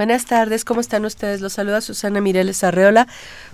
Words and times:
Buenas 0.00 0.24
tardes, 0.24 0.64
¿cómo 0.64 0.80
están 0.80 1.04
ustedes? 1.04 1.42
Los 1.42 1.52
saluda 1.52 1.82
Susana 1.82 2.22
Mireles 2.22 2.64
Arreola, 2.64 3.06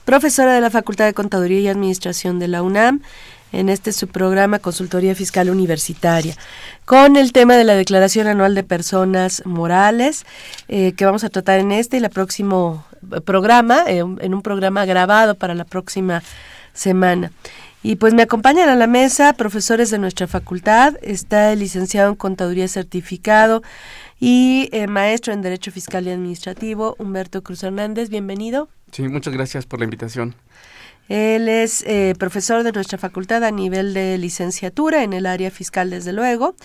profesora 0.04 0.54
de 0.54 0.60
la 0.60 0.70
Facultad 0.70 1.04
de 1.04 1.12
Contaduría 1.12 1.59
y 1.59 1.66
Administración 1.66 2.38
de 2.38 2.46
la 2.46 2.62
UNAM, 2.62 3.02
en 3.50 3.68
este 3.68 3.91
su 3.91 4.06
programa 4.06 4.60
Consultoría 4.60 5.16
Fiscal 5.16 5.51
Universitaria, 5.51 6.37
con 6.84 7.16
el 7.16 7.32
tema 7.32 7.56
de 7.56 7.64
la 7.64 7.74
Declaración 7.74 8.28
Anual 8.28 8.54
de 8.54 8.62
Personas 8.62 9.45
Morales, 9.45 10.24
eh, 10.68 10.92
que 10.92 11.04
vamos 11.04 11.24
a 11.24 11.30
tratar 11.30 11.59
en 11.59 11.73
este 11.73 11.96
y 11.96 12.04
el 12.04 12.10
próximo 12.10 12.87
programa, 13.24 13.82
eh, 13.88 13.98
en 13.98 14.32
un 14.32 14.42
programa 14.42 14.84
grabado 14.84 15.34
para 15.34 15.52
la 15.52 15.65
próxima 15.65 16.23
semana. 16.73 17.32
Y 17.82 17.96
pues 17.96 18.15
me 18.15 18.23
acompañan 18.23 18.68
a 18.68 18.74
la 18.74 18.87
mesa 18.87 19.32
profesores 19.32 19.90
de 19.90 19.98
nuestra 19.98 20.26
facultad, 20.26 20.95
está 21.02 21.52
el 21.52 21.60
licenciado 21.60 22.09
en 22.10 22.16
Contaduría 22.16 22.66
Certificado, 22.66 23.62
y 24.18 24.68
eh, 24.72 24.86
maestro 24.86 25.32
en 25.32 25.42
Derecho 25.42 25.70
Fiscal 25.70 26.06
y 26.06 26.10
Administrativo, 26.10 26.96
Humberto 26.98 27.42
Cruz 27.42 27.62
Hernández. 27.62 28.08
Bienvenido. 28.08 28.68
Sí, 28.92 29.02
muchas 29.08 29.34
gracias 29.34 29.66
por 29.66 29.80
la 29.80 29.84
invitación. 29.84 30.34
Él 31.08 31.48
es 31.48 31.84
eh, 31.86 32.14
profesor 32.18 32.64
de 32.64 32.73
nuestra 32.73 32.98
facultad 32.98 33.45
a 33.45 33.50
nivel 33.50 33.95
de 33.95 34.18
licenciatura 34.18 35.04
en 35.04 35.12
el 35.12 35.26
área 35.26 35.50
fiscal, 35.50 35.90
desde 35.90 36.12
luego, 36.12 36.56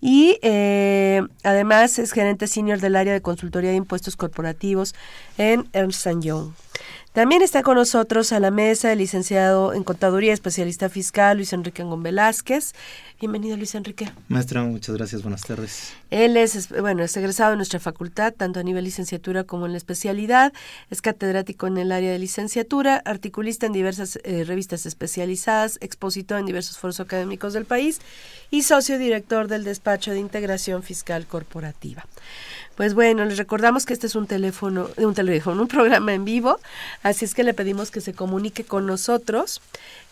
y 0.00 0.38
eh, 0.42 1.22
además 1.44 1.98
es 1.98 2.12
gerente 2.12 2.48
senior 2.48 2.80
del 2.80 2.96
área 2.96 3.12
de 3.12 3.22
consultoría 3.22 3.70
de 3.70 3.76
impuestos 3.76 4.16
corporativos 4.16 4.94
en 5.38 5.68
Ernst 5.72 6.06
Young. 6.20 6.52
También 7.14 7.42
está 7.42 7.62
con 7.62 7.76
nosotros 7.76 8.32
a 8.32 8.40
la 8.40 8.50
mesa 8.50 8.90
el 8.90 8.98
licenciado 8.98 9.72
en 9.72 9.84
Contaduría, 9.84 10.32
especialista 10.32 10.88
fiscal, 10.88 11.36
Luis 11.36 11.52
Enrique 11.52 11.80
Angón 11.80 12.02
Velázquez. 12.02 12.72
Bienvenido, 13.20 13.56
Luis 13.56 13.76
Enrique. 13.76 14.10
Maestra, 14.26 14.64
muchas 14.64 14.96
gracias, 14.96 15.22
buenas 15.22 15.42
tardes. 15.42 15.92
Él 16.10 16.36
es, 16.36 16.70
bueno, 16.70 17.04
es 17.04 17.16
egresado 17.16 17.52
de 17.52 17.56
nuestra 17.56 17.78
facultad, 17.78 18.34
tanto 18.36 18.58
a 18.58 18.64
nivel 18.64 18.82
licenciatura 18.82 19.44
como 19.44 19.66
en 19.66 19.70
la 19.70 19.78
especialidad. 19.78 20.52
Es 20.90 21.02
catedrático 21.02 21.68
en 21.68 21.78
el 21.78 21.92
área 21.92 22.10
de 22.10 22.18
licenciatura, 22.18 23.00
articulista 23.04 23.66
en 23.66 23.74
diversas 23.74 24.18
eh, 24.24 24.42
revistas 24.44 24.84
especializadas, 24.84 25.78
expositor 25.82 26.40
en 26.40 26.46
diversos 26.46 26.78
foros 26.78 26.98
académicos 26.98 27.52
del 27.52 27.64
país 27.64 28.00
y 28.50 28.62
socio 28.62 28.98
director 28.98 29.46
del 29.46 29.62
despacho 29.62 30.10
de 30.10 30.18
integración 30.18 30.82
fiscal 30.82 31.28
corporativa. 31.28 32.04
Pues 32.76 32.94
bueno, 32.94 33.24
les 33.24 33.38
recordamos 33.38 33.86
que 33.86 33.92
este 33.92 34.08
es 34.08 34.16
un 34.16 34.26
teléfono, 34.26 34.88
un 34.96 35.14
teléfono, 35.14 35.62
un 35.62 35.68
programa 35.68 36.12
en 36.12 36.24
vivo, 36.24 36.58
así 37.02 37.24
es 37.24 37.34
que 37.34 37.44
le 37.44 37.54
pedimos 37.54 37.90
que 37.90 38.00
se 38.00 38.14
comunique 38.14 38.64
con 38.64 38.84
nosotros 38.86 39.60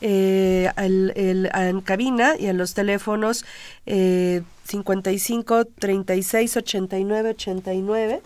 eh, 0.00 0.70
en 0.76 1.80
cabina 1.80 2.36
y 2.38 2.46
en 2.46 2.58
los 2.58 2.74
teléfonos 2.74 3.44
eh, 3.86 4.42
55 4.64 5.64
36 5.64 6.56
89 6.56 7.30
89. 7.30 8.22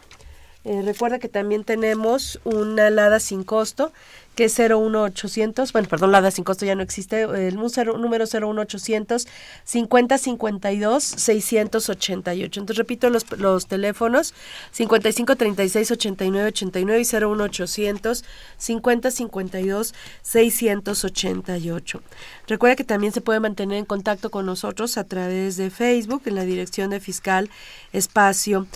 Recuerda 0.84 1.18
que 1.18 1.28
también 1.28 1.64
tenemos 1.64 2.40
una 2.44 2.88
alada 2.88 3.20
sin 3.20 3.44
costo 3.44 3.92
que 4.36 4.44
es 4.44 4.58
01800, 4.58 5.72
bueno, 5.72 5.88
perdón, 5.88 6.12
la 6.12 6.20
da 6.20 6.30
sin 6.30 6.44
costo 6.44 6.66
ya 6.66 6.74
no 6.74 6.82
existe, 6.82 7.22
el 7.22 7.56
número 7.56 8.26
01800 8.26 9.26
5052 9.64 11.02
688. 11.02 12.60
Entonces 12.60 12.76
repito 12.76 13.08
los, 13.08 13.24
los 13.38 13.66
teléfonos 13.66 14.34
55 14.72 15.36
36 15.36 15.90
89 15.90 16.48
89 16.48 17.00
y 17.00 17.04
01800 17.04 18.24
5052 18.58 19.94
688. 20.20 22.02
Recuerda 22.46 22.76
que 22.76 22.84
también 22.84 23.14
se 23.14 23.22
puede 23.22 23.40
mantener 23.40 23.78
en 23.78 23.86
contacto 23.86 24.30
con 24.30 24.44
nosotros 24.44 24.98
a 24.98 25.04
través 25.04 25.56
de 25.56 25.70
Facebook 25.70 26.22
en 26.26 26.34
la 26.34 26.44
dirección 26.44 26.90
de 26.90 27.00
Fiscal 27.00 27.48
Espacio 27.94 28.66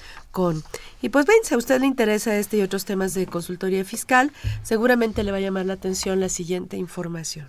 Y 1.02 1.08
pues 1.08 1.26
ven, 1.26 1.38
si 1.42 1.54
a 1.54 1.58
usted 1.58 1.80
le 1.80 1.86
interesa 1.86 2.36
este 2.36 2.58
y 2.58 2.62
otros 2.62 2.84
temas 2.84 3.14
de 3.14 3.26
consultoría 3.26 3.84
fiscal, 3.84 4.32
seguramente 4.62 5.24
le 5.24 5.32
va 5.32 5.38
a 5.38 5.41
llamar 5.41 5.66
la 5.66 5.74
atención 5.74 6.20
la 6.20 6.28
siguiente 6.28 6.76
información. 6.76 7.48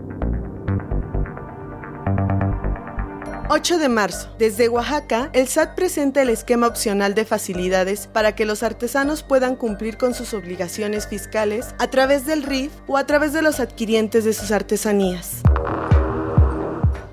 8 3.53 3.79
de 3.79 3.89
marzo. 3.89 4.29
Desde 4.39 4.69
Oaxaca, 4.69 5.29
el 5.33 5.45
SAT 5.45 5.75
presenta 5.75 6.21
el 6.21 6.29
esquema 6.29 6.67
opcional 6.67 7.15
de 7.15 7.25
facilidades 7.25 8.07
para 8.07 8.33
que 8.33 8.45
los 8.45 8.63
artesanos 8.63 9.23
puedan 9.23 9.57
cumplir 9.57 9.97
con 9.97 10.13
sus 10.13 10.33
obligaciones 10.33 11.05
fiscales 11.05 11.75
a 11.77 11.87
través 11.87 12.25
del 12.25 12.43
RIF 12.43 12.71
o 12.87 12.95
a 12.95 13.05
través 13.05 13.33
de 13.33 13.41
los 13.41 13.59
adquirientes 13.59 14.23
de 14.23 14.31
sus 14.31 14.51
artesanías. 14.51 15.41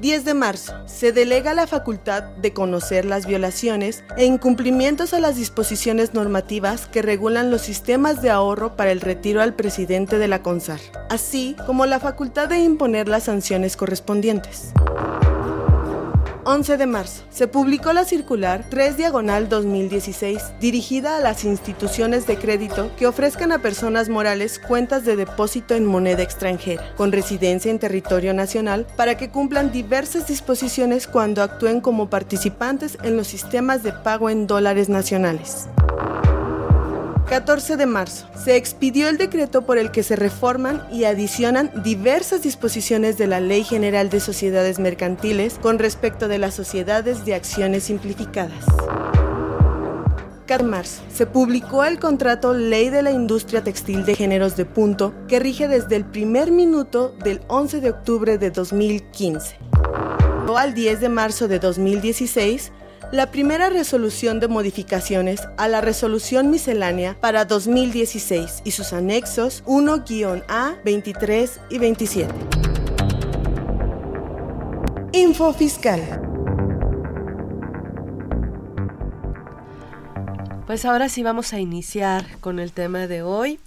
10 0.01 0.25
de 0.25 0.35
marzo. 0.35 0.75
Se 0.87 1.11
delega 1.11 1.55
la 1.55 1.67
facultad 1.67 2.23
de 2.23 2.53
conocer 2.53 3.05
las 3.05 3.27
violaciones 3.27 4.05
e 4.17 4.25
incumplimientos 4.25 5.15
a 5.15 5.19
las 5.19 5.35
disposiciones 5.35 6.15
normativas 6.15 6.87
que 6.87 7.03
regulan 7.03 7.51
los 7.51 7.63
sistemas 7.63 8.23
de 8.23 8.31
ahorro 8.31 8.77
para 8.77 8.93
el 8.93 9.01
retiro 9.01 9.43
al 9.43 9.57
presidente 9.57 10.19
de 10.19 10.29
la 10.29 10.41
CONSAR, 10.41 10.79
así 11.11 11.57
como 11.67 11.85
la 11.85 11.99
facultad 11.99 12.49
de 12.49 12.61
imponer 12.61 13.09
las 13.09 13.25
sanciones 13.25 13.77
correspondientes. 13.77 14.73
11 16.45 16.77
de 16.77 16.87
marzo, 16.87 17.25
se 17.31 17.49
publicó 17.49 17.93
la 17.93 18.05
circular 18.05 18.65
3 18.71 18.97
Diagonal 18.97 19.49
2016, 19.49 20.53
dirigida 20.61 21.17
a 21.17 21.21
las 21.21 21.45
instituciones 21.45 22.27
de 22.27 22.37
crédito 22.37 22.91
que 22.97 23.07
ofrezcan 23.07 23.53
a 23.53 23.61
personas 23.61 24.09
morales 24.09 24.59
cuentas 24.59 25.05
de 25.05 25.17
depósito 25.17 25.75
en 25.75 25.85
moneda 25.85 26.23
extranjera, 26.23 26.95
con 26.97 27.13
residencia 27.13 27.71
en 27.71 27.79
territorio 27.79 28.35
nacional, 28.35 28.87
para 28.97 29.17
que 29.17 29.31
cumplan 29.31 29.73
diversas 29.73 30.27
disposiciones 30.27 31.07
cuando 31.07 31.43
actúen 31.43 31.81
como 31.81 32.11
participantes 32.11 32.99
en 33.03 33.17
los 33.17 33.27
sistemas 33.27 33.83
de 33.83 33.93
pago 33.93 34.31
en 34.31 34.47
dólares 34.47 34.89
nacionales. 34.89 35.69
14 37.29 37.77
de 37.77 37.85
marzo. 37.85 38.27
Se 38.43 38.57
expidió 38.57 39.09
el 39.09 39.19
decreto 39.19 39.63
por 39.63 39.77
el 39.77 39.91
que 39.91 40.03
se 40.03 40.17
reforman 40.17 40.83
y 40.91 41.05
adicionan 41.05 41.71
diversas 41.83 42.43
disposiciones 42.43 43.19
de 43.19 43.27
la 43.27 43.39
Ley 43.41 43.65
General 43.65 44.09
de 44.09 44.19
Sociedades 44.21 44.79
Mercantiles 44.79 45.59
con 45.61 45.79
respecto 45.79 46.27
de 46.27 46.39
las 46.39 46.55
sociedades 46.55 47.27
de 47.27 47.35
acciones 47.35 47.85
simplificadas. 47.85 48.65
4 50.47 50.65
de 50.65 50.71
marzo. 50.71 51.03
Se 51.13 51.27
publicó 51.27 51.85
el 51.85 51.99
contrato 51.99 52.55
Ley 52.55 52.89
de 52.89 53.03
la 53.03 53.11
Industria 53.11 53.63
Textil 53.63 54.07
de 54.07 54.15
Géneros 54.15 54.57
de 54.57 54.65
Punto 54.65 55.13
que 55.29 55.39
rige 55.39 55.69
desde 55.69 55.97
el 55.97 56.07
primer 56.07 56.51
minuto 56.51 57.15
del 57.23 57.43
11 57.49 57.83
de 57.83 57.91
octubre 57.91 58.39
de 58.39 58.51
2015. 58.51 59.59
Al 60.57 60.73
10 60.73 61.01
de 61.01 61.09
marzo 61.11 61.47
de 61.47 61.59
2016 61.59 62.73
la 63.11 63.31
primera 63.31 63.71
resolución 63.71 64.39
de 64.39 64.49
modificaciones 64.49 65.41
a 65.57 65.67
la 65.69 65.81
resolución 65.81 66.51
miscelánea 66.51 67.17
para 67.21 67.47
2016 67.47 68.63
y 68.65 68.73
sus 68.73 68.93
anexos 68.93 69.65
1-A, 69.65 70.77
23 70.85 71.61
y 71.71 71.79
27. 71.79 72.35
Info 75.13 75.55
Fiscal. 75.55 76.03
Pues 80.67 80.85
ahora 80.85 81.09
sí 81.09 81.23
vamos 81.23 81.55
a 81.55 81.61
iniciar 81.61 82.27
con 82.41 82.59
el 82.59 82.73
tema 82.73 83.07
de 83.07 83.23
hoy, 83.23 83.59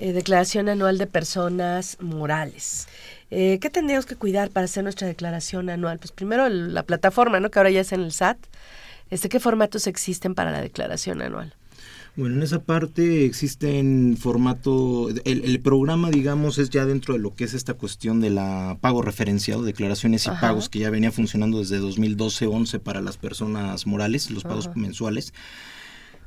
eh, 0.00 0.12
declaración 0.12 0.68
anual 0.68 0.98
de 0.98 1.06
personas 1.06 1.96
morales. 2.00 2.88
Eh, 3.30 3.60
¿Qué 3.60 3.70
tendríamos 3.70 4.06
que 4.06 4.16
cuidar 4.16 4.50
para 4.50 4.64
hacer 4.64 4.82
nuestra 4.82 5.06
declaración 5.06 5.70
anual? 5.70 6.00
Pues 6.00 6.10
primero 6.10 6.48
la 6.48 6.82
plataforma, 6.82 7.38
¿no? 7.38 7.52
Que 7.52 7.60
ahora 7.60 7.70
ya 7.70 7.82
es 7.82 7.92
en 7.92 8.00
el 8.00 8.10
SAT. 8.10 8.36
Este, 9.10 9.28
¿Qué 9.28 9.40
formatos 9.40 9.86
existen 9.86 10.34
para 10.34 10.50
la 10.50 10.60
declaración 10.60 11.20
anual? 11.22 11.54
Bueno, 12.16 12.36
en 12.36 12.42
esa 12.42 12.62
parte 12.62 13.24
existen 13.24 14.16
formato, 14.18 15.08
el, 15.24 15.60
programa 15.60 16.10
digamos 16.10 16.58
es 16.58 16.68
ya 16.68 16.84
dentro 16.84 17.14
de 17.14 17.20
lo 17.20 17.34
que 17.34 17.44
es 17.44 17.54
esta 17.54 17.74
cuestión 17.74 18.20
de 18.20 18.30
la 18.30 18.78
pago 18.80 19.00
referenciado, 19.00 19.62
declaraciones 19.62 20.26
y 20.26 20.30
pagos 20.30 20.68
que 20.68 20.80
ya 20.80 20.90
venía 20.90 21.12
funcionando 21.12 21.60
desde 21.60 21.80
2012-11 21.80 22.80
para 22.80 23.00
las 23.00 23.16
personas 23.16 23.86
morales, 23.86 24.30
los 24.30 24.42
pagos 24.42 24.70
mensuales. 24.74 25.32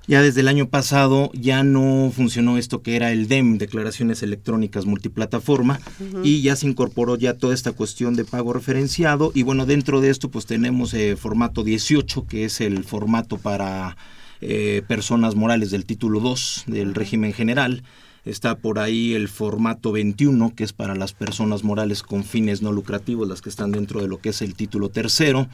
Ya 0.06 0.22
desde 0.22 0.42
el 0.42 0.50
año 0.50 0.68
pasado 0.68 1.32
ya 1.34 1.64
no 1.64 2.12
funcionó 2.14 2.58
esto 2.58 2.82
que 2.82 2.98
era 2.98 3.12
el 3.12 3.28
DEM, 3.30 3.58
declaraciones 3.58 4.22
electrónicas 4.22 4.86
multiplataforma, 4.86 5.80
y 6.24 6.42
ya 6.42 6.58
se 6.58 6.68
incorporó 6.68 7.16
ya 7.18 7.36
toda 7.36 7.54
esta 7.54 7.72
cuestión 7.72 8.16
de 8.16 8.26
pago 8.26 8.52
referenciado. 8.52 9.32
Y 9.34 9.44
bueno, 9.44 9.66
dentro 9.66 10.02
de 10.02 10.10
esto 10.10 10.30
pues 10.30 10.46
tenemos 10.46 10.94
eh, 10.94 11.16
formato 11.16 11.64
18, 11.64 12.28
que 12.28 12.44
es 12.46 12.60
el 12.60 12.84
formato 12.84 13.38
para 13.38 13.96
eh, 14.42 14.82
personas 14.90 15.36
morales 15.36 15.72
del 15.72 15.86
título 15.86 16.20
2 16.20 16.66
del 16.68 16.96
régimen 16.96 17.32
general. 17.32 17.84
Está 18.26 18.56
por 18.56 18.80
ahí 18.80 19.14
el 19.14 19.28
formato 19.28 19.92
21, 19.92 20.54
que 20.56 20.64
es 20.64 20.72
para 20.72 20.96
las 20.96 21.12
personas 21.14 21.64
morales 21.64 22.04
con 22.04 22.24
fines 22.24 22.62
no 22.62 22.72
lucrativos, 22.72 23.28
las 23.28 23.42
que 23.42 23.50
están 23.50 23.72
dentro 23.72 24.02
de 24.02 24.08
lo 24.08 24.20
que 24.20 24.30
es 24.30 24.42
el 24.42 24.56
título 24.56 24.90
tercero. 24.90 25.48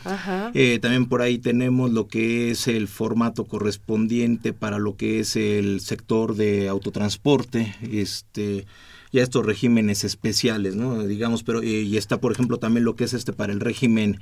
Eh, 0.53 0.79
también 0.79 1.07
por 1.07 1.21
ahí 1.21 1.39
tenemos 1.39 1.91
lo 1.91 2.07
que 2.07 2.51
es 2.51 2.67
el 2.67 2.87
formato 2.87 3.45
correspondiente 3.45 4.53
para 4.53 4.77
lo 4.77 4.95
que 4.95 5.19
es 5.19 5.35
el 5.35 5.81
sector 5.81 6.35
de 6.35 6.69
autotransporte. 6.69 7.75
Este, 7.81 8.65
ya 9.11 9.23
estos 9.23 9.45
regímenes 9.45 10.03
especiales, 10.03 10.75
¿no? 10.75 11.03
Digamos, 11.03 11.43
pero 11.43 11.61
eh, 11.61 11.81
y 11.81 11.97
está 11.97 12.19
por 12.19 12.31
ejemplo 12.31 12.57
también 12.57 12.85
lo 12.85 12.95
que 12.95 13.05
es 13.05 13.13
este 13.13 13.33
para 13.33 13.53
el 13.53 13.59
régimen 13.59 14.19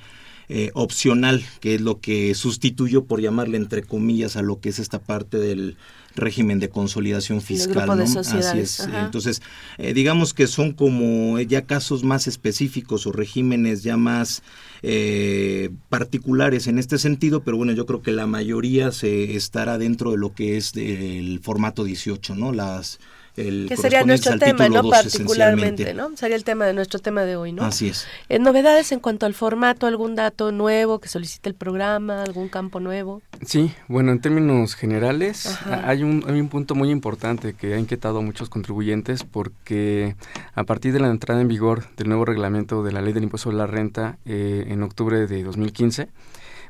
eh, 0.49 0.71
opcional, 0.73 1.43
que 1.59 1.75
es 1.75 1.81
lo 1.81 1.99
que 1.99 2.33
sustituyó, 2.33 3.03
por 3.03 3.21
llamarle 3.21 3.57
entre 3.57 3.83
comillas, 3.83 4.37
a 4.37 4.41
lo 4.41 4.61
que 4.61 4.69
es 4.69 4.79
esta 4.79 4.99
parte 4.99 5.37
del 5.37 5.75
régimen 6.15 6.59
de 6.59 6.69
consolidación 6.69 7.41
fiscal. 7.41 7.89
Así 7.89 8.57
es. 8.57 8.79
Entonces, 8.79 9.41
eh, 9.77 9.93
digamos 9.93 10.33
que 10.33 10.47
son 10.47 10.71
como 10.71 11.39
ya 11.41 11.65
casos 11.65 12.03
más 12.03 12.27
específicos 12.27 13.05
o 13.07 13.11
regímenes 13.11 13.83
ya 13.83 13.97
más 13.97 14.41
eh, 14.83 15.69
particulares 15.89 16.67
en 16.67 16.79
este 16.79 16.97
sentido, 16.97 17.43
pero 17.43 17.57
bueno, 17.57 17.73
yo 17.73 17.85
creo 17.85 18.01
que 18.01 18.11
la 18.11 18.25
mayoría 18.25 18.91
se 18.91 19.35
estará 19.35 19.77
dentro 19.77 20.11
de 20.11 20.17
lo 20.17 20.33
que 20.33 20.57
es 20.57 20.71
el 20.75 21.39
formato 21.41 21.83
18, 21.83 22.35
¿no? 22.35 22.51
Las 22.51 22.99
que 23.37 23.77
sería 23.77 24.03
nuestro 24.03 24.37
tema, 24.39 24.67
¿no? 24.67 24.89
Particularmente, 24.89 25.93
¿no? 25.93 26.15
Sería 26.17 26.35
el 26.35 26.43
tema 26.43 26.65
de 26.65 26.73
nuestro 26.73 26.99
tema 26.99 27.21
de 27.21 27.35
hoy, 27.35 27.51
¿no? 27.51 27.63
Así 27.63 27.89
es. 27.89 28.07
Eh, 28.29 28.39
novedades 28.39 28.91
en 28.91 28.99
cuanto 28.99 29.27
al 29.27 29.35
formato, 29.35 29.85
algún 29.85 30.15
dato 30.15 30.51
nuevo 30.51 30.99
que 30.99 31.07
solicite 31.07 31.47
el 31.47 31.55
programa, 31.55 32.23
algún 32.23 32.49
campo 32.49 32.79
nuevo. 32.79 33.21
Sí, 33.45 33.71
bueno, 33.87 34.11
en 34.11 34.21
términos 34.21 34.73
generales, 34.73 35.57
hay 35.65 36.01
un, 36.01 36.23
hay 36.27 36.39
un 36.39 36.49
punto 36.49 36.73
muy 36.73 36.89
importante 36.89 37.53
que 37.53 37.75
ha 37.75 37.79
inquietado 37.79 38.19
a 38.19 38.21
muchos 38.21 38.49
contribuyentes 38.49 39.23
porque 39.23 40.15
a 40.55 40.63
partir 40.63 40.93
de 40.93 40.99
la 40.99 41.09
entrada 41.09 41.39
en 41.39 41.47
vigor 41.47 41.85
del 41.95 42.09
nuevo 42.09 42.25
reglamento 42.25 42.83
de 42.83 42.91
la 42.91 43.01
Ley 43.01 43.13
del 43.13 43.23
Impuesto 43.23 43.45
sobre 43.45 43.57
la 43.57 43.67
Renta 43.67 44.17
eh, 44.25 44.65
en 44.69 44.81
octubre 44.81 45.27
de 45.27 45.43
2015, 45.43 46.09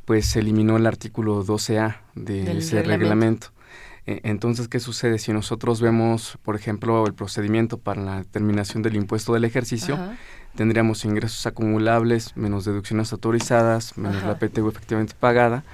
pues 0.03 0.25
se 0.25 0.39
eliminó 0.39 0.75
el 0.75 0.85
artículo 0.85 1.45
12A 1.45 1.99
de 2.15 2.57
ese 2.57 2.83
reglamento. 2.83 3.47
Entonces, 4.07 4.69
¿qué 4.69 4.79
sucede? 4.79 5.19
Si 5.19 5.33
nosotros 5.33 5.81
vemos, 5.81 6.37
por 6.43 6.55
ejemplo, 6.55 7.05
el 7.05 7.13
procedimiento 7.13 7.77
para 7.77 8.01
la 8.01 8.17
determinación 8.19 8.81
del 8.81 8.95
impuesto 8.95 9.33
del 9.33 9.43
ejercicio, 9.43 9.99
tendríamos 10.55 11.03
ingresos 11.03 11.45
acumulables, 11.45 12.35
menos 12.37 12.63
deducciones 12.63 13.11
autorizadas, 13.11 13.97
menos 13.97 14.23
la 14.23 14.39
PTU 14.39 14.69
efectivamente 14.69 15.13
pagada. 15.19 15.65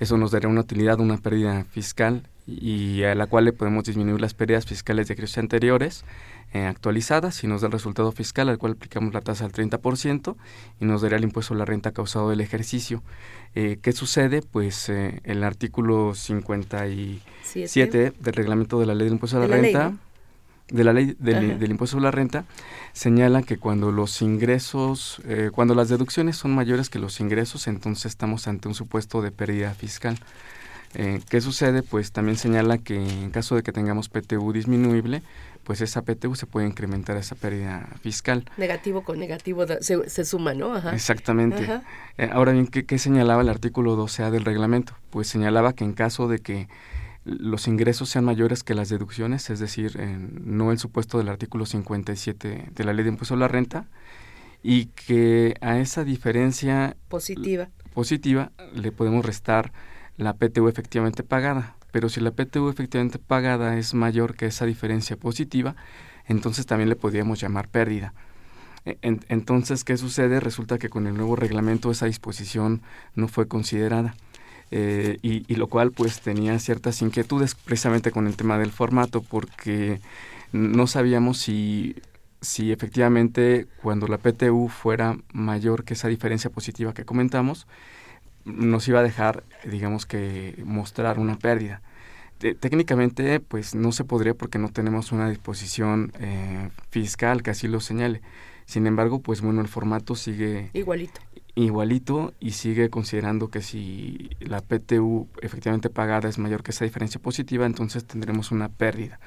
Eso 0.00 0.18
nos 0.18 0.32
daría 0.32 0.48
una 0.48 0.62
utilidad, 0.62 0.98
una 0.98 1.16
pérdida 1.16 1.64
fiscal 1.70 2.28
y 2.44 3.04
a 3.04 3.14
la 3.14 3.28
cual 3.28 3.44
le 3.44 3.52
podemos 3.52 3.84
disminuir 3.84 4.20
las 4.20 4.34
pérdidas 4.34 4.66
fiscales 4.66 5.06
de 5.06 5.14
ejercicios 5.14 5.42
anteriores 5.42 6.04
eh, 6.52 6.66
actualizadas 6.66 7.42
y 7.44 7.46
nos 7.46 7.60
da 7.60 7.66
el 7.66 7.72
resultado 7.72 8.12
fiscal 8.12 8.48
al 8.48 8.58
cual 8.58 8.72
aplicamos 8.72 9.12
la 9.12 9.20
tasa 9.20 9.44
al 9.44 9.52
30% 9.52 10.36
y 10.80 10.84
nos 10.84 11.02
daría 11.02 11.18
el 11.18 11.24
impuesto 11.24 11.54
a 11.54 11.56
la 11.56 11.64
renta 11.64 11.92
causado 11.92 12.30
del 12.30 12.40
ejercicio. 12.40 13.02
Eh, 13.54 13.78
¿Qué 13.82 13.92
sucede? 13.92 14.42
Pues 14.42 14.88
eh, 14.88 15.20
el 15.24 15.42
artículo 15.44 16.14
57 16.14 18.12
del 18.18 18.34
reglamento 18.34 18.78
de 18.80 18.86
la 18.86 18.94
ley 18.94 19.06
del 19.06 19.14
impuesto 19.14 19.38
a 19.38 19.40
la, 19.40 19.46
renta, 19.46 19.94
de 20.68 20.84
la 20.84 20.92
ley 20.92 21.16
del, 21.18 21.58
del, 21.58 21.70
impuesto 21.70 21.98
a 21.98 22.00
la 22.00 22.10
renta, 22.10 22.44
señala 22.92 23.42
que 23.42 23.58
cuando 23.58 23.92
los 23.92 24.22
ingresos, 24.22 25.20
eh, 25.26 25.50
cuando 25.52 25.74
las 25.74 25.88
deducciones 25.88 26.36
son 26.36 26.54
mayores 26.54 26.90
que 26.90 26.98
los 26.98 27.20
ingresos, 27.20 27.66
entonces 27.66 28.06
estamos 28.06 28.48
ante 28.48 28.68
un 28.68 28.74
supuesto 28.74 29.22
de 29.22 29.30
pérdida 29.30 29.74
fiscal. 29.74 30.18
Eh, 30.94 31.20
¿Qué 31.28 31.40
sucede? 31.40 31.82
Pues 31.82 32.12
también 32.12 32.38
señala 32.38 32.78
que 32.78 32.96
en 32.96 33.30
caso 33.30 33.54
de 33.54 33.62
que 33.62 33.72
tengamos 33.72 34.08
PTU 34.08 34.52
disminuible, 34.52 35.22
pues 35.66 35.80
esa 35.80 36.02
PTU 36.02 36.36
se 36.36 36.46
puede 36.46 36.68
incrementar 36.68 37.16
esa 37.16 37.34
pérdida 37.34 37.88
fiscal. 38.00 38.44
Negativo 38.56 39.02
con 39.02 39.18
negativo 39.18 39.66
se, 39.80 40.24
suma, 40.24 40.54
¿no? 40.54 40.78
Exactamente. 40.90 41.80
Eh, 42.18 42.30
ahora 42.32 42.52
bien, 42.52 42.68
¿qué, 42.68 42.98
señalaba 42.98 43.42
el 43.42 43.48
artículo 43.48 43.96
12A 43.96 44.30
del 44.30 44.44
reglamento? 44.44 44.92
Pues 45.10 45.26
señalaba 45.26 45.72
que 45.72 45.82
en 45.82 45.92
caso 45.92 46.28
de 46.28 46.38
que 46.38 46.68
los 47.24 47.66
ingresos 47.66 48.08
sean 48.08 48.24
mayores 48.24 48.62
que 48.62 48.76
las 48.76 48.90
deducciones, 48.90 49.50
es 49.50 49.58
decir, 49.58 49.98
no 49.98 50.70
el 50.70 50.78
supuesto 50.78 51.18
del 51.18 51.28
artículo 51.28 51.66
57 51.66 52.68
de 52.72 52.84
la 52.84 52.92
ley 52.92 53.02
de 53.02 53.10
impuesto 53.10 53.34
a 53.34 53.38
la 53.38 53.48
renta, 53.48 53.88
y 54.62 54.86
que 54.86 55.56
a 55.60 55.78
esa 55.80 56.04
diferencia 56.04 56.96
positiva, 57.08 57.70
positiva 57.92 58.52
le 58.72 58.92
podemos 58.92 59.26
restar 59.26 59.72
la 60.16 60.34
PTU 60.34 60.68
efectivamente 60.68 61.24
pagada 61.24 61.75
pero 61.96 62.10
si 62.10 62.20
la 62.20 62.30
PTU 62.30 62.68
efectivamente 62.68 63.18
pagada 63.18 63.78
es 63.78 63.94
mayor 63.94 64.34
que 64.34 64.44
esa 64.44 64.66
diferencia 64.66 65.16
positiva, 65.16 65.76
entonces 66.26 66.66
también 66.66 66.90
le 66.90 66.94
podríamos 66.94 67.40
llamar 67.40 67.68
pérdida. 67.68 68.12
E, 68.84 68.98
entonces, 69.00 69.82
¿qué 69.82 69.96
sucede? 69.96 70.38
Resulta 70.40 70.76
que 70.76 70.90
con 70.90 71.06
el 71.06 71.14
nuevo 71.14 71.36
reglamento 71.36 71.90
esa 71.90 72.04
disposición 72.04 72.82
no 73.14 73.28
fue 73.28 73.48
considerada. 73.48 74.14
Eh, 74.70 75.16
y, 75.22 75.54
lo 75.54 75.68
cual 75.68 75.90
pues 75.90 76.20
tenía 76.20 76.58
ciertas 76.58 77.00
inquietudes 77.00 77.54
precisamente 77.54 78.10
con 78.10 78.26
el 78.26 78.36
tema 78.36 78.58
del 78.58 78.72
formato 78.72 79.22
porque 79.22 80.02
no 80.52 80.86
sabíamos 80.86 81.38
si 81.38 81.96
si 82.42 82.72
efectivamente 82.72 83.68
cuando 83.82 84.06
la 84.06 84.18
PTU 84.18 84.68
fuera 84.68 85.16
mayor 85.32 85.84
que 85.84 85.94
esa 85.94 86.08
diferencia 86.08 86.50
positiva 86.50 86.92
que 86.92 87.06
comentamos, 87.06 87.66
nos 88.46 88.86
iba 88.88 89.00
a 89.00 89.02
dejar, 89.02 89.44
digamos 89.64 90.06
que, 90.06 90.62
mostrar 90.64 91.18
una 91.18 91.36
pérdida. 91.36 91.82
técnicamente, 92.38 93.40
pues 93.40 93.74
no 93.74 93.92
se 93.92 94.04
podría 94.04 94.34
porque 94.34 94.58
no 94.58 94.68
tenemos 94.68 95.10
una 95.10 95.28
disposición 95.28 96.12
eh, 96.20 96.70
fiscal 96.90 97.42
que 97.42 97.50
así 97.50 97.66
lo 97.68 97.80
señale. 97.80 98.22
Sin 98.64 98.86
embargo, 98.86 99.20
pues 99.20 99.42
bueno, 99.42 99.60
el 99.60 99.68
formato 99.68 100.14
sigue 100.14 100.70
igualito. 100.72 101.20
Igualito 101.54 102.34
y 102.38 102.50
sigue 102.50 102.90
considerando 102.90 103.48
que 103.48 103.62
si 103.62 104.30
la 104.40 104.60
PTU 104.60 105.28
efectivamente 105.40 105.88
pagada 105.88 106.28
es 106.28 106.38
mayor 106.38 106.62
que 106.62 106.72
esa 106.72 106.84
diferencia 106.84 107.20
positiva, 107.20 107.64
entonces 107.64 108.04
tendremos 108.04 108.50
una 108.50 108.68
pérdida. 108.68 109.18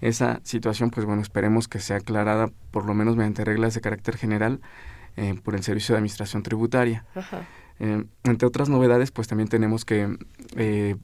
Esa 0.00 0.40
situación, 0.42 0.90
pues 0.90 1.06
bueno, 1.06 1.22
esperemos 1.22 1.68
que 1.68 1.80
sea 1.80 1.98
aclarada 1.98 2.50
por 2.70 2.84
lo 2.84 2.94
menos 2.94 3.16
mediante 3.16 3.44
reglas 3.44 3.74
de 3.74 3.80
carácter 3.80 4.16
general 4.16 4.60
eh, 5.16 5.34
por 5.42 5.54
el 5.54 5.62
Servicio 5.62 5.92
de 5.92 5.98
Administración 5.98 6.42
Tributaria. 6.42 7.04
Eh, 7.80 8.04
entre 8.24 8.46
otras 8.46 8.68
novedades, 8.68 9.10
pues 9.10 9.28
también 9.28 9.48
tenemos 9.48 9.84
que 9.84 10.16
eh, 10.56 10.96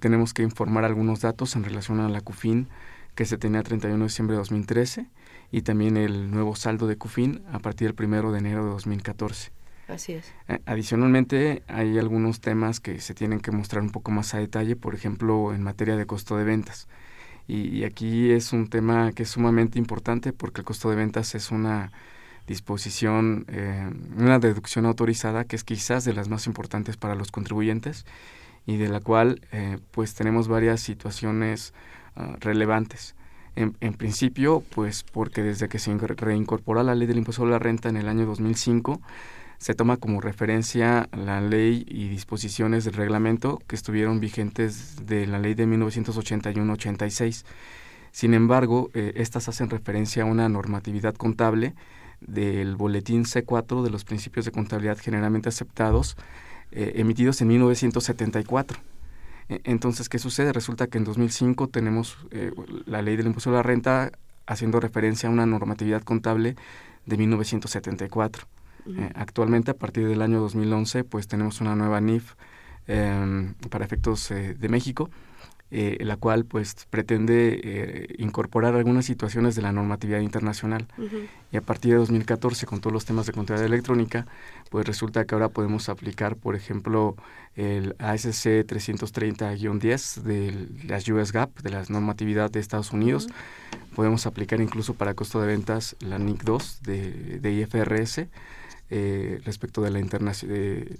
tenemos 0.00 0.34
que 0.34 0.42
informar 0.42 0.84
algunos 0.84 1.20
datos 1.20 1.54
en 1.54 1.64
relación 1.64 2.00
a 2.00 2.08
la 2.08 2.20
CUFIN 2.20 2.68
que 3.14 3.24
se 3.24 3.38
tenía 3.38 3.62
31 3.62 3.98
de 3.98 4.08
diciembre 4.08 4.34
de 4.34 4.38
2013 4.38 5.06
y 5.52 5.62
también 5.62 5.96
el 5.96 6.30
nuevo 6.30 6.56
saldo 6.56 6.86
de 6.88 6.96
CUFIN 6.96 7.42
a 7.52 7.60
partir 7.60 7.86
del 7.86 7.94
primero 7.94 8.32
de 8.32 8.40
enero 8.40 8.64
de 8.64 8.70
2014. 8.70 9.52
Así 9.86 10.14
es. 10.14 10.32
Adicionalmente, 10.66 11.62
hay 11.68 11.98
algunos 11.98 12.40
temas 12.40 12.80
que 12.80 13.00
se 13.00 13.14
tienen 13.14 13.40
que 13.40 13.50
mostrar 13.50 13.82
un 13.82 13.90
poco 13.90 14.10
más 14.10 14.34
a 14.34 14.38
detalle, 14.38 14.76
por 14.76 14.94
ejemplo, 14.94 15.54
en 15.54 15.62
materia 15.62 15.96
de 15.96 16.06
costo 16.06 16.36
de 16.36 16.44
ventas. 16.44 16.88
Y, 17.46 17.84
aquí 17.84 18.30
es 18.30 18.52
un 18.54 18.68
tema 18.68 19.12
que 19.12 19.24
es 19.24 19.30
sumamente 19.30 19.78
importante 19.78 20.32
porque 20.32 20.62
el 20.62 20.64
costo 20.64 20.88
de 20.88 20.96
ventas 20.96 21.34
es 21.34 21.50
una 21.50 21.92
disposición, 22.46 23.46
eh, 23.48 23.90
una 24.16 24.38
deducción 24.38 24.86
autorizada 24.86 25.44
que 25.44 25.56
es 25.56 25.64
quizás 25.64 26.04
de 26.04 26.12
las 26.12 26.28
más 26.28 26.46
importantes 26.46 26.96
para 26.96 27.14
los 27.14 27.30
contribuyentes 27.30 28.04
y 28.66 28.76
de 28.76 28.88
la 28.88 29.00
cual 29.00 29.40
eh, 29.52 29.78
pues 29.90 30.14
tenemos 30.14 30.48
varias 30.48 30.80
situaciones 30.80 31.74
ah, 32.16 32.36
relevantes. 32.40 33.14
En, 33.56 33.72
principio, 33.94 34.64
pues 34.74 35.04
porque 35.04 35.40
desde 35.40 35.68
que 35.68 35.78
se 35.78 35.96
reincorporó 35.96 36.82
la 36.82 36.96
ley 36.96 37.06
del 37.06 37.18
impuesto 37.18 37.44
a 37.44 37.46
la 37.46 37.60
renta 37.60 37.88
en 37.88 37.96
el 37.96 38.08
año 38.08 38.26
2005, 38.26 39.00
se 39.58 39.74
toma 39.74 39.96
como 39.96 40.20
referencia 40.20 41.08
la 41.12 41.40
ley 41.40 41.84
y 41.86 42.08
disposiciones 42.08 42.84
del 42.84 42.94
reglamento 42.94 43.62
que 43.68 43.76
estuvieron 43.76 44.18
vigentes 44.18 45.06
de 45.06 45.28
la 45.28 45.38
ley 45.38 45.54
de 45.54 45.68
1981-86. 45.68 47.44
Sin 48.10 48.34
embargo, 48.34 48.90
eh, 48.92 49.12
estas 49.14 49.48
hacen 49.48 49.70
referencia 49.70 50.24
a 50.24 50.26
una 50.26 50.48
normatividad 50.48 51.14
contable 51.14 51.74
del 52.26 52.76
boletín 52.76 53.24
C4 53.24 53.82
de 53.82 53.90
los 53.90 54.04
principios 54.04 54.44
de 54.44 54.52
contabilidad 54.52 54.98
generalmente 54.98 55.48
aceptados, 55.48 56.16
eh, 56.72 56.92
emitidos 56.96 57.40
en 57.40 57.48
1974. 57.48 58.78
E, 59.48 59.60
entonces, 59.64 60.08
¿qué 60.08 60.18
sucede? 60.18 60.52
Resulta 60.52 60.86
que 60.86 60.98
en 60.98 61.04
2005 61.04 61.68
tenemos 61.68 62.16
eh, 62.30 62.52
la 62.86 63.02
ley 63.02 63.16
del 63.16 63.26
impuesto 63.26 63.50
a 63.50 63.54
la 63.54 63.62
renta 63.62 64.12
haciendo 64.46 64.80
referencia 64.80 65.28
a 65.28 65.32
una 65.32 65.46
normatividad 65.46 66.02
contable 66.02 66.56
de 67.06 67.16
1974. 67.16 68.46
Eh, 68.86 69.10
actualmente, 69.14 69.70
a 69.70 69.74
partir 69.74 70.06
del 70.08 70.22
año 70.22 70.40
2011, 70.40 71.04
pues 71.04 71.26
tenemos 71.26 71.60
una 71.60 71.74
nueva 71.74 72.00
NIF 72.00 72.34
em, 72.86 73.54
para 73.70 73.84
efectos 73.84 74.30
eh, 74.30 74.54
de 74.54 74.68
México, 74.68 75.10
eh, 75.76 75.98
la 76.04 76.16
cual 76.16 76.44
pues 76.44 76.86
pretende 76.88 78.14
incorporar 78.18 78.76
algunas 78.76 79.04
situaciones 79.04 79.56
de 79.56 79.62
la 79.62 79.72
normatividad 79.72 80.20
internacional. 80.20 80.86
Y 81.50 81.56
a 81.56 81.62
partir 81.62 81.92
de 81.92 81.98
2014, 81.98 82.64
con 82.66 82.80
todos 82.80 82.92
los 82.92 83.04
temas 83.04 83.26
de 83.26 83.32
contabilidad 83.32 83.66
electrónica, 83.66 84.26
pues 84.70 84.86
resulta 84.86 85.24
que 85.24 85.34
ahora 85.34 85.48
podemos 85.48 85.88
aplicar, 85.88 86.36
por 86.36 86.54
ejemplo, 86.54 87.16
el 87.56 87.96
ASC 87.98 88.64
330-10 88.66 90.22
de 90.22 90.68
las 90.86 91.08
US 91.08 91.32
GAP, 91.32 91.60
de 91.60 91.70
la 91.70 91.82
normatividad 91.88 92.52
de 92.52 92.60
Estados 92.60 92.92
Unidos. 92.92 93.26
Podemos 93.96 94.26
aplicar 94.26 94.60
incluso 94.60 94.94
para 94.94 95.14
costo 95.14 95.40
de 95.40 95.48
ventas 95.48 95.96
la 95.98 96.18
NIC 96.18 96.44
2 96.44 96.82
de, 96.82 97.40
de 97.40 97.52
IFRS 97.52 98.28
eh, 98.90 99.40
respecto 99.44 99.82
de 99.82 99.90
la 99.90 100.00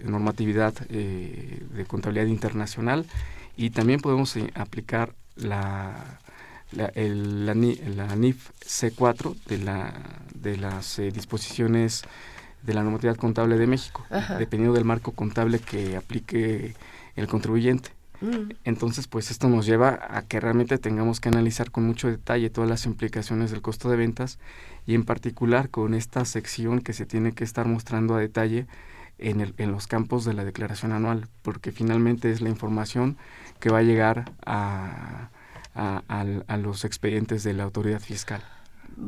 normatividad 0.05 0.75
eh, 0.89 1.63
de 1.75 1.85
contabilidad 1.85 2.27
internacional 2.27 3.07
y 3.57 3.71
también 3.71 4.01
podemos 4.01 4.37
eh, 4.37 4.51
aplicar 4.55 5.15
la, 5.37 6.19
la, 6.73 6.87
el, 6.95 7.47
la, 7.47 7.55
NIF 7.55 8.51
C4 8.61 9.37
de, 9.47 9.59
la, 9.59 9.95
de 10.35 10.57
las 10.57 11.01
disposiciones 11.13 12.05
de 12.63 12.75
la 12.75 12.83
normatividad 12.83 13.17
contable 13.17 13.59
de 13.59 13.67
México, 13.67 14.05
dependiendo 14.39 14.75
del 14.75 14.85
marco 14.85 15.13
contable 15.13 15.59
que 15.59 15.97
aplique 15.97 16.75
el 17.15 17.27
contribuyente. 17.27 17.91
Mm. 18.21 18.53
Entonces, 18.65 19.07
pues 19.07 19.31
esto 19.31 19.49
nos 19.49 19.67
lleva 19.67 19.99
a 20.09 20.23
que 20.23 20.41
realmente 20.41 20.79
tengamos 20.79 21.21
que 21.21 21.29
analizar 21.29 21.71
con 21.71 21.85
mucho 21.85 22.09
detalle 22.09 22.49
todas 22.49 22.71
las 22.71 22.87
implicaciones 22.87 23.51
del 23.51 23.61
costo 23.61 23.91
de 23.91 23.97
ventas 23.97 24.39
y 24.87 24.95
en 24.95 25.05
particular 25.05 25.69
con 25.69 25.95
esta 25.95 26.25
sección 26.25 26.81
que 26.81 26.93
se 26.93 27.07
tiene 27.07 27.33
que 27.33 27.45
estar 27.45 27.67
mostrando 27.67 28.15
a 28.15 28.21
detalle 28.21 28.67
en, 29.19 29.41
el, 29.41 29.55
en 29.59 29.73
los 29.73 29.87
campos 29.87 30.25
de 30.25 30.33
la 30.33 30.45
declaración 30.45 30.93
anual, 30.93 31.29
porque 31.43 31.71
finalmente 31.71 32.31
es 32.31 32.41
la 32.41 32.49
información 32.49 33.17
que 33.61 33.71
va 33.71 33.79
a 33.79 33.83
llegar 33.83 34.33
a, 34.45 35.31
a 35.75 36.57
los 36.57 36.85
expedientes 36.85 37.43
de 37.45 37.55
la 37.55 37.65
autoridad 37.65 38.01
fiscal. 38.01 38.43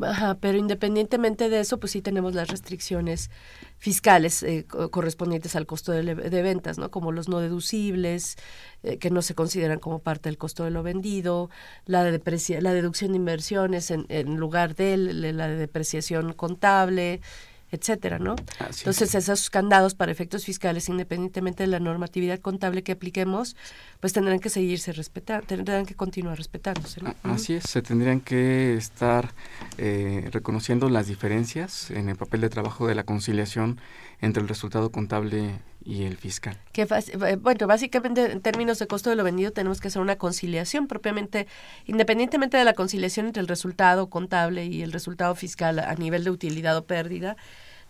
Ajá, 0.03 0.35
pero 0.41 0.59
independientemente 0.59 1.49
de 1.49 1.61
eso, 1.61 1.79
pues 1.79 1.93
sí 1.93 2.03
tenemos 2.03 2.35
las 2.35 2.49
restricciones 2.49 3.31
fiscales 3.79 4.43
eh, 4.43 4.67
correspondientes 4.91 5.55
al 5.55 5.67
costo 5.67 5.93
de, 5.93 6.43
ventas, 6.43 6.79
¿no? 6.79 6.91
Como 6.91 7.13
los 7.13 7.29
no 7.29 7.39
deducibles, 7.39 8.37
eh, 8.83 8.99
que 8.99 9.11
no 9.11 9.23
se 9.23 9.35
consideran 9.35 9.79
como 9.79 10.01
parte 10.01 10.29
del 10.29 10.39
costo 10.39 10.65
de 10.65 10.71
lo 10.71 10.83
vendido, 10.83 11.51
la, 11.85 12.03
la 12.03 12.73
deducción 12.73 13.13
de 13.13 13.17
inversiones 13.17 13.91
en 13.91 14.37
lugar 14.37 14.75
de 14.75 14.97
la 14.97 15.49
depreciación 15.49 16.33
contable, 16.33 17.21
etcétera, 17.71 18.19
¿no? 18.19 18.37
Entonces, 18.61 19.15
esos 19.15 19.51
candados 19.51 19.95
para 19.95 20.13
efectos 20.13 20.45
fiscales, 20.45 20.89
independientemente 20.89 21.65
de 21.65 21.69
la 21.69 21.81
normatividad 21.81 22.39
contable 22.39 22.83
que 22.83 22.93
apliquemos, 22.93 23.57
pues 24.01 24.13
tendrán 24.13 24.41
que 24.41 24.51
seguirse 24.51 24.93
respetando, 24.93 25.47
tendrán 25.47 25.87
que 25.87 25.95
continuar 25.95 26.39
respetándose. 26.39 27.01
Así 27.23 27.55
es, 27.55 27.65
se 27.65 27.83
tendrían 27.83 28.21
que 28.21 28.77
estar 28.77 29.33
eh, 29.79 30.29
reconociendo 30.33 30.89
las 30.89 31.09
diferencias 31.09 31.91
en 31.91 32.09
el 32.09 32.17
papel 32.17 32.41
de 32.43 32.49
trabajo 32.49 32.87
de 32.87 32.95
la 32.95 33.03
conciliación 33.03 33.81
entre 34.21 34.43
el 34.43 34.49
resultado 34.49 34.91
contable 34.91 35.61
y 35.85 36.03
el 36.03 36.17
fiscal. 36.17 36.59
Que, 36.73 36.83
eh, 36.83 37.37
bueno, 37.37 37.67
básicamente 37.67 38.33
en 38.33 38.41
términos 38.41 38.79
de 38.79 38.87
costo 38.87 39.11
de 39.11 39.17
lo 39.17 39.25
vendido 39.25 39.53
tenemos 39.53 39.81
que 39.81 39.89
hacer 39.89 40.03
una 40.03 40.17
conciliación 40.17 40.89
propiamente, 40.89 41.47
independientemente 41.87 42.57
de 42.57 42.65
la 42.65 42.75
conciliación 42.75 43.27
entre 43.27 43.41
el 43.41 43.49
resultado 43.49 44.09
contable 44.11 44.67
y 44.67 44.83
el 44.83 44.93
resultado 44.93 45.35
fiscal 45.35 45.79
a 45.79 45.95
nivel 45.95 46.25
de 46.25 46.31
utilidad 46.31 46.77
o 46.77 46.85
pérdida, 46.85 47.37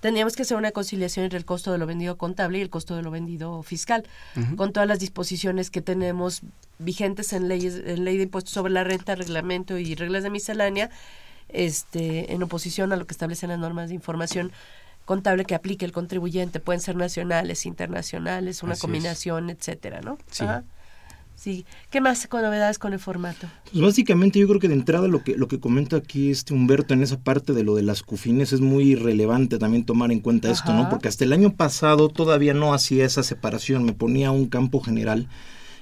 tendríamos 0.01 0.37
que 0.37 0.43
hacer 0.43 0.59
una 0.59 0.73
conciliación 0.73 1.25
entre 1.25 1.39
el 1.39 1.47
costo 1.47 1.73
de 1.73 1.79
lo 1.79 1.87
vendido 1.87 2.19
contable 2.19 2.59
y 2.59 2.61
el 2.61 2.71
costo 2.71 2.97
de 2.97 3.03
lo 3.03 3.11
vendido 3.11 3.63
fiscal, 3.63 4.05
con 4.57 4.73
todas 4.73 4.89
las 4.89 5.01
disposiciones 5.01 5.71
que 5.71 5.81
tenemos 5.81 6.43
vigentes 6.79 7.33
en 7.33 7.49
leyes, 7.49 7.81
en 7.85 8.05
ley 8.05 8.19
de 8.19 8.25
impuestos 8.25 8.53
sobre 8.53 8.73
la 8.73 8.85
renta, 8.85 9.15
reglamento 9.15 9.79
y 9.79 9.95
reglas 9.95 10.23
de 10.23 10.31
miscelánea, 10.31 10.91
este, 11.49 12.33
en 12.33 12.43
oposición 12.43 12.93
a 12.93 12.97
lo 12.97 13.07
que 13.07 13.13
establecen 13.13 13.51
las 13.51 13.59
normas 13.59 13.89
de 13.89 13.95
información 13.95 14.53
contable 15.07 15.47
que 15.47 15.55
aplique 15.55 15.87
el 15.87 15.93
contribuyente. 15.93 16.61
Pueden 16.61 16.83
ser 16.83 16.97
nacionales, 16.97 17.65
internacionales, 17.65 18.63
una 18.63 18.77
combinación, 18.77 19.49
etcétera, 19.49 20.03
¿no? 20.03 20.19
Sí. 20.31 20.45
Sí. 21.37 21.67
¿Qué 21.91 22.01
más 22.01 22.27
con 22.29 22.41
novedades 22.43 22.79
con 22.79 22.95
el 22.95 22.99
formato? 22.99 23.47
Pues 23.71 23.83
básicamente 23.83 24.39
yo 24.39 24.49
creo 24.49 24.59
que 24.59 24.69
de 24.69 24.75
entrada 24.75 25.07
lo 25.07 25.23
que 25.23 25.37
lo 25.37 25.49
que 25.49 25.61
comenta 25.61 25.97
aquí 25.97 26.31
este 26.31 26.55
Humberto 26.55 26.95
en 26.95 27.03
esa 27.03 27.19
parte 27.19 27.53
de 27.53 27.63
lo 27.63 27.77
de 27.77 27.83
las 27.83 28.03
cufines 28.03 28.55
es 28.55 28.61
muy 28.63 28.95
relevante 28.95 29.59
también 29.59 29.85
tomar 29.85 30.11
en 30.13 30.21
cuenta 30.21 30.51
esto, 30.51 30.73
¿no? 30.73 30.89
Porque 30.89 31.09
hasta 31.09 31.25
el 31.25 31.35
año 31.35 31.55
pasado 31.55 32.09
todavía 32.09 32.55
no 32.55 32.73
hacía 32.73 33.05
esa 33.05 33.23
separación, 33.23 33.85
me 33.85 33.93
ponía 33.93 34.31
un 34.31 34.47
campo 34.47 34.81
general 34.81 35.29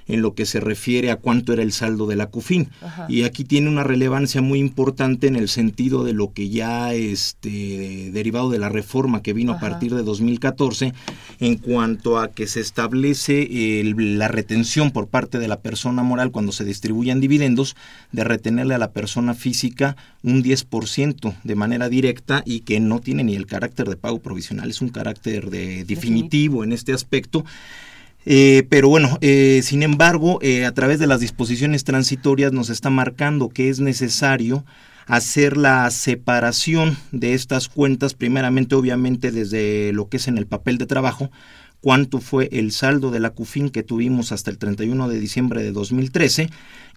en 0.07 0.21
lo 0.21 0.35
que 0.35 0.45
se 0.45 0.59
refiere 0.59 1.11
a 1.11 1.15
cuánto 1.15 1.53
era 1.53 1.63
el 1.63 1.71
saldo 1.71 2.07
de 2.07 2.15
la 2.15 2.27
CUFIN. 2.27 2.69
Y 3.07 3.23
aquí 3.23 3.43
tiene 3.43 3.69
una 3.69 3.83
relevancia 3.83 4.41
muy 4.41 4.59
importante 4.59 5.27
en 5.27 5.35
el 5.35 5.49
sentido 5.49 6.03
de 6.03 6.13
lo 6.13 6.33
que 6.33 6.49
ya 6.49 6.93
este 6.93 8.11
derivado 8.11 8.49
de 8.49 8.59
la 8.59 8.69
reforma 8.69 9.21
que 9.21 9.33
vino 9.33 9.53
a 9.53 9.59
partir 9.59 9.95
de 9.95 10.03
2014 10.03 10.93
en 11.39 11.57
cuanto 11.57 12.19
a 12.19 12.31
que 12.31 12.47
se 12.47 12.59
establece 12.59 13.47
la 13.95 14.27
retención 14.27 14.91
por 14.91 15.07
parte 15.07 15.39
de 15.39 15.47
la 15.47 15.59
persona 15.59 16.03
moral 16.03 16.31
cuando 16.31 16.51
se 16.51 16.65
distribuyen 16.65 17.19
dividendos 17.19 17.75
de 18.11 18.23
retenerle 18.23 18.75
a 18.75 18.79
la 18.79 18.91
persona 18.91 19.33
física 19.33 19.95
un 20.23 20.43
10% 20.43 21.35
de 21.43 21.55
manera 21.55 21.89
directa 21.89 22.43
y 22.45 22.61
que 22.61 22.79
no 22.79 22.99
tiene 22.99 23.23
ni 23.23 23.35
el 23.35 23.45
carácter 23.45 23.87
de 23.89 23.97
pago 23.97 24.19
provisional, 24.19 24.69
es 24.69 24.81
un 24.81 24.89
carácter 24.89 25.49
de 25.49 25.83
definitivo 25.85 26.63
en 26.63 26.71
este 26.71 26.93
aspecto 26.93 27.45
eh, 28.25 28.65
pero 28.69 28.89
bueno, 28.89 29.17
eh, 29.21 29.61
sin 29.63 29.83
embargo, 29.83 30.39
eh, 30.41 30.65
a 30.65 30.73
través 30.73 30.99
de 30.99 31.07
las 31.07 31.19
disposiciones 31.19 31.83
transitorias 31.83 32.51
nos 32.51 32.69
está 32.69 32.89
marcando 32.89 33.49
que 33.49 33.69
es 33.69 33.79
necesario 33.79 34.65
hacer 35.05 35.55
la 35.55 35.89
separación 35.91 36.97
de 37.11 37.35
estas 37.35 37.69
cuentas, 37.69 38.15
primeramente 38.15 38.73
obviamente 38.73 39.31
desde 39.31 39.93
lo 39.93 40.09
que 40.09 40.17
es 40.17 40.27
en 40.27 40.37
el 40.37 40.47
papel 40.47 40.79
de 40.79 40.87
trabajo, 40.87 41.29
cuánto 41.85 42.19
fue 42.19 42.49
el 42.51 42.71
saldo 42.71 43.11
de 43.11 43.19
la 43.19 43.29
CUFIN 43.29 43.69
que 43.69 43.83
tuvimos 43.83 44.31
hasta 44.31 44.49
el 44.49 44.57
31 44.57 45.07
de 45.07 45.19
diciembre 45.19 45.61
de 45.61 45.71
2013 45.71 46.49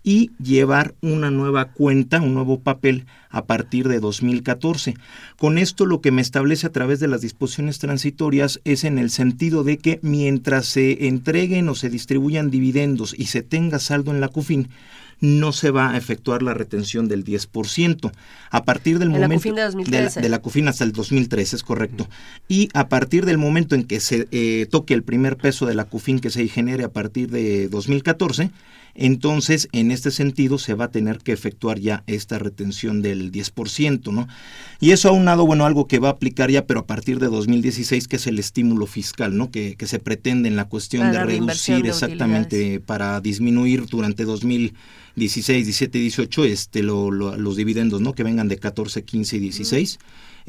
y 0.02 0.30
llevar 0.42 0.94
una 1.02 1.30
nueva 1.30 1.72
cuenta, 1.72 2.22
un 2.22 2.32
nuevo 2.32 2.60
papel 2.60 3.04
a 3.28 3.44
partir 3.44 3.86
de 3.86 4.00
2014. 4.00 4.94
Con 5.36 5.58
esto 5.58 5.84
lo 5.84 6.00
que 6.00 6.10
me 6.10 6.22
establece 6.22 6.66
a 6.66 6.72
través 6.72 7.00
de 7.00 7.08
las 7.08 7.20
disposiciones 7.20 7.78
transitorias 7.78 8.62
es 8.64 8.84
en 8.84 8.96
el 8.96 9.10
sentido 9.10 9.62
de 9.62 9.76
que 9.76 10.00
mientras 10.00 10.64
se 10.64 11.06
entreguen 11.06 11.68
o 11.68 11.74
se 11.74 11.90
distribuyan 11.90 12.50
dividendos 12.50 13.14
y 13.14 13.26
se 13.26 13.42
tenga 13.42 13.80
saldo 13.80 14.10
en 14.10 14.22
la 14.22 14.28
CUFIN, 14.28 14.70
no 15.20 15.52
se 15.52 15.70
va 15.70 15.90
a 15.90 15.96
efectuar 15.96 16.42
la 16.42 16.54
retención 16.54 17.08
del 17.08 17.24
10%. 17.24 18.12
A 18.50 18.64
partir 18.64 18.98
del 18.98 19.10
momento... 19.10 19.28
La 19.28 19.36
CUFIN 19.36 19.54
de, 19.54 19.62
2013. 19.62 20.20
de, 20.20 20.28
la, 20.28 20.38
CUFIN 20.40 20.68
hasta 20.68 20.84
el 20.84 20.92
2013, 20.92 21.56
es 21.56 21.62
correcto. 21.62 22.08
Y 22.48 22.68
a 22.74 22.88
partir 22.88 23.24
del 23.24 23.38
momento 23.38 23.74
en 23.74 23.84
que 23.84 24.00
se 24.00 24.28
eh, 24.30 24.66
toque 24.70 24.94
el 24.94 25.02
primer 25.02 25.36
peso 25.36 25.66
de 25.66 25.74
la 25.74 25.84
CUFIN 25.84 26.20
que 26.20 26.30
se 26.30 26.46
genere 26.48 26.84
a 26.84 26.92
partir 26.92 27.30
de 27.30 27.68
2014, 27.68 28.50
entonces 28.98 29.68
en 29.70 29.92
este 29.92 30.10
sentido 30.10 30.58
se 30.58 30.74
va 30.74 30.86
a 30.86 30.90
tener 30.90 31.18
que 31.18 31.32
efectuar 31.32 31.78
ya 31.78 32.02
esta 32.08 32.38
retención 32.38 33.00
del 33.00 33.30
10%, 33.30 34.12
¿no? 34.12 34.26
Y 34.80 34.90
eso 34.90 35.08
aunado, 35.08 35.46
bueno, 35.46 35.64
algo 35.64 35.86
que 35.86 36.00
va 36.00 36.08
a 36.08 36.12
aplicar 36.12 36.50
ya, 36.50 36.66
pero 36.66 36.80
a 36.80 36.86
partir 36.86 37.20
de 37.20 37.28
2016, 37.28 38.08
que 38.08 38.16
es 38.16 38.26
el 38.26 38.40
estímulo 38.40 38.86
fiscal, 38.86 39.36
¿no? 39.36 39.52
Que, 39.52 39.76
que 39.76 39.86
se 39.86 40.00
pretende 40.00 40.48
en 40.48 40.56
la 40.56 40.64
cuestión 40.64 41.12
de 41.12 41.24
reducir 41.24 41.86
exactamente 41.86 42.80
para 42.80 43.20
disminuir 43.20 43.86
durante 43.86 44.24
2016, 44.24 45.64
17 45.66 45.98
y 45.98 46.00
18 46.02 46.44
este, 46.44 46.82
los 46.82 47.56
dividendos, 47.56 48.00
¿no? 48.00 48.14
Que 48.14 48.24
vengan 48.24 48.48
de 48.48 48.58
14, 48.58 49.04
15 49.04 49.36
y 49.36 49.40
16. 49.40 49.98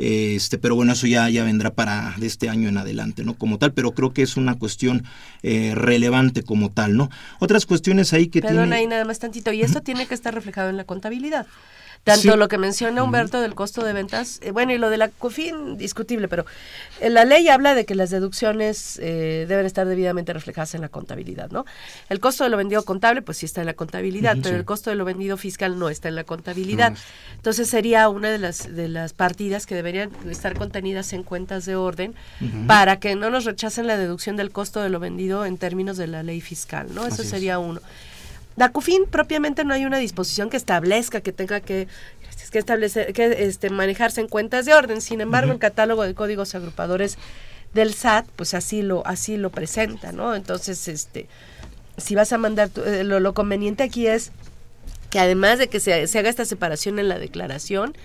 Este, 0.02 0.58
pero 0.58 0.76
bueno, 0.76 0.94
eso 0.94 1.08
ya, 1.08 1.30
ya 1.30 1.44
vendrá 1.44 1.74
para 1.74 2.16
de 2.18 2.26
este 2.26 2.48
año 2.48 2.70
en 2.70 2.78
adelante, 2.78 3.26
¿no? 3.26 3.34
Como 3.34 3.58
tal, 3.58 3.74
pero 3.74 3.92
creo 3.92 4.14
que 4.14 4.22
es 4.22 4.38
una 4.38 4.56
cuestión 4.56 5.04
eh, 5.44 5.74
relevante 5.76 6.42
como 6.42 6.72
tal, 6.72 6.96
¿no? 6.96 7.10
Otras 7.40 7.66
cuestiones 7.66 8.14
ahí 8.14 8.28
que 8.28 8.42
Perdón, 8.42 8.72
ahí 8.72 8.88
nada 8.88 9.04
más 9.04 9.20
tantito, 9.20 9.52
y 9.52 9.62
esto 9.62 9.82
tiene 9.82 10.06
que 10.06 10.14
estar 10.14 10.34
reflejado 10.34 10.70
en 10.70 10.78
la 10.78 10.86
contabilidad. 10.86 11.48
Tanto 12.04 12.38
lo 12.38 12.48
que 12.48 12.58
menciona 12.58 13.04
Humberto 13.04 13.42
del 13.42 13.56
costo 13.56 13.84
de 13.84 13.94
ventas, 13.94 14.40
eh, 14.42 14.52
bueno, 14.52 14.74
y 14.74 14.78
lo 14.78 14.90
de 14.90 14.98
la 14.98 15.10
COFIN, 15.10 15.78
discutible, 15.78 16.28
pero 16.28 16.46
eh, 17.02 17.10
la 17.10 17.26
ley 17.26 17.48
habla 17.50 17.76
de 17.76 17.86
que 17.86 17.94
las 17.94 18.10
deducciones 18.10 18.98
eh, 19.02 19.46
deben 19.48 19.66
estar 19.66 19.88
debidamente 19.88 20.34
reflejadas 20.34 20.74
en 20.76 20.82
la 20.82 20.90
contabilidad, 20.90 21.52
¿no? 21.52 21.66
El 22.10 22.20
costo 22.20 22.44
de 22.44 22.50
lo 22.50 22.58
vendido 22.58 22.84
contable, 22.84 23.22
pues 23.22 23.40
sí 23.40 23.46
está 23.46 23.62
en 23.62 23.68
la 23.68 23.74
contabilidad, 23.74 24.38
pero 24.42 24.56
el 24.56 24.66
costo 24.66 24.90
de 24.90 24.96
lo 24.96 25.06
vendido 25.06 25.38
fiscal 25.38 25.78
no 25.78 25.90
está 25.90 26.08
en 26.08 26.16
la 26.16 26.24
contabilidad. 26.24 26.94
Entonces 27.36 27.70
sería 27.70 28.10
una 28.10 28.30
de 28.30 28.40
las, 28.40 28.76
de 28.76 28.88
las 28.88 29.14
partidas 29.14 29.66
que 29.66 29.76
deberían 29.76 30.12
estar 30.30 30.58
contenidas 30.58 31.14
en 31.14 31.24
cuentas 31.24 31.66
de 31.66 31.76
orden 31.76 32.16
para 32.68 33.00
que 33.00 33.16
no 33.16 33.30
nos 33.30 33.46
rechacen 33.46 33.88
la 33.88 33.98
deducción 33.98 34.36
del 34.36 34.52
costo 34.52 34.82
de 34.82 34.90
lo 34.90 35.00
vendido 35.00 35.46
en 35.46 35.58
términos 35.58 35.98
de 35.98 36.08
la 36.08 36.24
ley 36.24 36.42
fiscal, 36.42 36.88
¿no? 36.94 37.06
Eso 37.06 37.24
sería 37.24 37.60
uno. 37.60 37.82
La 38.60 38.74
CUFIN 38.74 39.06
propiamente 39.10 39.64
no 39.64 39.74
hay 39.74 39.86
una 39.86 40.00
disposición 40.00 40.50
que 40.50 40.58
establezca 40.58 41.22
que 41.22 41.32
tenga 41.32 41.62
que 41.62 41.88
que 42.52 42.60
establecer 42.60 43.14
que 43.14 43.46
este 43.46 43.70
manejarse 43.70 44.20
en 44.20 44.28
cuentas 44.28 44.66
de 44.66 44.74
orden. 44.74 45.00
Sin 45.00 45.22
embargo, 45.22 45.54
el 45.54 45.60
catálogo 45.60 46.04
de 46.04 46.14
códigos 46.14 46.56
agrupadores 46.56 47.18
del 47.74 47.94
SAT, 47.94 48.26
pues 48.36 48.54
así 48.54 48.82
lo 48.82 49.08
así 49.08 49.38
lo 49.38 49.50
presenta, 49.50 50.12
¿no? 50.12 50.36
Entonces, 50.36 50.90
este 50.90 51.30
si 51.96 52.16
vas 52.16 52.34
a 52.34 52.38
mandar 52.38 52.70
eh, 52.86 53.06
lo, 53.06 53.34
conveniente 53.34 53.84
aquí 53.84 54.08
es 54.08 54.34
que 55.10 55.20
además 55.20 55.58
de 55.58 55.70
que 55.70 55.80
se, 55.80 56.08
se 56.08 56.20
haga 56.20 56.30
esta 56.30 56.44
separación 56.44 57.00
en 57.00 57.08
la 57.08 57.18
declaración, 57.18 57.96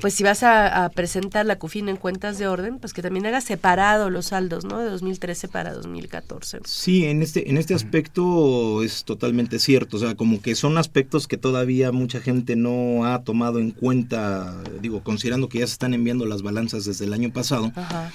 pues 0.00 0.14
si 0.14 0.22
vas 0.22 0.42
a, 0.42 0.90
presentar 0.94 1.46
la 1.46 1.58
CUFIN 1.58 1.88
en 1.88 1.96
cuentas 1.96 2.38
de 2.38 2.46
orden, 2.46 2.78
pues 2.78 2.92
que 2.92 3.02
también 3.02 3.26
haga 3.26 3.40
separado 3.40 4.10
los 4.10 4.26
saldos, 4.26 4.64
¿no? 4.64 4.78
De 4.78 4.90
2013 4.90 5.48
para 5.48 5.72
2014. 5.72 6.60
Sí, 6.64 7.04
en 7.04 7.22
este, 7.22 7.50
en 7.50 7.56
este 7.56 7.74
aspecto 7.74 8.82
es 8.82 9.04
totalmente 9.04 9.58
cierto, 9.58 9.96
o 9.96 10.00
sea, 10.00 10.14
como 10.14 10.40
que 10.40 10.54
son 10.54 10.78
aspectos 10.78 11.26
que 11.26 11.36
todavía 11.36 11.92
mucha 11.92 12.20
gente 12.20 12.56
no 12.56 13.06
ha 13.06 13.22
tomado 13.22 13.58
en 13.58 13.70
cuenta, 13.70 14.62
digo, 14.80 15.02
considerando 15.02 15.48
que 15.48 15.60
ya 15.60 15.66
se 15.66 15.72
están 15.72 15.94
enviando 15.94 16.26
las 16.26 16.42
balanzas 16.42 16.84
desde 16.84 17.04
el 17.04 17.12
año 17.12 17.32
pasado. 17.32 17.72
Ajá 17.74 18.10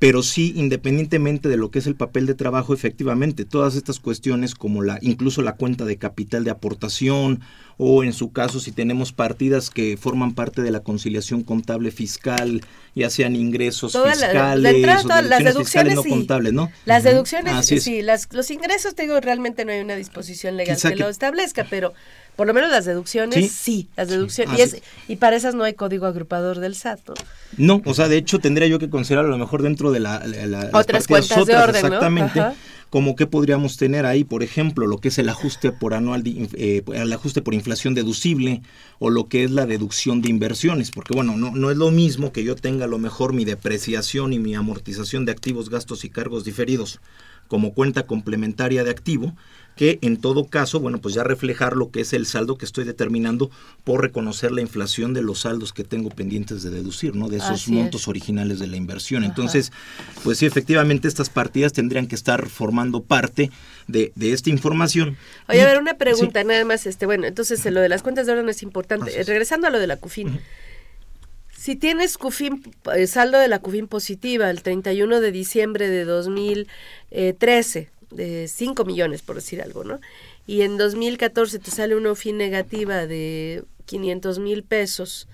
pero 0.00 0.22
sí 0.22 0.54
independientemente 0.56 1.48
de 1.48 1.58
lo 1.58 1.70
que 1.70 1.78
es 1.78 1.86
el 1.86 1.94
papel 1.94 2.26
de 2.26 2.34
trabajo 2.34 2.74
efectivamente 2.74 3.44
todas 3.44 3.76
estas 3.76 4.00
cuestiones 4.00 4.56
como 4.56 4.82
la 4.82 4.98
incluso 5.02 5.42
la 5.42 5.54
cuenta 5.54 5.84
de 5.84 5.98
capital 5.98 6.42
de 6.42 6.50
aportación 6.50 7.42
o 7.82 8.04
en 8.04 8.12
su 8.12 8.30
caso 8.30 8.60
si 8.60 8.72
tenemos 8.72 9.10
partidas 9.10 9.70
que 9.70 9.96
forman 9.96 10.34
parte 10.34 10.60
de 10.60 10.70
la 10.70 10.80
conciliación 10.80 11.42
contable 11.42 11.90
fiscal 11.90 12.60
ya 12.94 13.08
sean 13.08 13.34
ingresos 13.34 13.92
fiscales 13.92 14.74
o 15.04 15.22
las 15.22 15.42
deducciones 15.42 15.94
no 15.94 16.04
contables 16.04 16.52
no 16.52 16.70
las 16.84 17.04
deducciones 17.04 17.64
sí 17.64 18.02
las, 18.02 18.28
los 18.32 18.50
ingresos 18.50 18.94
te 18.94 19.04
digo 19.04 19.18
realmente 19.20 19.64
no 19.64 19.72
hay 19.72 19.80
una 19.80 19.96
disposición 19.96 20.58
legal 20.58 20.76
que, 20.78 20.94
lo 20.94 21.08
establezca 21.08 21.64
pero 21.70 21.94
por 22.36 22.46
lo 22.46 22.54
menos 22.54 22.70
las 22.70 22.86
deducciones, 22.86 23.52
sí, 23.52 23.90
las 23.96 24.08
deducciones. 24.08 24.78
y, 25.08 25.16
para 25.16 25.36
esas 25.36 25.54
no 25.54 25.62
hay 25.62 25.74
código 25.74 26.06
agrupador 26.06 26.58
del 26.58 26.74
SAT. 26.74 27.00
¿no? 27.58 27.82
o 27.84 27.92
sea, 27.92 28.08
de 28.08 28.16
hecho 28.16 28.38
tendría 28.38 28.66
yo 28.66 28.78
que 28.78 28.88
considerar 28.88 29.26
a 29.26 29.28
lo 29.28 29.36
mejor 29.36 29.62
dentro 29.62 29.92
de 29.92 30.00
la, 30.00 30.22
otras 30.72 31.06
cuentas 31.06 31.44
de 31.44 31.54
orden, 31.54 31.84
exactamente. 31.84 32.40
Como 32.90 33.16
que 33.16 33.26
podríamos 33.26 33.76
tener 33.76 34.04
ahí, 34.04 34.24
por 34.24 34.42
ejemplo, 34.42 34.86
lo 34.86 34.98
que 34.98 35.08
es 35.08 35.18
el 35.18 35.28
ajuste 35.28 35.72
por 35.72 35.94
anual, 35.94 36.22
eh, 36.26 36.82
el 36.92 37.12
ajuste 37.12 37.40
por 37.40 37.54
inflación 37.54 37.94
deducible 37.94 38.62
o 38.98 39.10
lo 39.10 39.28
que 39.28 39.44
es 39.44 39.50
la 39.52 39.66
deducción 39.66 40.20
de 40.22 40.28
inversiones, 40.28 40.90
porque 40.90 41.14
bueno, 41.14 41.36
no, 41.36 41.52
no 41.52 41.70
es 41.70 41.76
lo 41.76 41.90
mismo 41.90 42.32
que 42.32 42.44
yo 42.44 42.56
tenga 42.56 42.86
a 42.86 42.88
lo 42.88 42.98
mejor 42.98 43.32
mi 43.32 43.44
depreciación 43.44 44.32
y 44.32 44.38
mi 44.38 44.54
amortización 44.54 45.24
de 45.24 45.32
activos, 45.32 45.70
gastos 45.70 46.04
y 46.04 46.10
cargos 46.10 46.44
diferidos 46.44 47.00
como 47.50 47.74
cuenta 47.74 48.06
complementaria 48.06 48.84
de 48.84 48.90
activo, 48.90 49.34
que 49.80 49.98
en 50.02 50.18
todo 50.18 50.44
caso, 50.44 50.78
bueno, 50.78 50.98
pues 50.98 51.14
ya 51.14 51.24
reflejar 51.24 51.74
lo 51.74 51.90
que 51.90 52.02
es 52.02 52.12
el 52.12 52.26
saldo 52.26 52.58
que 52.58 52.66
estoy 52.66 52.84
determinando 52.84 53.50
por 53.82 54.02
reconocer 54.02 54.52
la 54.52 54.60
inflación 54.60 55.14
de 55.14 55.22
los 55.22 55.40
saldos 55.40 55.72
que 55.72 55.84
tengo 55.84 56.10
pendientes 56.10 56.62
de 56.62 56.68
deducir, 56.68 57.16
¿no? 57.16 57.30
De 57.30 57.38
esos 57.38 57.66
montos 57.68 58.06
originales 58.06 58.58
de 58.58 58.66
la 58.66 58.76
inversión. 58.76 59.24
Entonces, 59.24 59.72
pues 60.22 60.36
sí, 60.36 60.44
efectivamente 60.44 61.08
estas 61.08 61.30
partidas 61.30 61.72
tendrían 61.72 62.08
que 62.08 62.14
estar 62.14 62.46
formando 62.50 63.02
parte 63.02 63.50
de, 63.88 64.12
esta 64.20 64.50
información. 64.50 65.16
Oye, 65.48 65.62
a 65.62 65.64
ver, 65.64 65.78
una 65.78 65.94
pregunta 65.94 66.44
nada 66.44 66.66
más, 66.66 66.84
este, 66.84 67.06
bueno, 67.06 67.26
entonces 67.26 67.64
lo 67.64 67.80
de 67.80 67.88
las 67.88 68.02
cuentas 68.02 68.26
de 68.26 68.32
orden 68.34 68.50
es 68.50 68.62
importante. 68.62 69.10
Regresando 69.22 69.66
a 69.66 69.70
lo 69.70 69.78
de 69.78 69.86
la 69.86 69.96
CUFIN. 69.96 70.40
Si 71.56 71.74
tienes 71.74 72.18
CUFIN, 72.18 72.62
eh, 72.94 73.06
saldo 73.06 73.38
de 73.38 73.48
la 73.48 73.60
CUFIN 73.60 73.88
positiva 73.88 74.50
el 74.50 74.60
31 74.60 75.22
de 75.22 75.32
diciembre 75.32 75.88
de 75.88 76.04
2013, 76.04 77.88
de 78.10 78.48
5 78.48 78.84
millones 78.84 79.22
por 79.22 79.36
decir 79.36 79.62
algo, 79.62 79.84
¿no? 79.84 80.00
Y 80.46 80.62
en 80.62 80.76
2014 80.76 81.58
te 81.58 81.70
sale 81.70 81.96
una 81.96 82.12
UFIN 82.12 82.36
negativa 82.36 83.06
de 83.06 83.64
500 83.86 84.38
mil 84.38 84.62
pesos, 84.62 85.28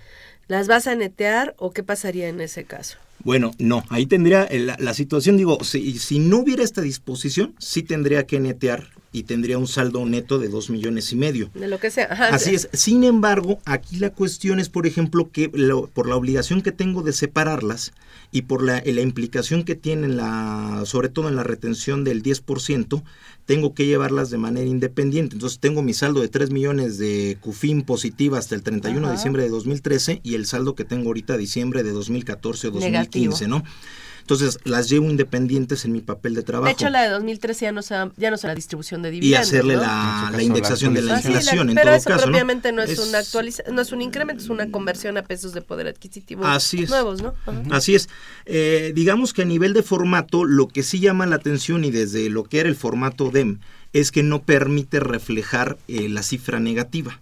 ¿las 0.49 0.67
vas 0.67 0.87
a 0.87 0.95
netear 0.95 1.55
o 1.59 1.73
qué 1.73 1.83
pasaría 1.83 2.29
en 2.29 2.41
ese 2.41 2.65
caso? 2.65 2.99
Bueno, 3.25 3.53
no, 3.59 3.83
ahí 3.89 4.07
tendría 4.07 4.49
la, 4.51 4.95
situación, 4.95 5.37
digo, 5.37 5.63
si, 5.65 5.99
si, 5.99 6.19
no 6.19 6.39
hubiera 6.39 6.63
esta 6.63 6.81
disposición, 6.81 7.55
sí 7.59 7.83
tendría 7.83 8.27
que 8.27 8.39
netear 8.39 8.91
y 9.17 9.23
tendría 9.23 9.57
un 9.57 9.67
saldo 9.67 10.05
neto 10.05 10.39
de 10.39 10.49
dos 10.49 10.69
millones 10.69 11.11
y 11.11 11.17
medio. 11.17 11.49
De 11.55 11.69
lo 11.69 11.81
que 11.81 11.91
sea. 11.91 12.05
Así 12.05 12.55
es. 12.55 12.69
Sin 12.75 13.03
embargo, 13.03 13.61
aquí 13.65 13.97
la 13.97 14.11
cuestión 14.11 14.61
es, 14.61 14.69
por 14.69 14.87
ejemplo, 14.87 15.31
que 15.33 15.49
por 15.95 16.07
la 16.07 16.17
obligación 16.17 16.61
que 16.61 16.71
tengo 16.71 17.01
de 17.01 17.15
separarlas 17.15 17.95
y 18.31 18.43
por 18.43 18.63
la, 18.63 18.83
la 18.85 19.01
implicación 19.01 19.65
que 19.65 19.75
tienen, 19.75 20.19
la, 20.19 20.83
sobre 20.85 21.09
todo 21.09 21.31
en 21.31 21.37
la 21.37 21.45
retención 21.45 22.05
del 22.05 22.23
10%, 22.23 23.03
tengo 23.47 23.73
que 23.73 23.87
llevarlas 23.87 24.29
de 24.29 24.37
manera 24.37 24.67
independiente. 24.67 25.37
Entonces 25.37 25.61
tengo 25.61 25.81
mi 25.81 25.95
saldo 25.95 26.21
de 26.21 26.29
3 26.29 26.51
millones 26.51 26.99
de 26.99 27.39
CUFIN 27.41 27.85
positiva 27.85 28.37
hasta 28.37 28.55
el 28.55 28.63
31 28.63 29.07
de 29.07 29.15
diciembre 29.15 29.45
de 29.45 29.49
2013 29.49 30.21
y 30.25 30.35
el 30.35 30.45
saldo 30.45 30.75
que 30.75 30.85
tengo 30.85 31.07
ahorita 31.07 31.39
diciembre 31.39 31.83
de 31.85 31.93
2014 31.93 32.69
o 32.69 32.71
2015, 32.73 33.49
¿no? 33.49 33.65
Entonces 34.27 34.59
las 34.65 34.89
llevo 34.89 35.09
independientes 35.09 35.85
en 35.85 35.93
mi 35.93 36.01
papel 36.01 36.35
de 36.35 36.43
trabajo. 36.43 36.67
De 36.67 36.73
hecho, 36.73 36.91
la 36.91 37.05
de 37.05 37.11
2013 37.11 37.67
ya 37.67 37.71
no 37.71 37.81
sea, 37.81 38.11
ya 38.17 38.29
no 38.33 38.37
la 38.43 38.57
distribución 38.57 39.01
de 39.03 39.13
dividendos. 39.13 39.53
Y 39.53 39.55
hacerle 39.55 39.77
la, 39.77 40.43
indexación 40.43 40.95
de 40.95 41.03
la 41.03 41.19
inflación, 41.19 41.71
en 41.71 41.77
pero 41.77 41.91
todo 41.91 41.97
eso 41.97 42.09
caso. 42.09 42.25
propiamente 42.25 42.73
¿no? 42.73 42.83
es, 42.83 42.99
una 42.99 43.21
no 43.73 43.83
es 43.83 43.93
un 43.93 44.03
incremento, 44.03 44.43
es 44.43 44.51
una 44.51 44.69
conversión 44.73 45.17
a 45.17 45.23
pesos 45.23 45.53
de 45.53 45.63
poder 45.63 45.87
adquisitivo 45.87 46.43
nuevos, 46.89 47.23
¿no? 47.23 47.35
Así 47.71 47.95
es. 47.95 48.09
Eh, 48.47 48.91
digamos 48.97 49.33
que 49.33 49.43
a 49.43 49.45
nivel 49.45 49.75
de 49.75 49.85
formato, 49.85 50.45
lo 50.45 50.67
que 50.67 50.83
sí 50.83 50.99
llama 50.99 51.25
la 51.27 51.37
atención 51.37 51.85
y 51.85 51.93
desde 51.93 52.29
lo 52.29 52.43
que 52.43 52.59
era 52.59 52.69
el 52.69 52.75
formato 52.75 53.31
DEM, 53.31 53.61
es 54.01 54.13
que 54.13 54.23
no 54.23 54.43
permite 54.43 55.01
reflejar 55.01 55.79
eh, 55.89 56.09
la 56.11 56.23
cifra 56.23 56.61
negativa. 56.61 57.21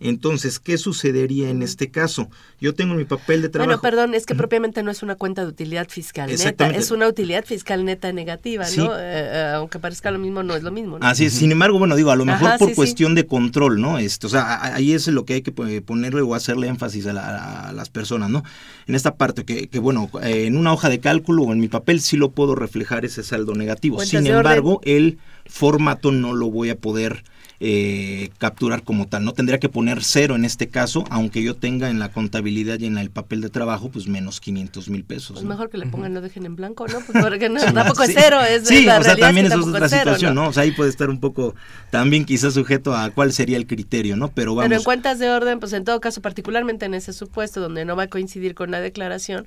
Entonces, 0.00 0.58
¿qué 0.58 0.76
sucedería 0.76 1.48
en 1.48 1.62
este 1.62 1.90
caso? 1.90 2.28
Yo 2.60 2.74
tengo 2.74 2.94
mi 2.94 3.06
papel 3.06 3.40
de 3.40 3.48
trabajo. 3.48 3.68
Bueno, 3.68 3.80
perdón, 3.80 4.14
es 4.14 4.26
que 4.26 4.34
propiamente 4.34 4.82
no 4.82 4.90
es 4.90 5.02
una 5.02 5.14
cuenta 5.14 5.40
de 5.40 5.48
utilidad 5.48 5.88
fiscal 5.88 6.30
neta, 6.30 6.68
es 6.68 6.90
una 6.90 7.08
utilidad 7.08 7.46
fiscal 7.46 7.82
neta 7.82 8.12
negativa, 8.12 8.66
¿no? 8.76 8.94
Eh, 8.94 8.98
eh, 9.00 9.52
aunque 9.54 9.78
parezca 9.78 10.10
lo 10.10 10.18
mismo, 10.18 10.42
no 10.42 10.54
es 10.54 10.62
lo 10.62 10.70
mismo. 10.70 10.98
Así 11.00 11.24
es, 11.24 11.32
sin 11.32 11.50
embargo, 11.50 11.78
bueno, 11.78 11.96
digo, 11.96 12.10
a 12.10 12.16
lo 12.16 12.26
mejor 12.26 12.58
por 12.58 12.74
cuestión 12.74 13.14
de 13.14 13.26
control, 13.26 13.80
¿no? 13.80 13.98
Esto, 13.98 14.26
o 14.26 14.30
sea, 14.30 14.62
ahí 14.74 14.92
es 14.92 15.08
lo 15.08 15.24
que 15.24 15.34
hay 15.34 15.42
que 15.42 15.52
ponerle 15.52 16.20
o 16.20 16.34
hacerle 16.34 16.68
énfasis 16.68 17.06
a, 17.06 17.72
las 17.72 17.88
personas, 17.88 18.28
¿no? 18.28 18.44
En 18.86 18.94
esta 18.94 19.14
parte, 19.14 19.44
que, 19.44 19.68
que, 19.68 19.78
bueno, 19.78 20.10
en 20.22 20.58
una 20.58 20.74
hoja 20.74 20.90
de 20.90 21.00
cálculo 21.00 21.44
o 21.44 21.52
en 21.52 21.60
mi 21.60 21.68
papel 21.68 22.02
sí 22.02 22.18
lo 22.18 22.32
puedo 22.32 22.54
reflejar 22.54 23.06
ese 23.06 23.22
saldo 23.22 23.54
negativo. 23.54 23.98
sin 24.04 24.26
embargo, 24.26 24.82
el 24.84 25.18
formato 25.46 26.12
no 26.12 26.32
lo 26.32 26.50
voy 26.50 26.70
a 26.70 26.76
poder 26.76 27.24
eh, 27.60 28.30
capturar 28.38 28.82
como 28.82 29.06
tal. 29.06 29.24
No 29.24 29.32
tendría 29.32 29.58
que 29.58 29.68
poner 29.68 30.02
cero 30.02 30.34
en 30.34 30.44
este 30.44 30.68
caso, 30.68 31.04
aunque 31.08 31.42
yo 31.42 31.54
tenga 31.54 31.88
en 31.88 31.98
la 31.98 32.10
contabilidad 32.10 32.78
y 32.80 32.86
en 32.86 32.98
el 32.98 33.10
papel 33.10 33.40
de 33.40 33.48
trabajo, 33.48 33.90
pues 33.90 34.08
menos 34.08 34.40
500 34.40 34.88
mil 34.90 35.04
pesos. 35.04 35.34
Pues 35.34 35.44
mejor 35.44 35.70
que 35.70 35.78
le 35.78 35.86
pongan, 35.86 36.12
lo 36.14 36.20
dejen 36.20 36.46
en 36.46 36.56
blanco, 36.56 36.86
¿no? 36.88 36.98
Pues 37.00 37.24
porque 37.24 37.48
no, 37.48 37.60
tampoco 37.72 38.02
es 38.02 38.12
cero, 38.12 38.40
es 38.42 38.66
sí, 38.66 38.84
la 38.84 38.98
o 38.98 39.02
sea, 39.02 39.16
también 39.16 39.46
es 39.46 39.54
otra 39.54 39.88
situación, 39.88 40.34
¿no? 40.34 40.48
O 40.48 40.52
sea, 40.52 40.64
ahí 40.64 40.72
puede 40.72 40.90
estar 40.90 41.08
un 41.08 41.20
poco, 41.20 41.54
también 41.90 42.24
quizás 42.24 42.54
sujeto 42.54 42.94
a 42.94 43.10
cuál 43.10 43.32
sería 43.32 43.56
el 43.56 43.66
criterio, 43.66 44.16
¿no? 44.16 44.28
Pero 44.28 44.54
vamos. 44.54 44.68
Pero 44.68 44.80
en 44.80 44.84
cuentas 44.84 45.18
de 45.18 45.30
orden, 45.30 45.60
pues 45.60 45.72
en 45.72 45.84
todo 45.84 46.00
caso, 46.00 46.20
particularmente 46.20 46.86
en 46.86 46.94
ese 46.94 47.12
supuesto 47.12 47.60
donde 47.60 47.84
no 47.84 47.94
va 47.94 48.04
a 48.04 48.08
coincidir 48.08 48.54
con 48.54 48.72
la 48.72 48.80
declaración, 48.80 49.46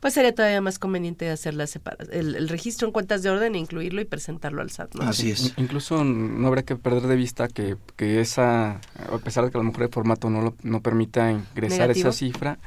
pues 0.00 0.14
sería 0.14 0.34
todavía 0.34 0.60
más 0.60 0.78
conveniente 0.78 1.30
hacer 1.30 1.54
la 1.54 1.66
el, 2.12 2.36
el, 2.36 2.48
registro 2.48 2.86
en 2.86 2.92
cuentas 2.92 3.22
de 3.22 3.30
orden 3.30 3.54
e 3.54 3.58
incluirlo 3.58 4.00
y 4.00 4.04
presentarlo 4.04 4.62
al 4.62 4.70
SAT. 4.70 5.00
Así 5.00 5.30
es. 5.30 5.54
Incluso 5.56 6.04
no 6.04 6.46
habría 6.48 6.64
que 6.64 6.76
perder 6.76 7.02
de 7.02 7.16
vista 7.16 7.48
que, 7.48 7.76
que 7.96 8.20
esa, 8.20 8.72
a 8.72 9.18
pesar 9.24 9.44
de 9.44 9.50
que 9.50 9.58
a 9.58 9.60
lo 9.60 9.64
mejor 9.64 9.84
el 9.84 9.88
formato 9.88 10.28
no, 10.30 10.42
lo, 10.42 10.54
no 10.62 10.82
permita 10.82 11.30
ingresar 11.30 11.90
esa 11.90 12.12
cifra, 12.12 12.58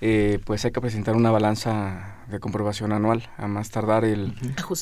eh, 0.00 0.38
pues 0.44 0.64
hay 0.64 0.70
que 0.70 0.80
presentar 0.80 1.16
una 1.16 1.30
balanza 1.30 2.16
de 2.28 2.40
comprobación 2.40 2.92
anual, 2.92 3.28
a 3.36 3.46
más 3.46 3.70
tardar 3.70 4.04
el, 4.04 4.34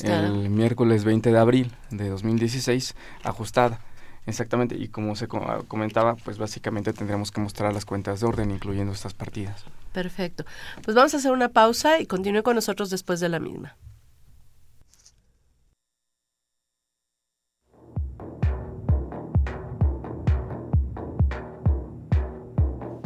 el 0.03 0.49
miércoles 0.49 1.03
20 1.03 1.31
de 1.31 1.37
abril 1.37 1.71
de 1.91 2.09
2016, 2.09 2.95
ajustada. 3.23 3.79
Exactamente, 4.25 4.75
y 4.75 4.87
como 4.87 5.15
se 5.15 5.27
comentaba, 5.27 6.15
pues 6.15 6.37
básicamente 6.37 6.93
tendremos 6.93 7.31
que 7.31 7.41
mostrar 7.41 7.73
las 7.73 7.85
cuentas 7.85 8.21
de 8.21 8.25
orden, 8.25 8.51
incluyendo 8.51 8.93
estas 8.93 9.13
partidas. 9.13 9.65
Perfecto. 9.91 10.45
Pues 10.81 10.95
vamos 10.95 11.13
a 11.13 11.17
hacer 11.17 11.31
una 11.31 11.49
pausa 11.49 11.99
y 11.99 12.05
continúe 12.05 12.41
con 12.41 12.55
nosotros 12.55 12.89
después 12.89 13.19
de 13.19 13.29
la 13.29 13.39
misma. 13.39 13.75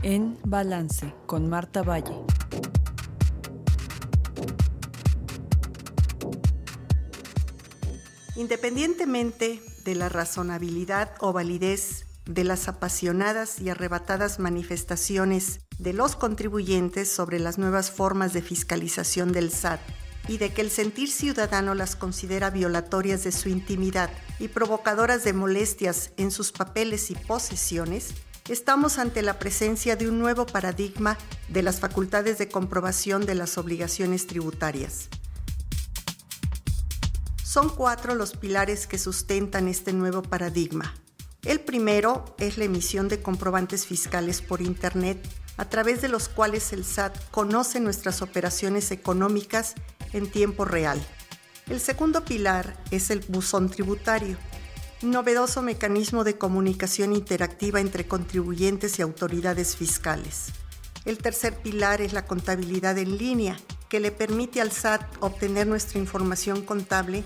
En 0.04 0.38
Balance 0.46 1.14
con 1.26 1.50
Marta 1.50 1.82
Valle. 1.82 2.14
Independientemente 8.36 9.60
de 9.88 9.96
la 9.96 10.10
razonabilidad 10.10 11.14
o 11.22 11.32
validez 11.32 12.08
de 12.26 12.44
las 12.44 12.68
apasionadas 12.68 13.62
y 13.62 13.70
arrebatadas 13.70 14.38
manifestaciones 14.38 15.62
de 15.80 15.94
los 15.94 16.18
contribuyentes 16.18 17.10
sobre 17.10 17.40
las 17.40 17.58
nuevas 17.58 17.90
formas 17.90 18.34
de 18.34 18.42
fiscalización 18.42 19.32
del 19.32 19.50
SAT 19.50 19.80
y 20.28 20.40
de 20.40 20.52
que 20.52 20.60
el 20.60 20.72
sentir 20.72 21.10
ciudadano 21.10 21.74
las 21.74 21.96
considera 21.96 22.50
violatorias 22.50 23.24
de 23.24 23.32
su 23.32 23.48
intimidad 23.48 24.10
y 24.40 24.50
provocadoras 24.50 25.24
de 25.24 25.32
molestias 25.32 26.12
en 26.18 26.32
sus 26.32 26.52
papeles 26.52 27.10
y 27.10 27.16
posesiones, 27.16 28.10
estamos 28.50 28.98
ante 28.98 29.22
la 29.22 29.40
presencia 29.40 29.96
de 29.96 30.10
un 30.10 30.20
nuevo 30.20 30.46
paradigma 30.46 31.18
de 31.48 31.62
las 31.62 31.80
facultades 31.80 32.38
de 32.40 32.50
comprobación 32.50 33.26
de 33.26 33.36
las 33.36 33.58
obligaciones 33.58 34.28
tributarias. 34.28 35.08
Son 37.58 37.70
cuatro 37.70 38.14
los 38.14 38.34
pilares 38.34 38.86
que 38.86 39.00
sustentan 39.00 39.68
este 39.68 39.92
nuevo 39.92 40.22
paradigma. 40.22 40.94
El 41.44 41.60
primero 41.60 42.36
es 42.38 42.60
la 42.60 42.66
emisión 42.66 43.08
de 43.08 43.24
comprobantes 43.24 43.88
fiscales 43.88 44.44
por 44.44 44.62
Internet, 44.62 45.28
a 45.58 45.66
través 45.68 46.04
de 46.04 46.08
los 46.08 46.30
cuales 46.30 46.72
el 46.72 46.86
SAT 46.86 47.18
conoce 47.32 47.80
nuestras 47.80 48.22
operaciones 48.22 48.92
económicas 48.92 49.74
en 50.14 50.30
tiempo 50.30 50.66
real. 50.66 51.04
El 51.68 51.80
segundo 51.80 52.24
pilar 52.24 52.78
es 52.92 53.10
el 53.10 53.22
buzón 53.28 53.72
tributario, 53.72 54.38
novedoso 55.02 55.64
mecanismo 55.64 56.24
de 56.24 56.38
comunicación 56.38 57.12
interactiva 57.12 57.82
entre 57.82 58.08
contribuyentes 58.08 59.00
y 59.00 59.02
autoridades 59.02 59.76
fiscales. 59.76 60.50
El 61.06 61.18
tercer 61.18 61.58
pilar 61.58 62.02
es 62.02 62.14
la 62.14 62.28
contabilidad 62.28 63.00
en 63.00 63.18
línea, 63.18 63.58
que 63.90 64.00
le 64.00 64.12
permite 64.12 64.62
al 64.62 64.72
SAT 64.72 65.02
obtener 65.22 65.66
nuestra 65.66 65.98
información 65.98 66.62
contable 66.62 67.24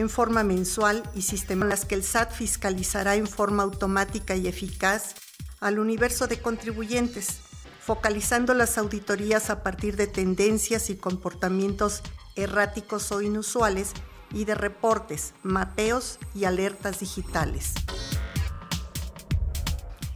en 0.00 0.10
forma 0.10 0.42
mensual 0.42 1.02
y 1.14 1.22
sistemas 1.22 1.84
que 1.84 1.94
el 1.94 2.02
SAT 2.02 2.32
fiscalizará 2.32 3.16
en 3.16 3.26
forma 3.26 3.62
automática 3.62 4.34
y 4.34 4.48
eficaz 4.48 5.14
al 5.60 5.78
universo 5.78 6.26
de 6.26 6.40
contribuyentes, 6.40 7.38
focalizando 7.80 8.54
las 8.54 8.78
auditorías 8.78 9.50
a 9.50 9.62
partir 9.62 9.96
de 9.96 10.06
tendencias 10.06 10.90
y 10.90 10.96
comportamientos 10.96 12.02
erráticos 12.34 13.12
o 13.12 13.20
inusuales 13.20 13.92
y 14.32 14.44
de 14.44 14.54
reportes, 14.54 15.34
mapeos 15.42 16.18
y 16.34 16.44
alertas 16.44 17.00
digitales. 17.00 17.74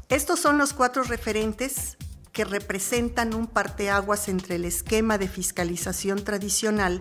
Estos 0.09 0.41
son 0.41 0.59
los 0.59 0.73
cuatro 0.73 1.03
referentes 1.03 1.97
que 2.33 2.45
representan 2.45 3.35
un 3.35 3.47
parteaguas 3.47 4.29
entre 4.29 4.57
el 4.57 4.65
esquema 4.65 5.19
de 5.19 5.29
fiscalización 5.29 6.25
tradicional 6.25 7.01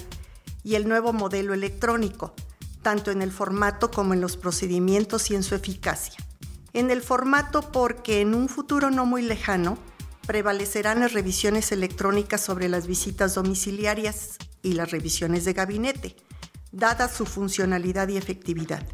y 0.64 0.76
el 0.76 0.88
nuevo 0.88 1.14
modelo 1.14 1.54
electrónico, 1.54 2.34
tanto 2.84 3.10
en 3.10 3.22
el 3.22 3.32
formato 3.32 3.90
como 3.90 4.14
en 4.14 4.22
los 4.22 4.38
procedimientos 4.38 5.32
y 5.32 5.36
en 5.36 5.42
su 5.42 5.56
eficacia. 5.56 6.18
En 6.74 6.92
el 6.92 7.02
formato 7.02 7.72
porque 7.72 8.22
en 8.22 8.36
un 8.36 8.50
futuro 8.50 8.92
no 8.92 9.06
muy 9.06 9.22
lejano 9.22 9.78
prevalecerán 10.28 11.00
las 11.00 11.14
revisiones 11.14 11.72
electrónicas 11.72 12.42
sobre 12.42 12.70
las 12.70 12.88
visitas 12.88 13.36
domiciliarias 13.36 14.38
y 14.62 14.74
las 14.74 14.92
revisiones 14.92 15.46
de 15.46 15.54
gabinete, 15.54 16.16
dada 16.72 17.10
su 17.10 17.26
funcionalidad 17.26 18.08
y 18.10 18.18
efectividad. 18.18 18.86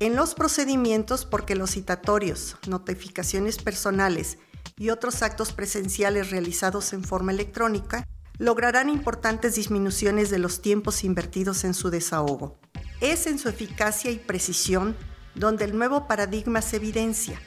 En 0.00 0.16
los 0.16 0.34
procedimientos 0.34 1.24
porque 1.24 1.54
los 1.54 1.72
citatorios, 1.72 2.56
notificaciones 2.66 3.58
personales 3.58 4.38
y 4.76 4.90
otros 4.90 5.22
actos 5.22 5.52
presenciales 5.52 6.30
realizados 6.30 6.92
en 6.92 7.04
forma 7.04 7.32
electrónica 7.32 8.06
lograrán 8.38 8.88
importantes 8.88 9.54
disminuciones 9.54 10.30
de 10.30 10.38
los 10.38 10.60
tiempos 10.60 11.04
invertidos 11.04 11.64
en 11.64 11.74
su 11.74 11.90
desahogo 11.90 12.58
es 13.00 13.26
en 13.26 13.38
su 13.38 13.48
eficacia 13.48 14.10
y 14.10 14.18
precisión 14.18 14.96
donde 15.34 15.64
el 15.64 15.76
nuevo 15.76 16.06
paradigma 16.06 16.62
se 16.62 16.76
evidencia, 16.76 17.40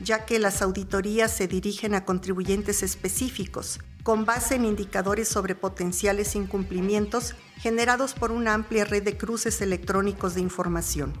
ya 0.00 0.24
que 0.24 0.38
las 0.38 0.62
auditorías 0.62 1.32
se 1.32 1.48
dirigen 1.48 1.94
a 1.94 2.04
contribuyentes 2.04 2.82
específicos, 2.82 3.80
con 4.02 4.24
base 4.24 4.56
en 4.56 4.64
indicadores 4.64 5.28
sobre 5.28 5.54
potenciales 5.54 6.34
incumplimientos 6.34 7.34
generados 7.58 8.14
por 8.14 8.32
una 8.32 8.54
amplia 8.54 8.84
red 8.84 9.02
de 9.02 9.16
cruces 9.16 9.60
electrónicos 9.60 10.34
de 10.34 10.40
información. 10.40 11.12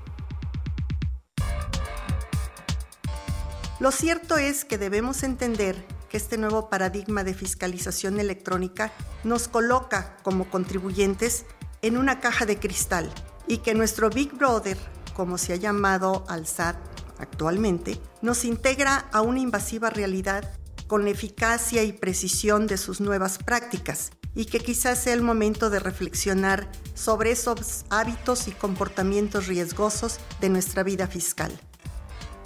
Lo 3.78 3.90
cierto 3.90 4.36
es 4.36 4.64
que 4.64 4.78
debemos 4.78 5.24
entender 5.24 5.84
que 6.08 6.16
este 6.16 6.38
nuevo 6.38 6.68
paradigma 6.68 7.24
de 7.24 7.34
fiscalización 7.34 8.20
electrónica 8.20 8.92
nos 9.24 9.48
coloca 9.48 10.16
como 10.22 10.50
contribuyentes 10.50 11.46
en 11.80 11.96
una 11.96 12.20
caja 12.20 12.46
de 12.46 12.58
cristal 12.58 13.12
y 13.46 13.58
que 13.58 13.74
nuestro 13.74 14.10
Big 14.10 14.32
Brother, 14.32 14.78
como 15.14 15.38
se 15.38 15.52
ha 15.52 15.56
llamado 15.56 16.24
al 16.28 16.46
SAT 16.46 16.76
actualmente, 17.18 18.00
nos 18.20 18.44
integra 18.44 19.08
a 19.12 19.22
una 19.22 19.40
invasiva 19.40 19.90
realidad 19.90 20.50
con 20.86 21.08
eficacia 21.08 21.82
y 21.82 21.92
precisión 21.92 22.66
de 22.66 22.76
sus 22.76 23.00
nuevas 23.00 23.38
prácticas 23.38 24.10
y 24.34 24.46
que 24.46 24.60
quizás 24.60 25.02
sea 25.02 25.12
el 25.14 25.22
momento 25.22 25.70
de 25.70 25.78
reflexionar 25.78 26.68
sobre 26.94 27.30
esos 27.32 27.84
hábitos 27.90 28.48
y 28.48 28.52
comportamientos 28.52 29.46
riesgosos 29.46 30.18
de 30.40 30.48
nuestra 30.48 30.82
vida 30.82 31.06
fiscal. 31.06 31.52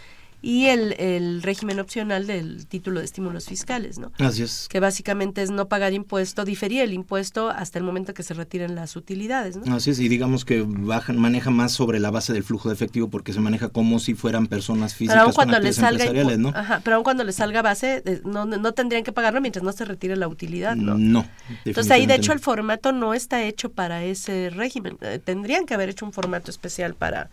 y 0.43 0.67
el, 0.67 0.95
el, 0.99 1.43
régimen 1.43 1.81
opcional 1.81 2.27
del 2.27 2.67
título 2.67 3.01
de 3.01 3.05
estímulos 3.05 3.47
fiscales, 3.47 3.99
¿no? 3.99 4.13
Así 4.19 4.43
es. 4.43 4.69
Que 4.69 4.81
básicamente 4.81 5.43
es 5.43 5.51
no 5.51 5.69
pagar 5.69 5.93
impuesto, 5.93 6.45
diferir 6.45 6.83
el 6.83 6.93
impuesto 6.93 7.51
hasta 7.51 7.79
el 7.79 7.85
momento 7.85 8.15
que 8.15 8.23
se 8.23 8.35
retiren 8.35 8.75
las 8.75 8.97
utilidades, 8.97 9.57
¿no? 9.57 9.75
Así 9.75 9.91
es, 9.91 10.01
y 10.01 10.09
digamos 10.09 10.45
que 10.45 10.65
bajan, 10.67 11.19
maneja 11.19 11.51
más 11.51 11.73
sobre 11.73 12.01
la 12.01 12.11
base 12.11 12.33
del 12.33 12.45
flujo 12.45 12.69
de 12.69 12.75
efectivo 12.75 13.11
porque 13.11 13.33
se 13.33 13.41
maneja 13.41 13.69
como 13.69 13.99
si 13.99 14.15
fueran 14.15 14.47
personas 14.47 14.95
físicas 14.95 15.15
pero 15.15 15.27
aun 15.27 15.33
cuando 15.33 15.59
les 15.59 15.77
salga 15.77 16.11
¿no? 16.37 16.49
Ajá, 16.55 16.81
pero 16.85 16.97
aun 16.97 17.05
cuando 17.05 17.25
les 17.25 17.37
salga 17.37 17.63
base, 17.63 18.03
eh, 18.05 18.21
no, 18.25 18.47
no 18.47 18.73
tendrían 18.73 19.05
que 19.05 19.13
pagarlo 19.13 19.41
mientras 19.41 19.63
no 19.63 19.73
se 19.73 19.85
retire 19.85 20.17
la 20.17 20.29
utilidad, 20.29 20.77
¿no? 20.77 20.97
No. 20.97 21.27
Entonces 21.65 21.91
ahí 21.91 22.07
de 22.07 22.15
hecho 22.15 22.33
el 22.33 22.41
formato 22.41 22.93
no 22.93 23.15
está 23.15 23.43
hecho 23.43 23.71
para 23.71 24.05
ese 24.05 24.51
régimen. 24.51 24.97
Eh, 25.01 25.21
tendrían 25.23 25.67
que 25.67 25.75
haber 25.75 25.89
hecho 25.89 26.07
un 26.07 26.13
formato 26.13 26.51
especial 26.51 26.95
para 26.95 27.31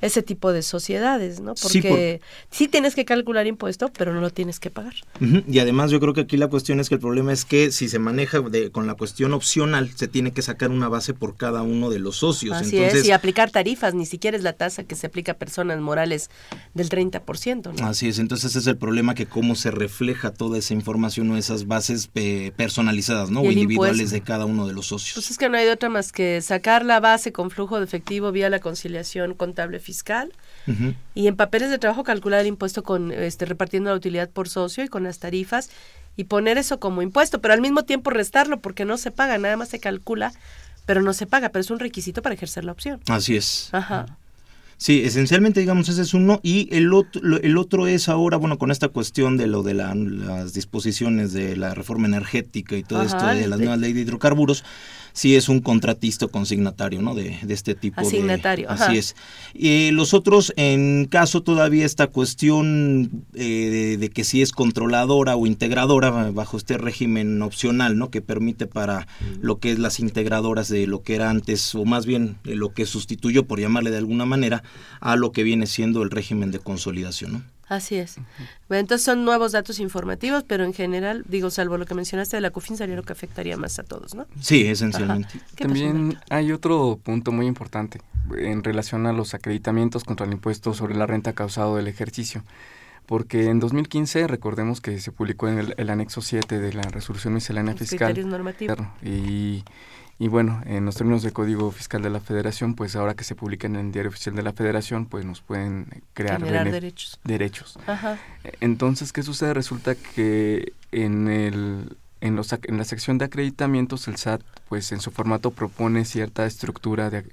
ese 0.00 0.22
tipo 0.22 0.52
de 0.52 0.62
sociedades, 0.62 1.40
¿no? 1.40 1.54
Porque 1.54 2.20
sí, 2.50 2.68
tienes 2.68 2.94
que 2.94 3.04
calcular 3.04 3.46
impuesto, 3.46 3.90
pero 3.96 4.14
no 4.14 4.20
lo 4.20 4.30
tienes 4.30 4.58
que 4.58 4.70
pagar. 4.70 4.94
Y 5.20 5.58
además 5.58 5.90
yo 5.90 6.00
creo 6.00 6.14
que 6.14 6.22
aquí 6.22 6.36
la 6.36 6.48
cuestión 6.48 6.80
es 6.80 6.88
que 6.88 6.94
el 6.94 7.00
problema 7.00 7.32
es 7.32 7.44
que 7.44 7.70
si 7.70 7.88
se 7.88 7.98
maneja 7.98 8.40
de, 8.40 8.70
con 8.70 8.86
la 8.86 8.94
cuestión 8.94 9.32
opcional, 9.34 9.90
se 9.94 10.08
tiene 10.08 10.32
que 10.32 10.42
sacar 10.42 10.70
una 10.70 10.88
base 10.88 11.12
por 11.14 11.36
cada 11.36 11.62
uno 11.62 11.90
de 11.90 11.98
los 11.98 12.16
socios. 12.16 12.56
Así 12.56 12.78
es, 12.78 13.04
y 13.04 13.12
aplicar 13.12 13.50
tarifas, 13.50 13.94
ni 13.94 14.06
siquiera 14.06 14.36
es 14.36 14.42
la 14.42 14.54
tasa 14.54 14.84
que 14.84 14.94
se 14.94 15.06
aplica 15.06 15.32
a 15.32 15.34
personas 15.36 15.78
morales 15.80 16.30
del 16.74 16.88
30%, 16.88 17.74
¿no? 17.78 17.86
Así 17.86 18.08
es, 18.08 18.18
entonces 18.18 18.50
ese 18.50 18.60
es 18.60 18.66
el 18.66 18.76
problema 18.76 19.14
que 19.14 19.26
cómo 19.26 19.54
se 19.54 19.70
refleja 19.70 20.32
toda 20.32 20.58
esa 20.58 20.74
información 20.74 21.30
o 21.30 21.36
esas 21.36 21.66
bases 21.66 22.10
eh, 22.14 22.52
personalizadas, 22.56 23.30
¿no? 23.30 23.40
O 23.40 23.50
individuales 23.50 24.10
de 24.10 24.22
cada 24.22 24.46
uno 24.46 24.66
de 24.66 24.72
los 24.72 24.86
socios. 24.86 25.14
Pues 25.14 25.30
es 25.30 25.38
que 25.38 25.48
no 25.48 25.58
hay 25.58 25.68
otra 25.68 25.88
más 25.88 26.12
que 26.12 26.40
sacar 26.40 26.84
la 26.84 27.00
base 27.00 27.32
con 27.32 27.50
flujo 27.50 27.78
de 27.78 27.84
efectivo 27.84 28.32
vía 28.32 28.48
la 28.48 28.60
conciliación 28.60 29.34
contable 29.34 29.78
fiscal 29.78 29.89
y 31.14 31.26
en 31.26 31.36
papeles 31.36 31.70
de 31.70 31.78
trabajo 31.78 32.04
calcular 32.04 32.40
el 32.40 32.46
impuesto 32.46 32.82
con 32.82 33.10
este 33.10 33.44
repartiendo 33.44 33.90
la 33.90 33.96
utilidad 33.96 34.30
por 34.30 34.48
socio 34.48 34.84
y 34.84 34.88
con 34.88 35.02
las 35.02 35.18
tarifas 35.18 35.70
y 36.16 36.24
poner 36.24 36.58
eso 36.58 36.78
como 36.78 37.02
impuesto, 37.02 37.40
pero 37.40 37.54
al 37.54 37.60
mismo 37.60 37.84
tiempo 37.84 38.10
restarlo 38.10 38.60
porque 38.60 38.84
no 38.84 38.98
se 38.98 39.10
paga, 39.10 39.38
nada 39.38 39.56
más 39.56 39.68
se 39.68 39.80
calcula, 39.80 40.32
pero 40.86 41.02
no 41.02 41.12
se 41.12 41.26
paga, 41.26 41.48
pero 41.48 41.60
es 41.60 41.70
un 41.70 41.78
requisito 41.78 42.22
para 42.22 42.34
ejercer 42.34 42.64
la 42.64 42.72
opción. 42.72 43.00
Así 43.08 43.36
es. 43.36 43.68
Ajá. 43.72 44.06
Sí, 44.80 45.02
esencialmente, 45.04 45.60
digamos, 45.60 45.90
ese 45.90 46.00
es 46.00 46.14
uno. 46.14 46.40
Y 46.42 46.74
el 46.74 46.94
otro, 46.94 47.20
el 47.36 47.58
otro 47.58 47.86
es 47.86 48.08
ahora, 48.08 48.38
bueno, 48.38 48.56
con 48.56 48.70
esta 48.70 48.88
cuestión 48.88 49.36
de 49.36 49.46
lo 49.46 49.62
de 49.62 49.74
las 49.74 50.54
disposiciones 50.54 51.34
de 51.34 51.54
la 51.54 51.74
reforma 51.74 52.06
energética 52.06 52.76
y 52.78 52.82
todo 52.82 53.02
esto 53.02 53.26
de 53.26 53.46
la 53.46 53.58
nueva 53.58 53.76
ley 53.76 53.92
de 53.92 54.00
hidrocarburos, 54.00 54.64
sí 55.12 55.36
es 55.36 55.48
un 55.48 55.60
contratista 55.60 56.26
consignatario, 56.28 57.02
¿no? 57.02 57.14
De, 57.14 57.38
de 57.42 57.54
este 57.54 57.74
tipo 57.74 58.00
Asignatario, 58.00 58.70
Así 58.70 58.96
es. 58.96 59.16
Y 59.54 59.90
los 59.90 60.14
otros, 60.14 60.52
en 60.56 61.06
caso 61.06 61.42
todavía 61.42 61.84
esta 61.84 62.06
cuestión 62.06 63.24
eh, 63.34 63.96
de, 63.98 64.10
que 64.10 64.24
si 64.24 64.42
es 64.42 64.52
controladora 64.52 65.36
o 65.36 65.46
integradora 65.46 66.10
bajo 66.30 66.56
este 66.56 66.78
régimen 66.78 67.42
opcional, 67.42 67.98
¿no? 67.98 68.10
Que 68.10 68.22
permite 68.22 68.66
para 68.66 69.06
lo 69.40 69.58
que 69.58 69.72
es 69.72 69.78
las 69.78 70.00
integradoras 70.00 70.68
de 70.68 70.86
lo 70.86 71.02
que 71.02 71.14
era 71.16 71.30
antes, 71.30 71.74
o 71.74 71.84
más 71.84 72.06
bien 72.06 72.38
lo 72.44 72.72
que 72.72 72.86
sustituyó, 72.86 73.46
por 73.46 73.60
llamarle 73.60 73.90
de 73.90 73.98
alguna 73.98 74.24
manera, 74.24 74.62
a 75.00 75.16
lo 75.16 75.32
que 75.32 75.42
viene 75.42 75.66
siendo 75.66 76.02
el 76.02 76.10
régimen 76.10 76.50
de 76.50 76.58
consolidación. 76.58 77.32
¿no? 77.32 77.42
Así 77.70 77.94
es. 77.94 78.16
Bueno, 78.68 78.80
entonces 78.80 79.04
son 79.04 79.24
nuevos 79.24 79.52
datos 79.52 79.78
informativos, 79.78 80.42
pero 80.42 80.64
en 80.64 80.74
general, 80.74 81.24
digo, 81.28 81.50
salvo 81.50 81.78
lo 81.78 81.86
que 81.86 81.94
mencionaste 81.94 82.36
de 82.36 82.40
la 82.40 82.50
CUFIN, 82.50 82.76
sería 82.76 82.96
lo 82.96 83.04
que 83.04 83.12
afectaría 83.12 83.56
más 83.56 83.78
a 83.78 83.84
todos, 83.84 84.16
¿no? 84.16 84.26
Sí, 84.40 84.66
esencialmente. 84.66 85.40
También 85.56 86.18
hay 86.30 86.50
otro 86.50 86.98
punto 87.00 87.30
muy 87.30 87.46
importante 87.46 88.00
en 88.36 88.64
relación 88.64 89.06
a 89.06 89.12
los 89.12 89.34
acreditamientos 89.34 90.02
contra 90.02 90.26
el 90.26 90.32
impuesto 90.32 90.74
sobre 90.74 90.96
la 90.96 91.06
renta 91.06 91.32
causado 91.32 91.76
del 91.76 91.86
ejercicio. 91.86 92.42
Porque 93.06 93.46
en 93.46 93.60
2015, 93.60 94.26
recordemos 94.26 94.80
que 94.80 94.98
se 94.98 95.12
publicó 95.12 95.46
en 95.46 95.72
el, 95.76 95.90
anexo 95.90 96.22
7 96.22 96.58
de 96.58 96.72
la 96.72 96.82
resolución 96.82 97.34
miscelánea 97.34 97.74
fiscal. 97.76 97.98
Criterios 97.98 98.26
normativos. 98.26 98.78
Y 99.04 99.64
y 100.20 100.28
bueno, 100.28 100.60
en 100.66 100.84
los 100.84 100.96
términos 100.96 101.22
del 101.22 101.32
Código 101.32 101.70
Fiscal 101.70 102.02
de 102.02 102.10
la 102.10 102.20
Federación, 102.20 102.74
pues 102.74 102.94
ahora 102.94 103.14
que 103.14 103.24
se 103.24 103.34
publican 103.34 103.74
en 103.74 103.86
el 103.86 103.92
Diario 103.92 104.10
Oficial 104.10 104.36
de 104.36 104.42
la 104.42 104.52
Federación, 104.52 105.06
pues 105.06 105.24
nos 105.24 105.40
pueden 105.40 105.86
crear 106.12 106.42
derechos. 106.70 107.18
derechos. 107.24 107.78
Entonces, 108.60 109.14
¿qué 109.14 109.22
sucede? 109.22 109.54
Resulta 109.54 109.94
que 109.94 110.74
en 110.92 111.28
el 111.28 111.96
en, 112.20 112.36
los, 112.36 112.52
en 112.52 112.76
la 112.76 112.84
sección 112.84 113.16
de 113.16 113.24
acreditamientos 113.24 114.08
el 114.08 114.16
SAT, 114.16 114.42
pues 114.68 114.92
en 114.92 115.00
su 115.00 115.10
formato 115.10 115.52
propone 115.52 116.04
cierta 116.04 116.44
estructura 116.44 117.08
de, 117.08 117.24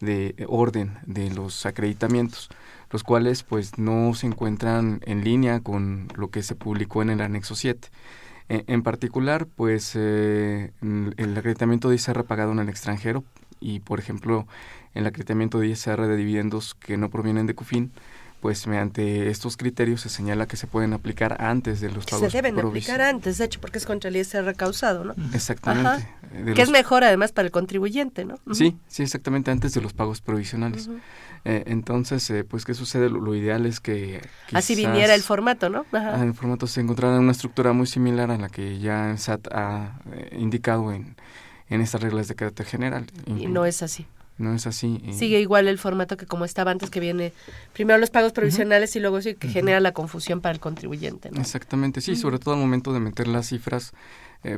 de 0.00 0.34
orden 0.48 0.98
de 1.06 1.30
los 1.30 1.64
acreditamientos, 1.64 2.50
los 2.90 3.04
cuales 3.04 3.42
pues 3.42 3.78
no 3.78 4.12
se 4.12 4.26
encuentran 4.26 5.00
en 5.06 5.24
línea 5.24 5.60
con 5.60 6.08
lo 6.14 6.28
que 6.28 6.42
se 6.42 6.54
publicó 6.54 7.00
en 7.00 7.08
el 7.08 7.22
anexo 7.22 7.54
7. 7.54 7.88
En, 8.48 8.82
particular, 8.82 9.46
pues 9.46 9.92
eh, 9.94 10.72
el 10.80 11.36
acreditamiento 11.36 11.90
de 11.90 11.96
ISR 11.96 12.24
pagado 12.24 12.52
en 12.52 12.60
el 12.60 12.68
extranjero 12.70 13.22
y, 13.60 13.80
por 13.80 13.98
ejemplo, 13.98 14.46
el 14.94 15.06
acreditamiento 15.06 15.58
de 15.58 15.68
ISR 15.68 16.06
de 16.06 16.16
dividendos 16.16 16.74
que 16.74 16.96
no 16.96 17.10
provienen 17.10 17.46
de 17.46 17.54
CUFIN, 17.54 17.92
pues 18.40 18.66
mediante 18.66 19.30
estos 19.30 19.56
criterios 19.56 20.00
se 20.00 20.08
señala 20.08 20.46
que 20.46 20.56
se 20.56 20.66
pueden 20.66 20.92
aplicar 20.92 21.42
antes 21.42 21.80
de 21.80 21.90
los 21.90 22.06
pagos. 22.06 22.30
Se 22.30 22.36
deben 22.36 22.58
aplicar 22.58 23.00
antes, 23.02 23.38
de 23.38 23.44
hecho, 23.44 23.60
porque 23.60 23.78
es 23.78 23.86
contra 23.86 24.08
el 24.08 24.16
ISR 24.16 24.54
causado, 24.54 25.04
¿no? 25.04 25.14
Exactamente. 25.34 26.08
que 26.54 26.62
es 26.62 26.70
mejor 26.70 27.04
además 27.04 27.32
para 27.32 27.46
el 27.46 27.52
contribuyente, 27.52 28.24
¿no? 28.24 28.38
Sí, 28.52 28.76
sí, 28.86 29.02
exactamente, 29.02 29.50
antes 29.50 29.74
de 29.74 29.80
los 29.80 29.92
pagos 29.92 30.20
provisionales. 30.20 30.88
Eh, 31.48 31.64
entonces, 31.68 32.28
eh, 32.28 32.44
pues, 32.44 32.66
¿qué 32.66 32.74
sucede? 32.74 33.08
Lo, 33.08 33.34
ideal 33.34 33.64
es 33.64 33.80
que... 33.80 34.20
Así 34.52 34.74
viniera 34.74 35.14
el 35.14 35.22
formato, 35.22 35.70
¿no? 35.70 35.86
Ajá. 35.92 36.22
El 36.22 36.34
formato 36.34 36.66
se 36.66 36.82
encontrara 36.82 37.16
en 37.16 37.22
una 37.22 37.32
estructura 37.32 37.72
muy 37.72 37.86
similar 37.86 38.30
a 38.30 38.36
la 38.36 38.50
que 38.50 38.78
ya 38.78 39.10
el 39.10 39.18
SAT 39.18 39.48
ha 39.50 39.98
eh, 40.12 40.36
indicado 40.38 40.92
en, 40.92 41.16
en 41.70 41.80
estas 41.80 42.02
reglas 42.02 42.28
de 42.28 42.34
carácter 42.34 42.66
general. 42.66 43.06
Y 43.24 43.46
no 43.46 43.64
es 43.64 43.82
así. 43.82 44.06
No 44.36 44.54
es 44.54 44.66
así. 44.66 45.02
Sigue 45.14 45.40
igual 45.40 45.68
el 45.68 45.78
formato 45.78 46.18
que 46.18 46.26
como 46.26 46.44
estaba 46.44 46.70
antes, 46.70 46.90
que 46.90 47.00
viene 47.00 47.32
primero 47.72 47.98
los 47.98 48.10
pagos 48.10 48.32
provisionales 48.32 48.94
y 48.94 49.00
luego 49.00 49.22
sí 49.22 49.34
que 49.34 49.48
genera 49.48 49.80
la 49.80 49.92
confusión 49.92 50.42
para 50.42 50.52
el 50.52 50.60
contribuyente. 50.60 51.30
¿no? 51.30 51.40
Exactamente, 51.40 52.02
sí, 52.02 52.14
sobre 52.14 52.38
todo 52.38 52.54
al 52.54 52.60
momento 52.60 52.92
de 52.92 53.00
meter 53.00 53.26
las 53.26 53.48
cifras, 53.48 53.94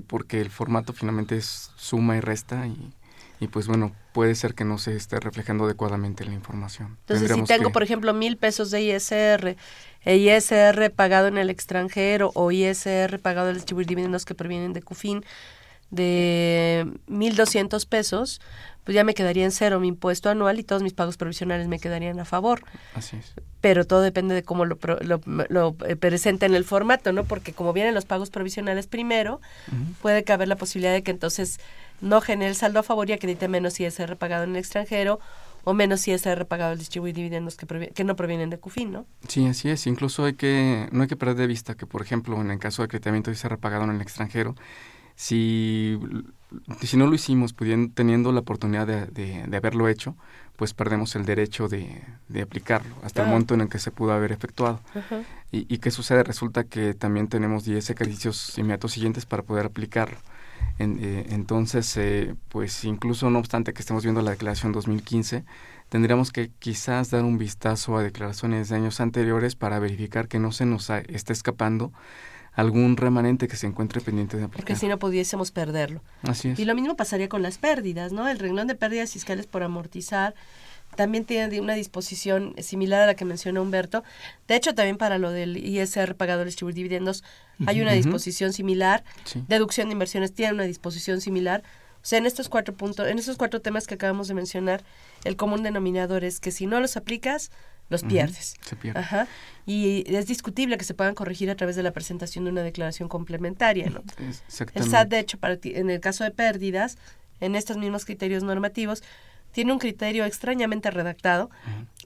porque 0.09 0.41
el 0.41 0.51
formato 0.51 0.93
finalmente 0.93 1.37
es 1.37 1.71
suma 1.77 2.17
y 2.17 2.21
resta 2.21 2.67
y 2.67 2.93
y 3.41 3.49
pues 3.49 3.67
bueno, 3.67 3.93
puede 4.13 4.35
ser 4.35 4.55
que 4.55 4.65
no 4.65 4.77
se 4.77 4.95
esté 4.95 5.19
reflejando 5.19 5.65
adecuadamente 5.65 6.25
la 6.27 6.35
información. 6.35 6.99
Entonces, 7.07 7.33
si 7.33 7.43
tengo, 7.45 7.73
por 7.73 7.83
ejemplo, 7.83 8.13
mil 8.13 8.37
pesos 8.37 8.71
de 8.71 8.83
ISR, 8.83 9.57
e 10.05 10.17
ISR 10.17 10.91
pagado 10.91 11.29
en 11.29 11.39
el 11.39 11.51
extranjero 11.51 12.33
o 12.35 12.53
ISR 12.53 13.19
pagado 13.19 13.49
de 13.49 13.55
distribuir 13.55 13.87
dividendos 13.87 14.25
que 14.25 14.35
provienen 14.35 14.73
de 14.73 14.83
CUFIN 14.83 15.25
de 15.91 16.87
mil 17.09 17.35
doscientos 17.35 17.85
pesos, 17.85 18.41
pues 18.85 18.95
ya 18.95 19.05
me 19.05 19.15
quedaría 19.15 19.45
en 19.45 19.51
cero 19.51 19.81
mi 19.81 19.89
impuesto 19.89 20.31
anual 20.31 20.59
y 20.59 20.63
todos 20.63 20.83
mis 20.83 20.93
pagos 20.95 21.17
provisionales 21.17 21.67
me 21.69 21.79
quedarían 21.79 22.21
a 22.21 22.25
favor. 22.25 22.63
Así 22.95 23.17
es. 23.17 23.35
Pero 23.61 23.85
todo 23.87 24.01
depende 24.01 24.35
de 24.35 24.43
cómo 24.43 24.65
lo, 24.65 24.79
lo, 25.01 25.21
lo 25.27 25.77
eh, 25.87 25.97
presenta 25.97 26.47
en 26.47 26.55
el 26.55 26.65
formato, 26.65 27.13
¿no? 27.13 27.25
Porque 27.25 27.53
como 27.53 27.73
vienen 27.73 27.95
los 27.95 28.05
pagos 28.05 28.31
provisionales 28.31 28.87
primero, 28.87 29.41
puede 30.01 30.25
caber 30.25 30.49
la 30.49 30.57
posibilidad 30.57 30.93
de 30.93 31.03
que 31.03 31.11
entonces 31.11 31.61
no 32.01 32.21
genere 32.21 32.51
el 32.51 32.57
saldo 32.57 32.81
a 32.81 32.83
favor 32.83 33.09
y 33.09 33.13
acredite 33.13 33.49
menos 33.49 33.79
ISR 33.81 34.17
pagado 34.17 34.45
en 34.45 34.51
el 34.51 34.57
extranjero 34.57 35.21
o 35.65 35.75
menos 35.75 36.07
ISR 36.09 36.47
pagado 36.47 36.73
al 36.73 36.79
distribuir 36.79 37.15
dividendos 37.15 37.57
que, 37.57 37.93
que 37.95 38.05
no 38.05 38.17
provienen 38.17 38.51
de 38.51 38.59
CUFIN, 38.59 38.93
¿no? 38.93 39.07
Sí, 39.29 39.47
así 39.47 39.69
es. 39.69 39.87
Incluso 39.87 40.25
hay 40.25 40.35
que, 40.35 40.89
no 40.93 41.03
hay 41.03 41.09
que 41.09 41.17
perder 41.17 41.37
de 41.37 41.47
vista 41.47 41.75
que, 41.75 41.87
por 41.87 42.03
ejemplo, 42.03 42.41
en 42.41 42.51
el 42.51 42.59
caso 42.59 42.83
de 42.83 42.87
acreditamiento 42.87 43.31
de 43.31 43.37
ISR 43.37 43.59
pagado 43.59 43.85
en 43.85 43.91
el 43.91 44.01
extranjero, 44.01 44.55
si, 45.17 45.99
si 46.81 46.97
no 46.97 47.07
lo 47.07 47.15
hicimos 47.15 47.53
pudiendo, 47.53 47.93
teniendo 47.95 48.33
la 48.33 48.41
oportunidad 48.41 48.87
de, 48.87 49.07
de, 49.07 49.57
haberlo 49.57 49.87
hecho, 49.89 50.17
pues 50.57 50.73
perdemos 50.73 51.15
el 51.15 51.27
derecho 51.27 51.69
de, 51.69 52.03
de 52.29 52.41
aplicarlo 52.41 52.95
hasta 53.03 53.23
el 53.23 53.29
momento 53.29 53.53
en 53.53 53.61
el 53.61 53.69
que 53.69 53.79
se 53.79 53.91
pudo 53.91 54.13
haber 54.13 54.33
efectuado. 54.33 54.81
y, 55.53 55.67
¿Y 55.73 55.79
qué 55.79 55.91
sucede? 55.91 56.23
Resulta 56.23 56.65
que 56.65 56.95
también 56.95 57.29
tenemos 57.29 57.65
10 57.65 57.91
ejercicios 57.91 58.57
inmediatos 58.57 58.93
siguientes 58.93 59.27
para 59.27 59.43
poder 59.43 59.67
aplicarlo. 59.67 60.17
Eh, 60.79 61.27
entonces, 61.31 61.95
eh, 61.97 62.35
pues 62.49 62.85
incluso 62.85 63.29
no 63.31 63.39
obstante 63.39 63.75
que 63.75 63.81
estemos 63.81 64.03
viendo 64.03 64.23
la 64.23 64.31
declaración 64.31 64.73
2015, 64.73 65.45
tendríamos 65.91 66.33
que 66.33 66.51
quizás 66.59 67.11
dar 67.11 67.25
un 67.25 67.37
vistazo 67.37 67.97
a 67.99 68.03
declaraciones 68.03 68.71
de 68.71 68.77
años 68.77 69.01
anteriores 69.01 69.57
para 69.57 69.79
verificar 69.79 70.27
que 70.27 70.39
no 70.39 70.53
se 70.53 70.65
nos 70.65 70.89
esté 70.91 71.33
escapando 71.33 71.93
algún 72.53 72.97
remanente 72.97 73.47
que 73.47 73.57
se 73.57 73.67
encuentre 73.67 74.01
pendiente 74.01 74.37
de 74.37 74.45
aplicar. 74.45 74.65
Porque 74.65 74.77
si 74.77 74.89
no 74.89 74.99
pudiésemos 74.99 75.51
perderlo. 75.51 76.03
Así 76.23 76.49
es. 76.49 76.59
Y 76.59 76.65
lo 76.65 76.75
mismo 76.75 76.97
pasaría 76.97 77.29
con 77.29 77.43
las 77.43 77.59
pérdidas, 77.59 78.13
¿no? 78.13 78.29
El 78.29 78.39
renglón 78.39 78.67
de 78.67 78.75
pérdidas 78.75 79.13
fiscales 79.13 79.47
por 79.47 79.63
amortizar 79.63 80.35
también 81.01 81.25
tiene 81.25 81.63
una 81.63 81.73
disposición 81.73 82.55
similar 82.59 83.01
a 83.01 83.07
la 83.07 83.15
que 83.15 83.25
mencionó 83.25 83.63
Humberto. 83.63 84.05
De 84.47 84.55
hecho, 84.55 84.75
también 84.75 84.99
para 84.99 85.17
lo 85.17 85.31
del 85.31 85.57
ISR 85.57 86.15
pagado 86.15 86.45
distribuir 86.45 86.75
dividendos 86.75 87.25
hay 87.67 87.81
una 87.81 87.93
disposición 87.93 88.53
similar. 88.53 89.03
Deducción 89.49 89.89
de 89.89 89.95
inversiones 89.95 90.35
tiene 90.35 90.53
una 90.53 90.65
disposición 90.65 91.23
similar. 91.23 91.63
O 91.95 92.01
sea, 92.03 92.19
en 92.19 92.27
estos 92.27 92.51
cuatro 92.51 92.75
puntos, 92.75 93.09
en 93.09 93.19
estos 93.19 93.39
cuatro 93.39 93.63
temas 93.63 93.87
que 93.87 93.95
acabamos 93.95 94.29
de 94.29 94.35
mencionar, 94.35 94.85
el 95.25 95.37
común 95.37 95.63
denominador 95.63 96.23
es 96.23 96.39
que 96.39 96.51
si 96.51 96.67
no 96.67 96.81
los 96.81 96.99
aplicas, 96.99 97.51
los 97.89 98.03
pierdes. 98.03 98.57
Se 98.61 98.77
pierde. 98.77 99.01
Ajá. 99.01 99.27
Y 99.65 100.05
es 100.15 100.27
discutible 100.27 100.77
que 100.77 100.85
se 100.85 100.93
puedan 100.93 101.15
corregir 101.15 101.49
a 101.49 101.55
través 101.55 101.77
de 101.77 101.83
la 101.83 101.93
presentación 101.93 102.45
de 102.45 102.51
una 102.51 102.63
declaración 102.63 103.09
complementaria, 103.09 103.89
¿no? 103.89 104.03
El 104.75 104.85
SAT, 104.85 105.09
de 105.09 105.19
hecho, 105.19 105.39
para 105.39 105.59
en 105.65 105.89
el 105.89 106.01
caso 106.01 106.25
de 106.25 106.31
pérdidas, 106.31 106.99
en 107.41 107.57
estos 107.57 107.79
mismos 107.79 108.05
criterios 108.05 108.43
normativos, 108.43 109.03
tiene 109.53 109.73
un 109.73 109.79
criterio 109.79 110.25
extrañamente 110.25 110.91
redactado, 110.91 111.51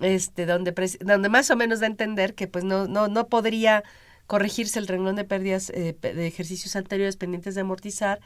este, 0.01 0.47
donde, 0.47 0.73
donde 1.01 1.29
más 1.29 1.51
o 1.51 1.57
menos 1.57 1.81
da 1.81 1.87
a 1.87 1.91
entender 1.91 2.35
que 2.35 2.47
pues 2.47 2.65
no, 2.65 2.87
no, 2.87 3.09
no 3.09 3.29
podría 3.29 3.85
corregirse 4.27 4.79
el 4.79 4.87
renglón 4.87 5.17
de 5.17 5.25
pérdidas 5.25 5.71
eh, 5.71 5.95
de 6.01 6.27
ejercicios 6.27 6.77
anteriores 6.77 7.17
pendientes 7.17 7.55
de 7.55 7.61
amortizar, 7.61 8.21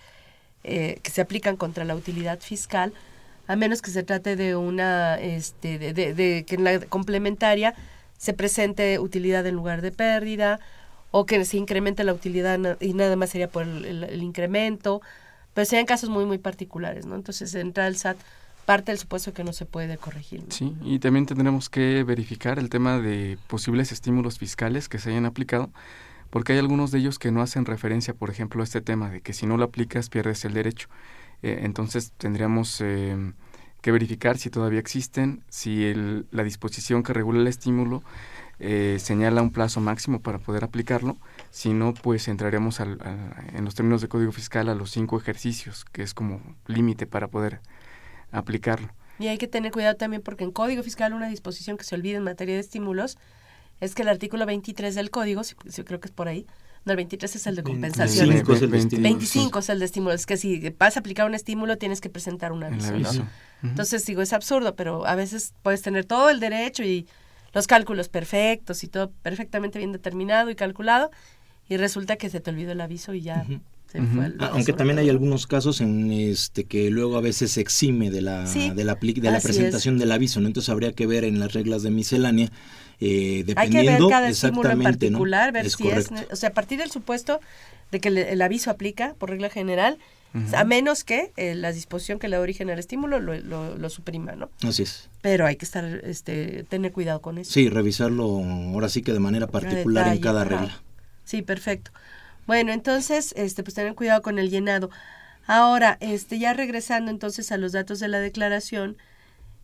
eh, 0.65 0.99
que 1.03 1.11
se 1.11 1.21
aplican 1.21 1.57
contra 1.57 1.85
la 1.85 1.95
utilidad 1.95 2.41
fiscal, 2.41 2.93
a 3.47 3.57
menos 3.57 3.83
que 3.83 3.91
se 3.91 4.03
trate 4.03 4.37
de 4.37 4.57
una, 4.57 5.19
este, 5.21 5.79
de, 5.79 5.93
de, 5.93 6.45
que 6.47 6.55
en 6.55 6.65
la 6.65 6.81
complementaria 6.81 7.75
se 8.17 8.35
presente 8.35 8.99
utilidad 8.99 9.47
en 9.47 9.55
lugar 9.55 9.81
de 9.81 9.91
pérdida, 9.91 10.61
o 11.11 11.27
que 11.27 11.45
se 11.45 11.57
incremente 11.57 12.05
la 12.05 12.13
utilidad 12.13 12.77
y 12.81 12.93
nada 12.93 13.17
más 13.17 13.31
sería 13.31 13.49
por 13.49 13.63
el, 13.63 14.23
incremento, 14.23 15.01
pero 15.55 15.65
serían 15.65 15.87
casos 15.87 16.11
muy, 16.11 16.25
muy 16.25 16.39
particulares, 16.39 17.07
¿no? 17.07 17.15
Entonces 17.15 17.55
entra 17.55 17.87
el 17.87 17.97
SAT 17.97 18.19
parte 18.69 18.93
del 18.93 18.99
supuesto 18.99 19.33
que 19.33 19.45
no 19.45 19.55
se 19.55 19.65
puede 19.65 19.97
corregir. 19.97 20.45
Sí, 20.51 20.77
y 20.83 20.99
también 20.99 21.25
tendremos 21.25 21.71
que 21.71 22.05
verificar 22.05 22.59
el 22.59 22.69
tema 22.69 22.99
de 22.99 23.39
posibles 23.47 23.93
estímulos 23.93 24.39
fiscales 24.39 24.91
que 24.91 24.99
se 24.99 25.09
hayan 25.09 25.25
aplicado, 25.25 25.71
porque 26.29 26.53
hay 26.53 26.59
algunos 26.59 26.91
de 26.91 26.99
ellos 26.99 27.19
que 27.19 27.33
no 27.33 27.41
hacen 27.41 27.65
referencia, 27.65 28.13
por 28.13 28.29
ejemplo, 28.29 28.61
a 28.61 28.65
este 28.65 28.83
tema 28.83 29.09
de 29.09 29.23
que 29.23 29.33
si 29.33 29.47
no 29.47 29.57
lo 29.57 29.65
aplicas 29.65 30.11
pierdes 30.11 30.45
el 30.45 30.53
derecho. 30.53 30.89
Eh, 31.43 31.61
entonces 31.63 32.13
tendríamos 32.19 32.83
eh, 32.83 33.33
que 33.81 33.91
verificar 33.91 34.37
si 34.37 34.51
todavía 34.51 34.81
existen, 34.81 35.43
si 35.49 35.95
la 36.31 36.43
disposición 36.43 37.03
que 37.03 37.15
regula 37.15 37.41
el 37.41 37.47
estímulo 37.47 38.03
eh, 38.59 38.99
señala 39.01 39.41
un 39.41 39.51
plazo 39.51 39.81
máximo 39.81 40.21
para 40.21 40.41
poder 40.41 40.65
aplicarlo, 40.65 41.17
si 41.51 41.73
no, 41.73 41.95
pues 41.95 42.29
entraremos 42.29 42.81
al, 42.81 42.99
en 43.55 43.65
los 43.65 43.75
términos 43.75 44.03
de 44.03 44.09
código 44.09 44.33
fiscal 44.33 44.69
a 44.69 44.75
los 44.75 44.91
cinco 44.91 45.17
ejercicios, 45.17 45.87
que 45.87 46.03
es 46.03 46.13
como 46.13 46.43
límite 46.67 47.07
para 47.07 47.29
poder 47.29 47.63
aplicarlo. 48.31 48.93
Y 49.19 49.27
hay 49.29 49.39
que 49.39 49.49
tener 49.49 49.73
cuidado 49.73 49.97
también 49.97 50.23
porque 50.23 50.45
en 50.45 50.53
código 50.53 50.83
fiscal 50.83 51.13
una 51.13 51.29
disposición 51.29 51.77
que 51.77 51.85
se 51.85 51.95
olvida 51.95 52.19
en 52.19 52.25
materia 52.25 52.55
de 52.55 52.61
estímulos 52.61 53.19
es 53.81 53.95
que 53.95 54.03
el 54.03 54.09
artículo 54.09 54.47
23 54.47 54.95
del 54.95 55.11
código, 55.11 55.45
si, 55.45 55.55
creo 55.55 56.01
que 56.01 56.09
es 56.09 56.13
por 56.13 56.29
ahí, 56.29 56.47
no, 56.85 56.93
el 56.93 56.97
23 56.97 57.37
es 57.37 57.47
el 57.47 57.57
de 57.57 57.63
compensación. 57.63 58.29
25 58.29 58.53
es 58.53 58.63
el 58.63 58.71
de 58.71 58.79
estímulos. 58.79 59.03
25 59.03 59.59
es 59.59 59.69
el 59.69 59.79
de 59.79 59.85
estímulo. 59.85 60.15
Es 60.15 60.27
que 60.27 60.37
si 60.37 60.71
vas 60.79 60.97
a 60.97 61.01
aplicar 61.01 61.27
un 61.27 61.35
estímulo 61.35 61.77
tienes 61.77 62.01
que 62.01 62.09
presentar 62.09 62.53
un 62.53 62.63
aviso. 62.63 62.95
Entonces 63.63 64.07
digo, 64.07 64.23
es 64.23 64.33
absurdo, 64.33 64.77
pero 64.77 65.07
a 65.07 65.15
veces 65.17 65.53
puedes 65.63 65.83
tener 65.83 66.05
todo 66.05 66.31
el 66.31 66.39
derecho 66.41 66.85
y 66.85 67.07
los 67.53 67.67
cálculos 67.67 68.09
perfectos 68.09 68.85
y 68.85 68.89
todo 68.89 69.11
perfectamente 69.23 69.79
bien 69.79 69.93
determinado 69.93 70.51
y 70.51 70.55
calculado 70.55 71.11
y 71.69 71.77
resulta 71.77 72.17
que 72.17 72.31
se 72.31 72.41
te 72.41 72.51
olvidó 72.51 72.73
el 72.73 72.81
aviso 72.81 73.15
y 73.15 73.23
ya 73.23 73.45
se 73.91 74.03
fue 74.03 74.27
el 74.27 74.37
ah, 74.39 74.51
Aunque 74.53 74.73
también 74.73 74.99
hay 74.99 75.09
algunos 75.09 75.47
casos 75.47 75.81
en 75.81 76.11
este 76.13 76.65
que 76.65 76.91
luego 76.91 77.17
a 77.17 77.21
veces 77.21 77.53
se 77.53 77.61
exime 77.61 78.11
de 78.11 78.21
la 78.21 78.45
de 78.45 78.85
la, 78.85 78.95
de 78.95 79.31
la 79.31 79.41
presentación 79.41 79.99
del 79.99 80.13
aviso, 80.13 80.41
¿no? 80.41 80.47
Entonces 80.47 80.69
habría 80.69 80.93
que 80.93 81.07
ver 81.07 81.25
en 81.25 81.41
las 81.41 81.53
reglas 81.55 81.83
de 81.83 81.91
miscelánea 81.91 82.51
eh, 83.01 83.45
Hay 83.57 83.71
que 83.71 83.83
ver 83.83 84.01
cada 84.09 84.29
estímulo 84.29 84.71
en 84.71 84.83
particular, 84.83 85.53
ver 85.53 85.71
si 85.71 85.89
es, 85.89 86.11
o 86.31 86.37
sea, 86.37 86.51
a 86.51 86.53
partir 86.53 86.79
del 86.79 86.91
supuesto 86.91 87.41
de 87.93 88.01
que 88.01 88.09
el, 88.09 88.43
aviso 88.43 88.71
aplica 88.71 89.15
por 89.19 89.31
regla 89.31 89.49
general, 89.51 89.99
a 90.53 90.65
menos 90.65 91.05
que 91.05 91.33
eh, 91.37 91.55
la 91.55 91.73
disposición 91.73 92.19
que 92.19 92.29
le 92.29 92.37
da 92.37 92.43
origen 92.43 92.69
al 92.69 92.79
estímulo 92.79 93.19
lo, 93.19 93.35
lo, 93.41 93.91
suprima, 93.91 94.33
¿no? 94.33 94.51
Así 94.63 94.83
es. 94.83 95.09
Pero 95.23 95.47
hay 95.47 95.57
que 95.57 95.65
estar, 95.65 95.85
este, 96.05 96.65
tener 96.65 96.93
cuidado 96.93 97.23
con 97.23 97.39
eso. 97.39 97.51
Sí, 97.51 97.69
revisarlo 97.69 98.43
ahora 98.45 98.89
sí 98.89 99.03
que 99.03 99.13
de 99.13 99.21
manera 99.21 99.47
particular 99.47 100.15
en 100.15 100.21
cada 100.21 100.45
regla. 100.45 100.83
Sí, 101.25 101.43
perfecto. 101.43 101.93
Bueno, 102.49 102.73
entonces, 102.73 103.35
este, 103.37 103.63
pues 103.63 103.75
tener 103.75 103.95
cuidado 103.95 104.23
con 104.23 104.39
el 104.39 104.49
llenado. 104.49 104.89
Ahora, 105.47 105.99
este, 106.01 106.39
ya 106.39 106.55
regresando 106.55 107.11
entonces 107.11 107.53
a 107.53 107.59
los 107.59 107.73
datos 107.73 108.01
de 108.01 108.09
la 108.09 108.21
declaración, 108.21 108.97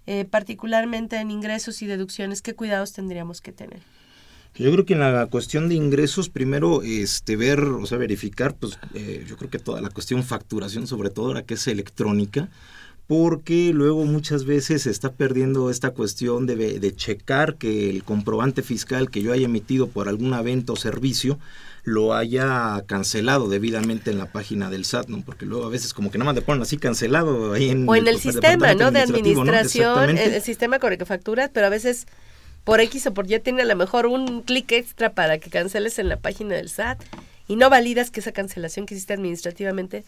eh, 0.06 0.26
particularmente 0.26 1.16
en 1.16 1.30
ingresos 1.30 1.80
y 1.80 1.86
deducciones, 1.86 2.42
¿qué 2.42 2.54
cuidados 2.54 2.92
tendríamos 2.92 3.40
que 3.40 3.52
tener? 3.52 3.80
Yo 4.54 4.70
creo 4.70 4.84
que 4.84 4.92
en 4.92 5.00
la 5.00 5.26
cuestión 5.28 5.70
de 5.70 5.76
ingresos, 5.76 6.28
primero, 6.28 6.82
este, 6.82 7.36
ver, 7.36 7.60
o 7.60 7.86
sea, 7.86 7.96
verificar, 7.96 8.54
pues 8.54 8.78
eh, 8.92 9.24
yo 9.26 9.38
creo 9.38 9.48
que 9.48 9.58
toda 9.58 9.80
la 9.80 9.88
cuestión 9.88 10.22
facturación, 10.22 10.86
sobre 10.86 11.08
todo 11.08 11.28
ahora 11.28 11.46
que 11.46 11.54
es 11.54 11.66
electrónica, 11.66 12.50
porque 13.06 13.72
luego 13.72 14.04
muchas 14.04 14.44
veces 14.44 14.82
se 14.82 14.90
está 14.90 15.10
perdiendo 15.10 15.70
esta 15.70 15.92
cuestión 15.92 16.44
de, 16.44 16.56
de 16.56 16.94
checar 16.94 17.56
que 17.56 17.88
el 17.88 18.04
comprobante 18.04 18.62
fiscal 18.62 19.10
que 19.10 19.22
yo 19.22 19.32
haya 19.32 19.46
emitido 19.46 19.88
por 19.88 20.10
algún 20.10 20.34
evento 20.34 20.74
o 20.74 20.76
servicio 20.76 21.38
lo 21.84 22.14
haya 22.14 22.82
cancelado 22.86 23.48
debidamente 23.48 24.10
en 24.10 24.18
la 24.18 24.32
página 24.32 24.70
del 24.70 24.86
SAT, 24.86 25.08
¿no? 25.08 25.22
Porque 25.22 25.44
luego 25.44 25.66
a 25.66 25.68
veces 25.68 25.92
como 25.92 26.10
que 26.10 26.16
nada 26.16 26.30
más 26.30 26.34
le 26.34 26.42
ponen 26.42 26.62
así 26.62 26.78
cancelado 26.78 27.52
ahí 27.52 27.68
en... 27.68 27.86
O 27.86 27.94
en 27.94 28.08
el, 28.08 28.18
sistema, 28.18 28.74
¿no? 28.74 28.90
De 28.90 29.00
administración, 29.00 30.16
el, 30.16 30.40
sistema 30.40 30.78
con 30.78 30.92
el 30.92 30.98
que 30.98 31.04
facturas, 31.04 31.50
pero 31.52 31.66
a 31.66 31.70
veces 31.70 32.06
por 32.64 32.80
X 32.80 33.06
o 33.06 33.14
por 33.14 33.30
Y 33.30 33.38
tiene 33.40 33.62
a 33.62 33.66
lo 33.66 33.76
mejor 33.76 34.06
un 34.06 34.40
clic 34.40 34.72
extra 34.72 35.12
para 35.12 35.36
que 35.38 35.50
canceles 35.50 35.98
en 35.98 36.08
la 36.08 36.16
página 36.16 36.54
del 36.54 36.70
SAT 36.70 37.02
y 37.48 37.56
no 37.56 37.68
validas 37.68 38.10
que 38.10 38.20
esa 38.20 38.32
cancelación 38.32 38.86
que 38.86 38.94
hiciste 38.94 39.12
administrativamente 39.12 40.04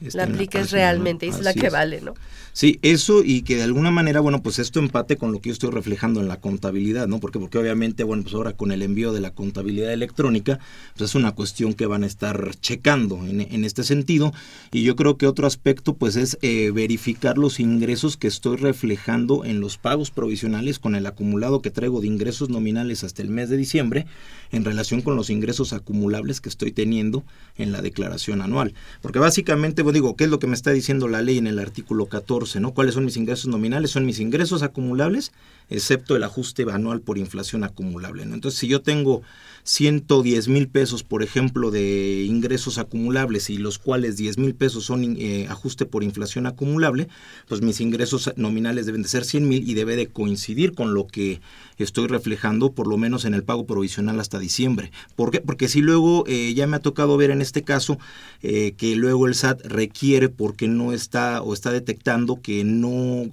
la 0.00 0.24
apliques 0.24 0.70
realmente 0.70 1.26
y 1.26 1.30
es 1.30 1.40
la 1.40 1.54
que 1.54 1.70
vale, 1.70 2.00
¿no? 2.00 2.14
Sí, 2.58 2.80
eso 2.82 3.22
y 3.24 3.42
que 3.42 3.54
de 3.54 3.62
alguna 3.62 3.92
manera, 3.92 4.18
bueno, 4.18 4.42
pues 4.42 4.58
esto 4.58 4.80
empate 4.80 5.16
con 5.16 5.30
lo 5.30 5.40
que 5.40 5.50
yo 5.50 5.52
estoy 5.52 5.70
reflejando 5.70 6.20
en 6.20 6.26
la 6.26 6.40
contabilidad, 6.40 7.06
¿no? 7.06 7.20
Porque, 7.20 7.38
porque 7.38 7.56
obviamente, 7.56 8.02
bueno, 8.02 8.24
pues 8.24 8.34
ahora 8.34 8.54
con 8.54 8.72
el 8.72 8.82
envío 8.82 9.12
de 9.12 9.20
la 9.20 9.32
contabilidad 9.32 9.92
electrónica, 9.92 10.58
pues 10.96 11.10
es 11.10 11.14
una 11.14 11.36
cuestión 11.36 11.74
que 11.74 11.86
van 11.86 12.02
a 12.02 12.08
estar 12.08 12.50
checando 12.56 13.24
en, 13.24 13.64
este 13.64 13.84
sentido. 13.84 14.32
Y 14.72 14.82
yo 14.82 14.96
creo 14.96 15.16
que 15.16 15.28
otro 15.28 15.46
aspecto, 15.46 15.94
pues 15.94 16.16
es 16.16 16.36
eh, 16.42 16.72
verificar 16.72 17.38
los 17.38 17.60
ingresos 17.60 18.16
que 18.16 18.26
estoy 18.26 18.56
reflejando 18.56 19.44
en 19.44 19.60
los 19.60 19.78
pagos 19.78 20.10
provisionales 20.10 20.80
con 20.80 20.96
el 20.96 21.06
acumulado 21.06 21.62
que 21.62 21.70
traigo 21.70 22.00
de 22.00 22.08
ingresos 22.08 22.48
nominales 22.48 23.04
hasta 23.04 23.22
el 23.22 23.28
mes 23.28 23.50
de 23.50 23.56
diciembre 23.56 24.06
en 24.50 24.64
relación 24.64 25.02
con 25.02 25.14
los 25.14 25.30
ingresos 25.30 25.72
acumulables 25.72 26.40
que 26.40 26.48
estoy 26.48 26.72
teniendo 26.72 27.22
en 27.56 27.70
la 27.70 27.82
declaración 27.82 28.42
anual. 28.42 28.74
Porque 29.00 29.18
básicamente, 29.18 29.82
pues 29.88 29.94
digo, 29.94 30.16
¿qué 30.16 30.24
es 30.24 30.30
lo 30.30 30.38
que 30.38 30.46
me 30.46 30.54
está 30.54 30.70
diciendo 30.70 31.08
la 31.08 31.22
ley 31.22 31.38
en 31.38 31.46
el 31.46 31.58
artículo 31.58 32.10
14? 32.10 32.60
¿no? 32.60 32.74
¿Cuáles 32.74 32.92
son 32.92 33.06
mis 33.06 33.16
ingresos 33.16 33.46
nominales? 33.46 33.90
Son 33.90 34.04
mis 34.04 34.20
ingresos 34.20 34.62
acumulables, 34.62 35.32
excepto 35.70 36.14
el 36.14 36.24
ajuste 36.24 36.66
anual 36.70 37.00
por 37.00 37.16
inflación 37.16 37.64
acumulable. 37.64 38.22
Entonces, 38.22 38.60
si 38.60 38.68
yo 38.68 38.82
tengo 38.82 39.22
110 39.68 40.48
mil 40.48 40.66
pesos, 40.66 41.02
por 41.02 41.22
ejemplo, 41.22 41.70
de 41.70 42.24
ingresos 42.24 42.78
acumulables 42.78 43.50
y 43.50 43.58
los 43.58 43.78
cuales 43.78 44.16
10 44.16 44.38
mil 44.38 44.54
pesos 44.54 44.86
son 44.86 45.16
eh, 45.18 45.46
ajuste 45.50 45.84
por 45.84 46.02
inflación 46.02 46.46
acumulable, 46.46 47.08
pues 47.48 47.60
mis 47.60 47.82
ingresos 47.82 48.32
nominales 48.36 48.86
deben 48.86 49.02
de 49.02 49.10
ser 49.10 49.26
100 49.26 49.46
mil 49.46 49.68
y 49.68 49.74
debe 49.74 49.96
de 49.96 50.06
coincidir 50.06 50.72
con 50.72 50.94
lo 50.94 51.06
que 51.06 51.42
estoy 51.76 52.06
reflejando, 52.06 52.72
por 52.72 52.86
lo 52.86 52.96
menos 52.96 53.26
en 53.26 53.34
el 53.34 53.44
pago 53.44 53.66
provisional 53.66 54.18
hasta 54.20 54.38
diciembre. 54.38 54.90
¿Por 55.16 55.30
qué? 55.30 55.42
Porque 55.42 55.68
si 55.68 55.82
luego 55.82 56.24
eh, 56.26 56.54
ya 56.54 56.66
me 56.66 56.76
ha 56.76 56.80
tocado 56.80 57.18
ver 57.18 57.30
en 57.30 57.42
este 57.42 57.62
caso 57.62 57.98
eh, 58.42 58.72
que 58.74 58.96
luego 58.96 59.26
el 59.26 59.34
SAT 59.34 59.66
requiere 59.66 60.30
porque 60.30 60.66
no 60.66 60.94
está 60.94 61.42
o 61.42 61.52
está 61.52 61.72
detectando 61.72 62.40
que 62.40 62.64
no 62.64 63.30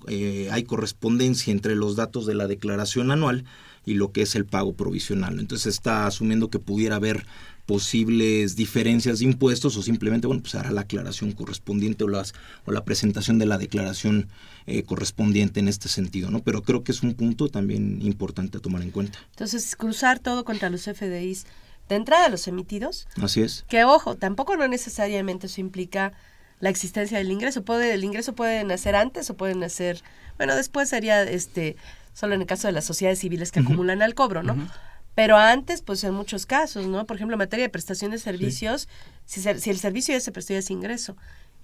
hay 0.51 0.63
correspondencia 0.63 1.53
entre 1.53 1.75
los 1.75 1.95
datos 1.95 2.25
de 2.25 2.35
la 2.35 2.47
declaración 2.47 3.11
anual 3.11 3.45
y 3.85 3.93
lo 3.93 4.11
que 4.11 4.23
es 4.23 4.35
el 4.35 4.45
pago 4.45 4.73
provisional. 4.73 5.39
Entonces 5.39 5.73
está 5.73 6.07
asumiendo 6.07 6.49
que 6.49 6.59
pudiera 6.59 6.95
haber 6.95 7.25
posibles 7.65 8.55
diferencias 8.55 9.19
de 9.19 9.25
impuestos 9.25 9.75
o 9.77 9.81
simplemente, 9.81 10.27
bueno, 10.27 10.41
pues 10.41 10.55
hará 10.55 10.71
la 10.71 10.81
aclaración 10.81 11.31
correspondiente 11.31 12.03
o, 12.03 12.07
las, 12.07 12.33
o 12.65 12.71
la 12.71 12.85
presentación 12.85 13.39
de 13.39 13.47
la 13.47 13.57
declaración 13.57 14.27
eh, 14.67 14.83
correspondiente 14.83 15.59
en 15.59 15.67
este 15.67 15.89
sentido, 15.89 16.29
¿no? 16.29 16.43
Pero 16.43 16.61
creo 16.61 16.83
que 16.83 16.91
es 16.91 17.01
un 17.01 17.15
punto 17.15 17.49
también 17.49 18.01
importante 18.01 18.57
a 18.57 18.61
tomar 18.61 18.83
en 18.83 18.91
cuenta. 18.91 19.19
Entonces, 19.31 19.75
cruzar 19.75 20.19
todo 20.19 20.45
contra 20.45 20.69
los 20.69 20.83
FDIs 20.83 21.45
de 21.89 21.95
entrada 21.95 22.29
los 22.29 22.47
emitidos. 22.47 23.07
Así 23.21 23.41
es. 23.41 23.65
Que 23.67 23.83
ojo, 23.83 24.15
tampoco 24.15 24.55
no 24.57 24.67
necesariamente 24.67 25.47
eso 25.47 25.61
implica 25.61 26.13
la 26.59 26.69
existencia 26.69 27.17
del 27.17 27.31
ingreso. 27.31 27.63
Puede, 27.63 27.93
el 27.93 28.03
ingreso 28.03 28.33
puede 28.33 28.63
nacer 28.63 28.95
antes 28.95 29.29
o 29.29 29.37
puede 29.37 29.55
nacer, 29.55 30.01
bueno, 30.37 30.55
después 30.55 30.89
sería 30.89 31.23
este 31.23 31.75
solo 32.15 32.33
en 32.33 32.41
el 32.41 32.47
caso 32.47 32.67
de 32.67 32.71
las 32.71 32.85
sociedades 32.85 33.19
civiles 33.19 33.51
que 33.51 33.59
acumulan 33.59 34.01
al 34.01 34.15
cobro, 34.15 34.41
¿no? 34.41 34.55
Pero 35.13 35.37
antes, 35.37 35.81
pues 35.81 36.03
en 36.03 36.13
muchos 36.13 36.47
casos, 36.47 36.87
¿no? 36.87 37.05
Por 37.05 37.17
ejemplo, 37.17 37.35
en 37.35 37.39
materia 37.39 37.65
de 37.65 37.69
prestación 37.69 38.09
de 38.11 38.17
servicios, 38.17 38.89
si, 39.25 39.41
si 39.41 39.69
el 39.69 39.77
servicio 39.77 40.13
ya 40.15 40.19
se 40.19 40.31
prestó, 40.31 40.53
ya 40.53 40.59
es 40.59 40.71
ingreso 40.71 41.15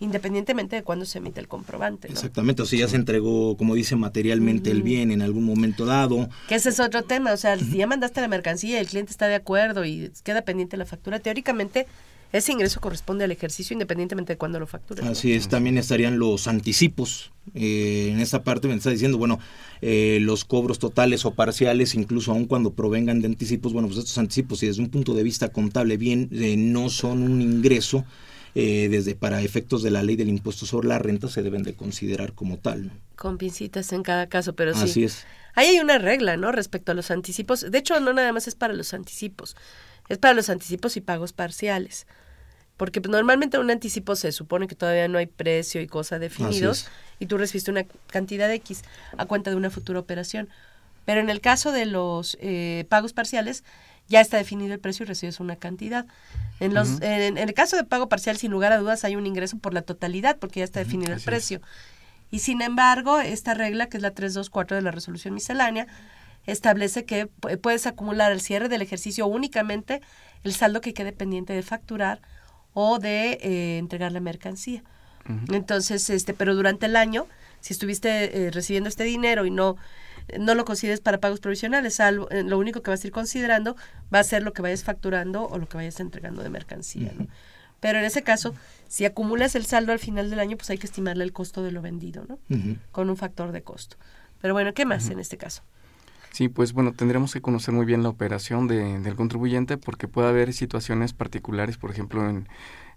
independientemente 0.01 0.75
de 0.75 0.83
cuándo 0.83 1.05
se 1.05 1.19
emite 1.19 1.39
el 1.39 1.47
comprobante. 1.47 2.07
Exactamente, 2.07 2.63
o 2.63 2.65
sea, 2.65 2.79
ya 2.79 2.87
se 2.87 2.95
entregó, 2.95 3.55
como 3.55 3.75
dice, 3.75 3.95
materialmente 3.95 4.71
el 4.71 4.81
bien 4.81 5.11
en 5.11 5.21
algún 5.21 5.43
momento 5.43 5.85
dado. 5.85 6.27
Que 6.49 6.55
ese 6.55 6.69
es 6.69 6.79
otro 6.79 7.03
tema, 7.03 7.31
o 7.31 7.37
sea, 7.37 7.57
si 7.57 7.77
ya 7.77 7.85
mandaste 7.85 8.19
la 8.19 8.27
mercancía 8.27 8.77
y 8.77 8.79
el 8.79 8.87
cliente 8.87 9.11
está 9.11 9.27
de 9.27 9.35
acuerdo 9.35 9.85
y 9.85 10.11
queda 10.23 10.41
pendiente 10.41 10.75
la 10.75 10.87
factura, 10.87 11.19
teóricamente 11.19 11.85
ese 12.31 12.51
ingreso 12.51 12.79
corresponde 12.79 13.25
al 13.25 13.31
ejercicio 13.31 13.73
independientemente 13.73 14.33
de 14.33 14.37
cuándo 14.37 14.59
lo 14.59 14.67
factures. 14.67 15.05
Así 15.05 15.33
es, 15.33 15.47
también 15.47 15.77
estarían 15.77 16.19
los 16.19 16.47
anticipos. 16.47 17.31
Eh, 17.53 18.09
en 18.11 18.19
esta 18.19 18.43
parte 18.43 18.67
me 18.67 18.75
está 18.75 18.89
diciendo, 18.89 19.17
bueno, 19.17 19.39
eh, 19.81 20.19
los 20.21 20.45
cobros 20.45 20.79
totales 20.79 21.25
o 21.25 21.33
parciales, 21.33 21.95
incluso 21.95 22.31
aun 22.31 22.45
cuando 22.45 22.73
provengan 22.73 23.21
de 23.21 23.27
anticipos, 23.27 23.73
bueno, 23.73 23.87
pues 23.87 23.99
estos 23.99 24.17
anticipos, 24.17 24.59
si 24.59 24.67
desde 24.67 24.81
un 24.81 24.89
punto 24.89 25.13
de 25.13 25.23
vista 25.23 25.49
contable 25.49 25.97
bien 25.97 26.29
eh, 26.31 26.55
no 26.55 26.89
son 26.89 27.23
un 27.23 27.41
ingreso, 27.41 28.05
eh, 28.53 28.89
desde 28.91 29.15
para 29.15 29.41
efectos 29.41 29.81
de 29.81 29.91
la 29.91 30.03
ley 30.03 30.17
del 30.17 30.27
impuesto 30.27 30.65
sobre 30.65 30.89
la 30.89 30.99
renta 30.99 31.29
se 31.29 31.41
deben 31.41 31.63
de 31.63 31.73
considerar 31.73 32.33
como 32.33 32.57
tal. 32.57 32.91
Con 33.15 33.37
pincitas 33.37 33.93
en 33.93 34.03
cada 34.03 34.27
caso, 34.27 34.55
pero 34.55 34.73
sí. 34.73 34.83
Así 34.83 35.03
es. 35.03 35.25
Ahí 35.55 35.67
hay 35.67 35.79
una 35.79 35.97
regla, 35.97 36.35
¿no? 36.35 36.51
Respecto 36.51 36.91
a 36.91 36.95
los 36.95 37.11
anticipos. 37.11 37.71
De 37.71 37.77
hecho, 37.77 37.99
no 38.01 38.13
nada 38.13 38.33
más 38.33 38.47
es 38.47 38.55
para 38.55 38.73
los 38.73 38.93
anticipos, 38.93 39.55
es 40.09 40.17
para 40.17 40.33
los 40.33 40.49
anticipos 40.49 40.97
y 40.97 41.01
pagos 41.01 41.31
parciales. 41.31 42.07
Porque 42.81 42.99
pues, 42.99 43.11
normalmente 43.11 43.59
un 43.59 43.69
anticipo 43.69 44.15
se 44.15 44.31
supone 44.31 44.67
que 44.67 44.73
todavía 44.73 45.07
no 45.07 45.19
hay 45.19 45.27
precio 45.27 45.81
y 45.81 45.85
cosa 45.85 46.17
definidos 46.17 46.87
y 47.19 47.27
tú 47.27 47.37
recibiste 47.37 47.69
una 47.69 47.83
cantidad 48.07 48.51
X 48.53 48.81
a 49.19 49.27
cuenta 49.27 49.51
de 49.51 49.55
una 49.55 49.69
futura 49.69 49.99
operación. 49.99 50.49
Pero 51.05 51.21
en 51.21 51.29
el 51.29 51.41
caso 51.41 51.71
de 51.71 51.85
los 51.85 52.39
eh, 52.41 52.87
pagos 52.89 53.13
parciales, 53.13 53.63
ya 54.07 54.19
está 54.19 54.37
definido 54.37 54.73
el 54.73 54.79
precio 54.79 55.03
y 55.03 55.05
recibes 55.05 55.39
una 55.39 55.57
cantidad. 55.57 56.07
En, 56.59 56.73
los, 56.73 56.99
en, 57.01 57.37
el 57.37 57.53
caso 57.53 57.77
de 57.77 57.83
pago 57.83 58.09
parcial, 58.09 58.37
sin 58.37 58.49
lugar 58.49 58.71
a 58.71 58.79
dudas, 58.79 59.03
hay 59.03 59.15
un 59.15 59.27
ingreso 59.27 59.59
por 59.59 59.75
la 59.75 59.83
totalidad, 59.83 60.39
porque 60.39 60.61
ya 60.61 60.63
está 60.63 60.79
definido 60.79 61.13
el 61.13 61.21
precio. 61.21 61.61
Y 62.31 62.39
sin 62.39 62.63
embargo, 62.63 63.19
esta 63.19 63.53
regla, 63.53 63.89
que 63.89 63.97
es 63.97 64.01
la 64.01 64.09
324 64.09 64.77
de 64.77 64.81
la 64.81 64.89
resolución 64.89 65.35
miscelánea, 65.35 65.85
establece 66.47 67.05
que 67.05 67.27
puedes 67.27 67.85
acumular 67.85 68.31
al 68.31 68.41
cierre 68.41 68.69
del 68.69 68.81
ejercicio 68.81 69.27
únicamente 69.27 70.01
el 70.43 70.53
saldo 70.53 70.81
que 70.81 70.95
quede 70.95 71.11
pendiente 71.11 71.53
de 71.53 71.61
facturar 71.61 72.21
o 72.73 72.99
de 72.99 73.33
eh, 73.41 73.77
entregar 73.77 74.11
la 74.11 74.19
mercancía. 74.19 74.83
Entonces, 75.49 76.09
este, 76.09 76.33
pero 76.33 76.55
durante 76.55 76.87
el 76.87 76.95
año, 76.95 77.27
si 77.61 77.73
estuviste 77.73 78.47
eh, 78.47 78.51
recibiendo 78.51 78.89
este 78.89 79.03
dinero 79.03 79.45
y 79.45 79.51
no 79.51 79.77
no 80.39 80.55
lo 80.55 80.65
consideres 80.65 80.99
para 80.99 81.19
pagos 81.19 81.39
provisionales, 81.39 81.99
algo, 81.99 82.29
eh, 82.29 82.43
lo 82.43 82.57
único 82.57 82.81
que 82.81 82.91
vas 82.91 83.03
a 83.03 83.07
ir 83.07 83.13
considerando 83.13 83.75
va 84.13 84.19
a 84.19 84.23
ser 84.23 84.43
lo 84.43 84.53
que 84.53 84.61
vayas 84.61 84.83
facturando 84.83 85.47
o 85.47 85.57
lo 85.57 85.67
que 85.67 85.77
vayas 85.77 85.99
entregando 85.99 86.43
de 86.43 86.49
mercancía, 86.49 87.11
¿no? 87.17 87.27
Pero 87.79 87.97
en 87.97 88.05
ese 88.05 88.21
caso, 88.21 88.53
si 88.87 89.05
acumulas 89.05 89.55
el 89.55 89.65
saldo 89.65 89.91
al 89.91 89.97
final 89.97 90.29
del 90.29 90.39
año, 90.39 90.55
pues 90.55 90.69
hay 90.69 90.77
que 90.77 90.85
estimarle 90.85 91.23
el 91.23 91.33
costo 91.33 91.63
de 91.63 91.71
lo 91.71 91.81
vendido, 91.81 92.25
¿no? 92.27 92.37
Con 92.91 93.09
un 93.09 93.17
factor 93.17 93.51
de 93.51 93.63
costo. 93.63 93.97
Pero 94.39 94.53
bueno, 94.53 94.73
¿qué 94.73 94.85
más 94.85 95.09
en 95.09 95.19
este 95.19 95.37
caso? 95.37 95.63
Sí, 96.31 96.47
pues 96.47 96.71
bueno, 96.73 96.93
tendremos 96.93 97.33
que 97.33 97.41
conocer 97.41 97.73
muy 97.73 97.85
bien 97.85 98.03
la 98.03 98.09
operación 98.09 98.67
de, 98.67 98.99
del 98.99 99.15
contribuyente 99.15 99.77
porque 99.77 100.07
puede 100.07 100.29
haber 100.29 100.53
situaciones 100.53 101.11
particulares, 101.13 101.77
por 101.77 101.91
ejemplo, 101.91 102.27
en, 102.27 102.47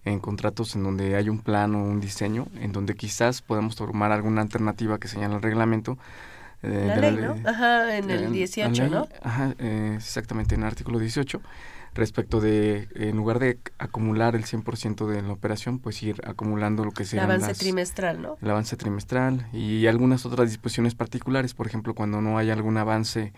en 0.05 0.21
contratos 0.21 0.77
en 0.77 0.85
donde 0.85 1.17
hay 1.17 1.29
un 1.29 1.41
plano 1.41 1.83
o 1.83 1.85
un 1.85 2.01
diseño, 2.01 2.47
en 2.61 2.73
donde 2.73 2.95
quizás 2.95 3.43
podamos 3.43 3.75
tomar 3.75 4.13
alguna 4.13 4.43
alternativa 4.43 4.99
que 4.99 5.09
señala 5.09 5.37
el 5.37 5.43
reglamento, 5.43 5.99
eh, 6.63 6.85
la, 6.87 7.11
ley, 7.11 7.25
¿no? 7.25 7.37
Ajá, 7.49 7.97
en 7.97 8.11
el 8.11 8.33
18, 8.33 8.89
¿no? 8.89 9.09
Ajá, 9.23 9.55
eh, 9.59 9.95
exactamente, 9.97 10.55
en 10.55 10.63
el 10.63 10.69
artículo 10.69 10.99
18, 10.99 11.41
respecto 11.95 12.41
de, 12.41 12.89
en 12.95 13.17
lugar 13.17 13.39
de 13.39 13.59
acumular 13.79 14.35
el 14.35 14.45
100% 14.45 15.07
de 15.07 15.23
la 15.23 15.33
operación, 15.33 15.79
pues 15.79 16.03
ir 16.03 16.21
acumulando 16.27 16.85
lo 16.85 16.93
que 16.93 17.05
sea. 17.05 17.25
El 17.25 17.31
avance 17.31 17.55
trimestral, 17.55 18.21
¿no? 18.21 18.37
El 18.41 18.51
avance 18.51 18.77
trimestral 18.77 19.49
y 19.53 19.87
algunas 19.87 20.27
otras 20.27 20.49
disposiciones 20.49 20.95
particulares, 20.95 21.55
por 21.55 21.67
ejemplo, 21.67 21.95
cuando 21.95 22.21
no 22.21 22.39
hay 22.39 22.51
algún 22.51 22.77
avance 22.77 23.33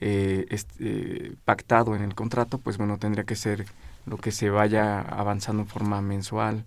eh, 0.00 0.46
este, 0.50 1.32
pactado 1.44 1.96
en 1.96 2.02
el 2.02 2.14
contrato, 2.14 2.58
pues 2.58 2.78
bueno, 2.78 2.98
tendría 2.98 3.24
que 3.24 3.34
ser 3.34 3.66
lo 4.06 4.16
que 4.16 4.30
se 4.30 4.48
vaya 4.48 5.00
avanzando 5.00 5.62
en 5.62 5.68
forma 5.68 6.00
mensual, 6.00 6.64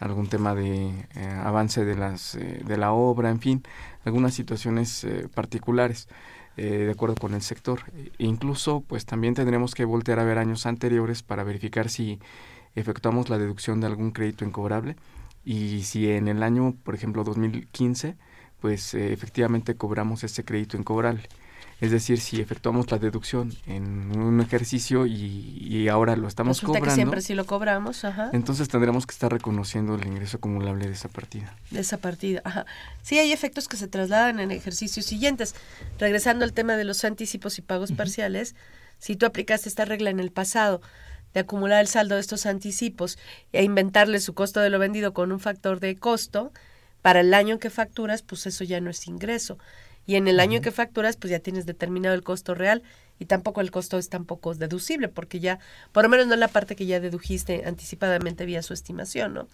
algún 0.00 0.26
tema 0.26 0.54
de 0.54 0.88
eh, 1.14 1.40
avance 1.42 1.84
de 1.84 1.94
las 1.94 2.34
eh, 2.34 2.62
de 2.64 2.76
la 2.76 2.92
obra, 2.92 3.30
en 3.30 3.40
fin, 3.40 3.62
algunas 4.04 4.34
situaciones 4.34 5.06
eh, 6.56 6.84
de 6.86 6.90
acuerdo 6.90 7.16
con 7.16 7.34
el 7.34 7.42
sector. 7.42 7.80
E 8.18 8.24
incluso, 8.24 8.82
pues 8.86 9.06
también 9.06 9.34
tendremos 9.34 9.74
que 9.74 9.84
voltear 9.84 10.18
a 10.18 10.24
ver 10.24 10.38
años 10.38 10.66
anteriores 10.66 11.22
para 11.22 11.44
verificar 11.44 11.88
si 11.88 12.20
efectuamos 12.74 13.28
la 13.30 13.38
deducción 13.38 13.80
de 13.80 13.86
algún 13.86 14.10
crédito 14.12 14.44
incobrable 14.44 14.96
y 15.44 15.82
si 15.82 16.10
en 16.10 16.28
el 16.28 16.42
año, 16.42 16.74
por 16.84 16.94
ejemplo, 16.94 17.24
2015, 17.24 18.16
pues 18.60 18.94
efectivamente 18.94 19.76
cobramos 19.76 20.24
ese 20.24 20.44
crédito 20.44 20.76
incobrable. 20.76 21.28
Es 21.80 21.90
decir, 21.90 22.20
si 22.20 22.40
efectuamos 22.40 22.90
la 22.90 22.98
deducción 22.98 23.52
en 23.66 24.16
un 24.16 24.40
ejercicio 24.40 25.06
y, 25.06 25.88
ahora 25.88 26.16
lo 26.16 26.28
estamos 26.28 26.56
Resulta 26.56 26.78
cobrando. 26.78 26.90
que 26.90 26.94
siempre 26.94 27.20
sí 27.20 27.34
lo 27.34 27.46
cobramos, 27.46 28.04
ajá. 28.04 28.30
Entonces 28.32 28.68
tendremos 28.68 29.06
que 29.06 29.12
estar 29.12 29.30
reconociendo 29.30 29.94
el 29.96 30.06
ingreso 30.06 30.38
acumulable 30.38 30.86
de 30.86 30.92
esa 30.92 31.08
partida. 31.08 31.54
De 31.70 31.80
esa 31.80 31.98
partida, 31.98 32.40
ajá. 32.44 32.64
Sí, 33.02 33.18
hay 33.18 33.32
efectos 33.32 33.68
que 33.68 33.76
se 33.76 33.88
trasladan 33.88 34.40
en 34.40 34.50
ejercicios 34.50 35.04
siguientes. 35.04 35.54
Regresando 35.98 36.44
al 36.44 36.52
tema 36.52 36.76
de 36.76 36.84
los 36.84 37.04
anticipos 37.04 37.58
y 37.58 37.62
pagos 37.62 37.92
parciales, 37.92 38.54
si 38.98 39.16
tú 39.16 39.26
aplicaste 39.26 39.68
esta 39.68 39.84
regla 39.84 40.10
en 40.10 40.20
el 40.20 40.30
pasado 40.30 40.80
de 41.34 41.40
acumular 41.40 41.80
el 41.80 41.88
saldo 41.88 42.14
de 42.14 42.20
estos 42.20 42.46
anticipos 42.46 43.18
e 43.52 43.64
inventarle 43.64 44.20
su 44.20 44.34
costo 44.34 44.60
de 44.60 44.70
lo 44.70 44.78
vendido 44.78 45.12
con 45.12 45.32
un 45.32 45.40
factor 45.40 45.80
de 45.80 45.96
costo, 45.96 46.52
para 47.02 47.20
el 47.20 47.34
año 47.34 47.58
que 47.58 47.68
facturas, 47.68 48.22
pues 48.22 48.46
eso 48.46 48.64
ya 48.64 48.80
no 48.80 48.88
es 48.88 49.06
ingreso 49.06 49.58
y 50.06 50.16
en 50.16 50.28
el 50.28 50.40
año 50.40 50.60
que 50.60 50.70
facturas 50.70 51.16
pues 51.16 51.30
ya 51.30 51.38
tienes 51.38 51.66
determinado 51.66 52.14
el 52.14 52.22
costo 52.22 52.54
real 52.54 52.82
y 53.18 53.26
tampoco 53.26 53.60
el 53.60 53.70
costo 53.70 53.98
es 53.98 54.08
tampoco 54.08 54.54
deducible 54.54 55.08
porque 55.08 55.40
ya 55.40 55.58
por 55.92 56.04
lo 56.04 56.08
menos 56.08 56.26
no 56.26 56.34
es 56.34 56.40
la 56.40 56.48
parte 56.48 56.76
que 56.76 56.86
ya 56.86 57.00
dedujiste 57.00 57.64
anticipadamente 57.66 58.44
vía 58.44 58.62
su 58.62 58.74
estimación, 58.74 59.34
¿no? 59.34 59.48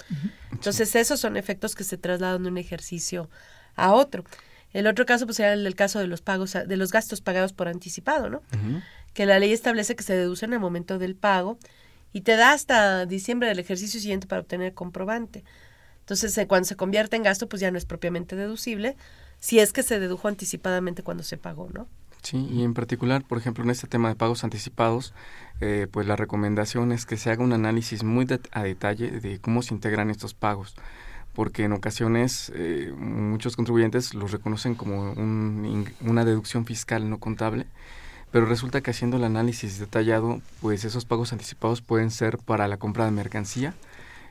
Entonces 0.51 0.95
esos 0.97 1.21
son 1.21 1.37
efectos 1.37 1.75
que 1.75 1.85
se 1.85 1.99
trasladan 1.99 2.43
de 2.43 2.49
un 2.49 2.59
ejercicio 2.59 3.29
a 3.77 3.93
otro. 3.93 4.25
El 4.73 4.87
otro 4.87 5.05
caso 5.05 5.27
pues 5.27 5.41
era 5.41 5.53
el 5.53 5.75
caso 5.75 5.99
de 5.99 6.07
los 6.07 6.23
pagos 6.23 6.53
de 6.53 6.77
los 6.77 6.93
gastos 6.93 7.21
pagados 7.21 7.53
por 7.53 7.69
anticipado, 7.69 8.31
¿no? 8.31 8.43
Que 9.15 9.27
la 9.27 9.39
ley 9.39 9.53
establece 9.53 9.97
que 9.97 10.03
se 10.03 10.15
deducen 10.15 10.53
al 10.53 10.61
momento 10.61 10.99
del 10.99 11.15
pago 11.15 11.59
y 12.13 12.23
te 12.23 12.37
da 12.37 12.53
hasta 12.53 13.07
diciembre 13.07 13.49
del 13.49 13.59
ejercicio 13.59 14.01
siguiente 14.01 14.27
para 14.27 14.41
obtener 14.41 14.75
comprobante. 14.75 15.45
Entonces, 16.01 16.37
eh, 16.39 16.47
cuando 16.49 16.67
se 16.67 16.77
convierte 16.77 17.15
en 17.15 17.23
gasto, 17.23 17.49
pues 17.49 17.61
ya 17.61 17.71
no 17.71 17.79
es 17.79 17.85
propiamente 17.85 18.35
deducible, 18.35 18.97
si 19.41 19.59
es 19.59 19.73
que 19.73 19.83
se 19.83 19.99
dedujo 19.99 20.29
anticipadamente 20.29 21.03
cuando 21.03 21.23
se 21.23 21.37
pagó, 21.37 21.69
¿no? 21.73 21.89
Sí, 22.23 22.47
y 22.51 22.63
en 22.63 22.75
particular, 22.75 23.25
por 23.25 23.39
ejemplo, 23.39 23.65
en 23.65 23.71
este 23.71 23.87
tema 23.87 24.11
de 24.11 24.15
pagos 24.15 24.45
anticipados, 24.45 25.15
eh, 25.61 25.87
pues 25.91 26.07
la 26.07 26.17
recomendación 26.17 26.93
es 26.93 27.07
que 27.07 27.17
se 27.17 27.31
haga 27.31 27.43
un 27.43 27.55
análisis 27.55 28.05
muy 28.05 28.27
a 28.53 28.63
detalle 28.63 29.11
de 29.21 29.39
cómo 29.41 29.63
se 29.63 29.75
integran 29.75 30.11
estos 30.11 30.35
pagos, 30.35 30.75
porque 31.33 31.65
en 31.65 31.73
ocasiones 31.73 32.53
eh, 32.55 32.93
muchos 32.97 33.57
contribuyentes 33.57 34.13
los 34.13 34.33
reconocen 34.33 34.75
como 34.75 35.13
una 35.13 36.25
deducción 36.27 36.67
fiscal 36.67 37.09
no 37.09 37.19
contable, 37.19 37.67
pero 38.31 38.45
resulta 38.45 38.83
que 38.83 38.91
haciendo 38.91 39.17
el 39.17 39.25
análisis 39.25 39.79
detallado, 39.79 40.43
pues 40.61 40.85
esos 40.85 41.07
pagos 41.07 41.33
anticipados 41.33 41.81
pueden 41.81 42.11
ser 42.11 42.37
para 42.37 42.69
la 42.69 42.77
compra 42.77 43.07
de 43.07 43.13
mercancía, 43.13 43.75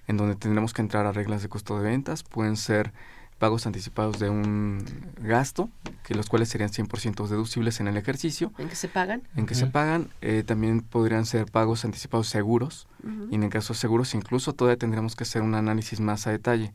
en 0.07 0.17
donde 0.17 0.35
tendremos 0.35 0.73
que 0.73 0.83
entrar 0.83 1.07
a 1.07 1.11
reglas 1.11 1.41
de 1.41 1.49
costo 1.49 1.77
de 1.77 1.89
ventas, 1.89 2.23
pueden 2.23 2.55
ser 2.55 2.93
pagos 3.39 3.65
anticipados 3.65 4.19
de 4.19 4.29
un 4.29 4.85
gasto, 5.21 5.69
que 6.03 6.13
los 6.13 6.27
cuales 6.27 6.49
serían 6.49 6.69
100% 6.69 7.27
deducibles 7.27 7.79
en 7.79 7.87
el 7.87 7.97
ejercicio. 7.97 8.51
¿En 8.57 8.69
que 8.69 8.75
se 8.75 8.89
pagan? 8.89 9.23
En 9.35 9.45
que 9.45 9.55
se 9.55 9.65
pagan. 9.65 10.09
Eh, 10.21 10.43
también 10.45 10.81
podrían 10.81 11.25
ser 11.25 11.45
pagos 11.45 11.85
anticipados 11.85 12.27
seguros. 12.27 12.87
Y 13.31 13.35
en 13.35 13.43
el 13.43 13.49
caso 13.49 13.73
de 13.73 13.79
seguros, 13.79 14.13
incluso 14.13 14.53
todavía 14.53 14.77
tendríamos 14.77 15.15
que 15.15 15.23
hacer 15.23 15.41
un 15.41 15.55
análisis 15.55 16.01
más 16.01 16.27
a 16.27 16.31
detalle. 16.31 16.73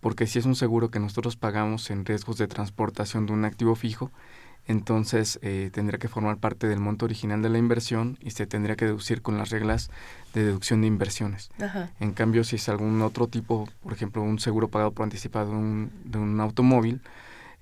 Porque 0.00 0.26
si 0.26 0.38
es 0.38 0.44
un 0.44 0.54
seguro 0.54 0.90
que 0.90 0.98
nosotros 0.98 1.36
pagamos 1.36 1.90
en 1.90 2.04
riesgos 2.04 2.36
de 2.36 2.46
transportación 2.46 3.24
de 3.24 3.32
un 3.32 3.44
activo 3.44 3.74
fijo, 3.74 4.10
entonces 4.66 5.38
eh, 5.42 5.70
tendría 5.72 5.98
que 5.98 6.08
formar 6.08 6.38
parte 6.38 6.68
del 6.68 6.78
monto 6.78 7.04
original 7.04 7.42
de 7.42 7.48
la 7.48 7.58
inversión 7.58 8.16
y 8.20 8.30
se 8.30 8.46
tendría 8.46 8.76
que 8.76 8.84
deducir 8.84 9.20
con 9.20 9.36
las 9.36 9.50
reglas 9.50 9.90
de 10.34 10.44
deducción 10.44 10.80
de 10.82 10.86
inversiones. 10.86 11.50
En 12.00 12.12
cambio, 12.12 12.44
si 12.44 12.56
es 12.56 12.68
algún 12.68 13.02
otro 13.02 13.26
tipo, 13.26 13.68
por 13.82 13.92
ejemplo, 13.92 14.22
un 14.22 14.38
seguro 14.38 14.68
pagado 14.68 14.92
por 14.92 15.04
anticipado 15.04 15.50
de 15.50 15.56
un, 15.56 15.92
de 16.04 16.18
un 16.18 16.40
automóvil, 16.40 17.00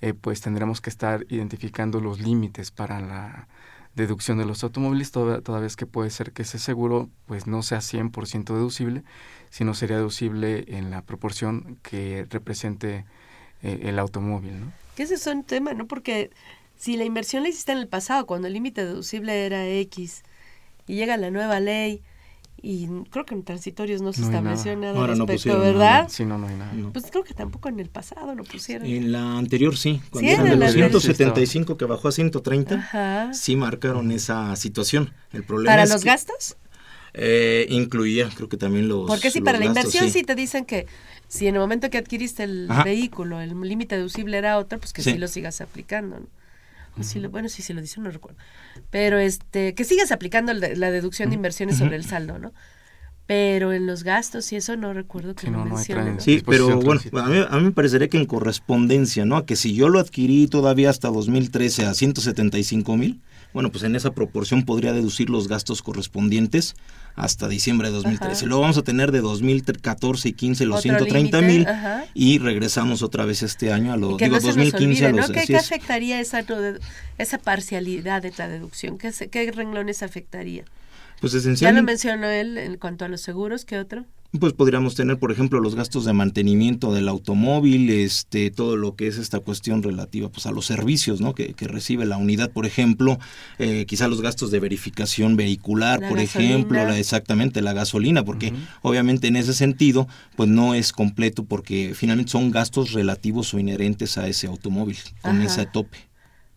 eh, 0.02 0.14
pues 0.14 0.40
tendremos 0.40 0.80
que 0.80 0.90
estar 0.90 1.26
identificando 1.28 2.00
los 2.00 2.20
límites 2.20 2.70
para 2.70 3.00
la 3.00 3.48
deducción 3.94 4.38
de 4.38 4.44
los 4.44 4.62
automóviles, 4.62 5.10
toda, 5.10 5.40
toda 5.40 5.60
vez 5.60 5.76
que 5.76 5.86
puede 5.86 6.10
ser 6.10 6.32
que 6.32 6.42
ese 6.42 6.58
seguro 6.58 7.10
pues 7.26 7.46
no 7.46 7.62
sea 7.62 7.78
100% 7.78 8.44
deducible, 8.54 9.02
sino 9.50 9.74
sería 9.74 9.96
deducible 9.96 10.64
en 10.68 10.90
la 10.90 11.02
proporción 11.02 11.78
que 11.82 12.26
represente 12.30 13.04
eh, 13.62 13.80
el 13.84 13.98
automóvil. 13.98 14.60
¿no? 14.60 14.72
Que 14.94 15.02
ese 15.02 15.14
es 15.14 15.26
un 15.26 15.44
tema, 15.44 15.74
¿no? 15.74 15.86
Porque 15.86 16.30
si 16.80 16.96
la 16.96 17.04
inversión 17.04 17.42
la 17.42 17.50
hiciste 17.50 17.72
en 17.72 17.78
el 17.78 17.88
pasado, 17.88 18.24
cuando 18.24 18.46
el 18.48 18.54
límite 18.54 18.82
deducible 18.86 19.44
era 19.44 19.68
X, 19.68 20.22
y 20.86 20.94
llega 20.94 21.18
la 21.18 21.30
nueva 21.30 21.60
ley 21.60 22.00
y 22.62 22.88
creo 23.10 23.26
que 23.26 23.34
en 23.34 23.42
transitorios 23.42 24.00
no 24.00 24.14
se 24.14 24.22
estableció 24.22 24.74
nada, 24.76 24.98
Ahora 24.98 25.14
no 25.14 25.26
respecto, 25.26 25.34
pusieron 25.34 25.60
¿verdad? 25.60 25.78
nada. 26.00 26.08
Sí, 26.08 26.24
no, 26.24 26.38
no 26.38 26.46
hay 26.48 26.56
nada. 26.56 26.72
Pues 26.94 27.04
creo 27.10 27.22
que 27.22 27.34
tampoco 27.34 27.68
en 27.68 27.80
el 27.80 27.90
pasado 27.90 28.34
lo 28.34 28.44
pusieron. 28.44 28.88
En 28.88 29.12
la 29.12 29.36
anterior 29.36 29.76
sí, 29.76 30.00
cuando 30.10 30.28
Sí, 30.30 30.34
eran 30.34 30.48
de 30.48 30.56
los 30.56 30.68
anterior. 30.68 30.90
175 30.90 31.76
que 31.76 31.84
bajó 31.84 32.08
a 32.08 32.12
130, 32.12 32.74
Ajá. 32.76 33.32
sí 33.34 33.56
marcaron 33.56 34.10
esa 34.10 34.56
situación. 34.56 35.12
El 35.32 35.44
problema 35.44 35.72
¿Para 35.72 35.82
es 35.84 35.90
los 35.90 36.02
que, 36.02 36.08
gastos? 36.08 36.56
eh, 37.12 37.66
incluía, 37.68 38.30
creo 38.34 38.48
que 38.48 38.56
también 38.56 38.88
los 38.88 39.06
Porque 39.06 39.30
sí, 39.30 39.40
los 39.40 39.44
para 39.44 39.58
la 39.58 39.66
inversión 39.66 40.06
sí. 40.06 40.20
sí 40.20 40.22
te 40.24 40.34
dicen 40.34 40.64
que 40.64 40.86
si 41.28 41.46
en 41.46 41.56
el 41.56 41.60
momento 41.60 41.90
que 41.90 41.98
adquiriste 41.98 42.44
el 42.44 42.70
Ajá. 42.70 42.84
vehículo 42.84 43.40
el 43.40 43.58
límite 43.60 43.96
deducible 43.96 44.38
era 44.38 44.56
otro, 44.58 44.78
pues 44.78 44.92
que 44.94 45.02
sí, 45.02 45.12
Sí. 45.12 45.18
lo 45.18 45.28
sigas 45.28 45.60
aplicando. 45.60 46.20
¿no? 46.20 46.39
O 46.98 47.02
sí 47.02 47.20
lo- 47.20 47.30
bueno, 47.30 47.48
sí, 47.48 47.62
sí 47.62 47.72
lo 47.72 47.80
dicen, 47.80 48.02
no 48.02 48.10
recuerdo. 48.10 48.38
Pero 48.90 49.18
este, 49.18 49.74
que 49.74 49.84
sigas 49.84 50.12
aplicando 50.12 50.52
la 50.52 50.90
deducción 50.90 51.30
de 51.30 51.36
inversiones 51.36 51.78
sobre 51.78 51.96
el 51.96 52.04
saldo, 52.04 52.38
¿no? 52.38 52.52
Pero 53.26 53.72
en 53.72 53.86
los 53.86 54.02
gastos 54.02 54.52
y 54.52 54.56
eso 54.56 54.76
no 54.76 54.92
recuerdo 54.92 55.36
que 55.36 55.42
Sí, 55.42 55.50
lo 55.52 55.58
no, 55.58 55.64
mencionen, 55.66 56.16
¿no? 56.16 56.20
Sí, 56.20 56.42
pero 56.44 56.80
bueno, 56.80 57.00
a 57.12 57.28
mí, 57.28 57.36
a 57.48 57.56
mí 57.58 57.62
me 57.62 57.70
parecería 57.70 58.08
que 58.08 58.16
en 58.16 58.26
correspondencia, 58.26 59.24
¿no? 59.24 59.46
Que 59.46 59.54
si 59.54 59.72
yo 59.72 59.88
lo 59.88 60.00
adquirí 60.00 60.48
todavía 60.48 60.90
hasta 60.90 61.08
2013 61.10 61.86
a 61.86 61.94
175 61.94 62.96
mil, 62.96 63.20
bueno, 63.52 63.70
pues 63.70 63.84
en 63.84 63.96
esa 63.96 64.12
proporción 64.12 64.64
podría 64.64 64.92
deducir 64.92 65.30
los 65.30 65.48
gastos 65.48 65.82
correspondientes 65.82 66.74
hasta 67.16 67.48
diciembre 67.48 67.88
de 67.88 67.94
2013. 67.94 68.32
Ajá. 68.32 68.46
Luego 68.46 68.62
vamos 68.62 68.78
a 68.78 68.82
tener 68.82 69.12
de 69.12 69.20
2014 69.20 70.28
y 70.28 70.32
15 70.32 70.66
los 70.66 70.78
Otro 70.78 70.82
130 70.82 71.40
límite, 71.40 71.58
mil 71.58 71.68
ajá. 71.68 72.04
y 72.14 72.38
regresamos 72.38 73.02
otra 73.02 73.24
vez 73.24 73.42
este 73.42 73.72
año 73.72 73.92
a 73.92 73.96
los, 73.96 74.16
digo, 74.16 74.36
no 74.36 74.40
se 74.40 74.46
nos 74.48 74.56
2015 74.56 74.84
olvide, 74.86 75.06
a 75.06 75.10
¿no? 75.10 75.16
los... 75.18 75.30
¿Qué, 75.30 75.38
así 75.40 75.46
qué 75.48 75.56
es. 75.56 75.64
afectaría 75.64 76.20
esa, 76.20 76.42
no 76.42 76.78
esa 77.18 77.38
parcialidad 77.38 78.22
de 78.22 78.32
la 78.36 78.48
deducción? 78.48 78.98
¿Qué, 78.98 79.12
qué 79.30 79.50
renglones 79.52 80.02
afectaría? 80.02 80.64
Pues 81.20 81.32
Ya 81.60 81.72
lo 81.72 81.82
mencionó 81.82 82.26
él 82.28 82.56
en 82.56 82.78
cuanto 82.78 83.04
a 83.04 83.08
los 83.08 83.20
seguros, 83.20 83.64
¿qué 83.64 83.78
otro? 83.78 84.06
Pues 84.38 84.52
podríamos 84.52 84.94
tener, 84.94 85.18
por 85.18 85.32
ejemplo, 85.32 85.58
los 85.58 85.74
gastos 85.74 86.04
de 86.04 86.12
mantenimiento 86.12 86.92
del 86.94 87.08
automóvil, 87.08 87.90
este, 87.90 88.52
todo 88.52 88.76
lo 88.76 88.94
que 88.94 89.08
es 89.08 89.18
esta 89.18 89.40
cuestión 89.40 89.82
relativa 89.82 90.28
pues, 90.28 90.46
a 90.46 90.52
los 90.52 90.66
servicios 90.66 91.20
¿no? 91.20 91.34
que, 91.34 91.52
que 91.54 91.66
recibe 91.66 92.06
la 92.06 92.16
unidad, 92.16 92.52
por 92.52 92.64
ejemplo, 92.64 93.18
eh, 93.58 93.86
quizá 93.86 94.06
los 94.06 94.20
gastos 94.22 94.52
de 94.52 94.60
verificación 94.60 95.36
vehicular, 95.36 95.98
La 96.00 96.08
por 96.08 96.18
gasolina. 96.20 96.54
ejemplo, 96.54 96.84
la, 96.84 96.96
exactamente 96.96 97.60
la 97.60 97.72
gasolina, 97.72 98.24
porque 98.24 98.52
obviamente 98.82 99.26
en 99.26 99.34
ese 99.34 99.52
sentido, 99.52 100.06
pues 100.36 100.48
no 100.48 100.74
es 100.74 100.92
completo 100.92 101.42
porque 101.42 101.92
finalmente 101.96 102.30
son 102.30 102.52
gastos 102.52 102.92
relativos 102.92 103.52
o 103.52 103.58
inherentes 103.58 104.16
a 104.16 104.28
ese 104.28 104.46
automóvil, 104.46 104.98
con 105.22 105.38
Ajá. 105.38 105.46
ese 105.46 105.66
tope. 105.66 105.98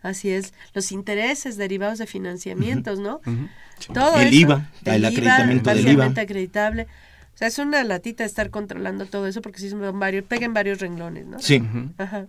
Así 0.04 0.30
es, 0.30 0.54
los 0.76 0.92
intereses 0.92 1.58
derivados 1.58 1.98
de 1.98 2.06
financiamientos, 2.06 3.00
¿no? 3.00 3.20
Ujú. 3.26 3.48
Todo 3.96 4.20
El 4.20 4.28
eso, 4.28 4.36
IVA, 4.36 4.70
el 4.86 5.06
acreditamiento 5.06 5.70
del 5.72 5.80
IVA. 5.80 5.86
parcialmente 5.86 6.22
acreditable. 6.22 6.88
O 7.34 7.38
sea, 7.38 7.48
es 7.48 7.58
una 7.58 7.84
latita 7.84 8.24
estar 8.26 8.50
controlando 8.50 9.06
todo 9.06 9.28
eso 9.28 9.42
porque 9.42 9.60
si 9.60 9.70
son 9.70 10.00
varios, 10.00 10.24
peguen 10.26 10.54
varios 10.54 10.80
renglones, 10.80 11.26
¿no? 11.26 11.40
Sí. 11.40 11.64
Ajá. 11.98 12.28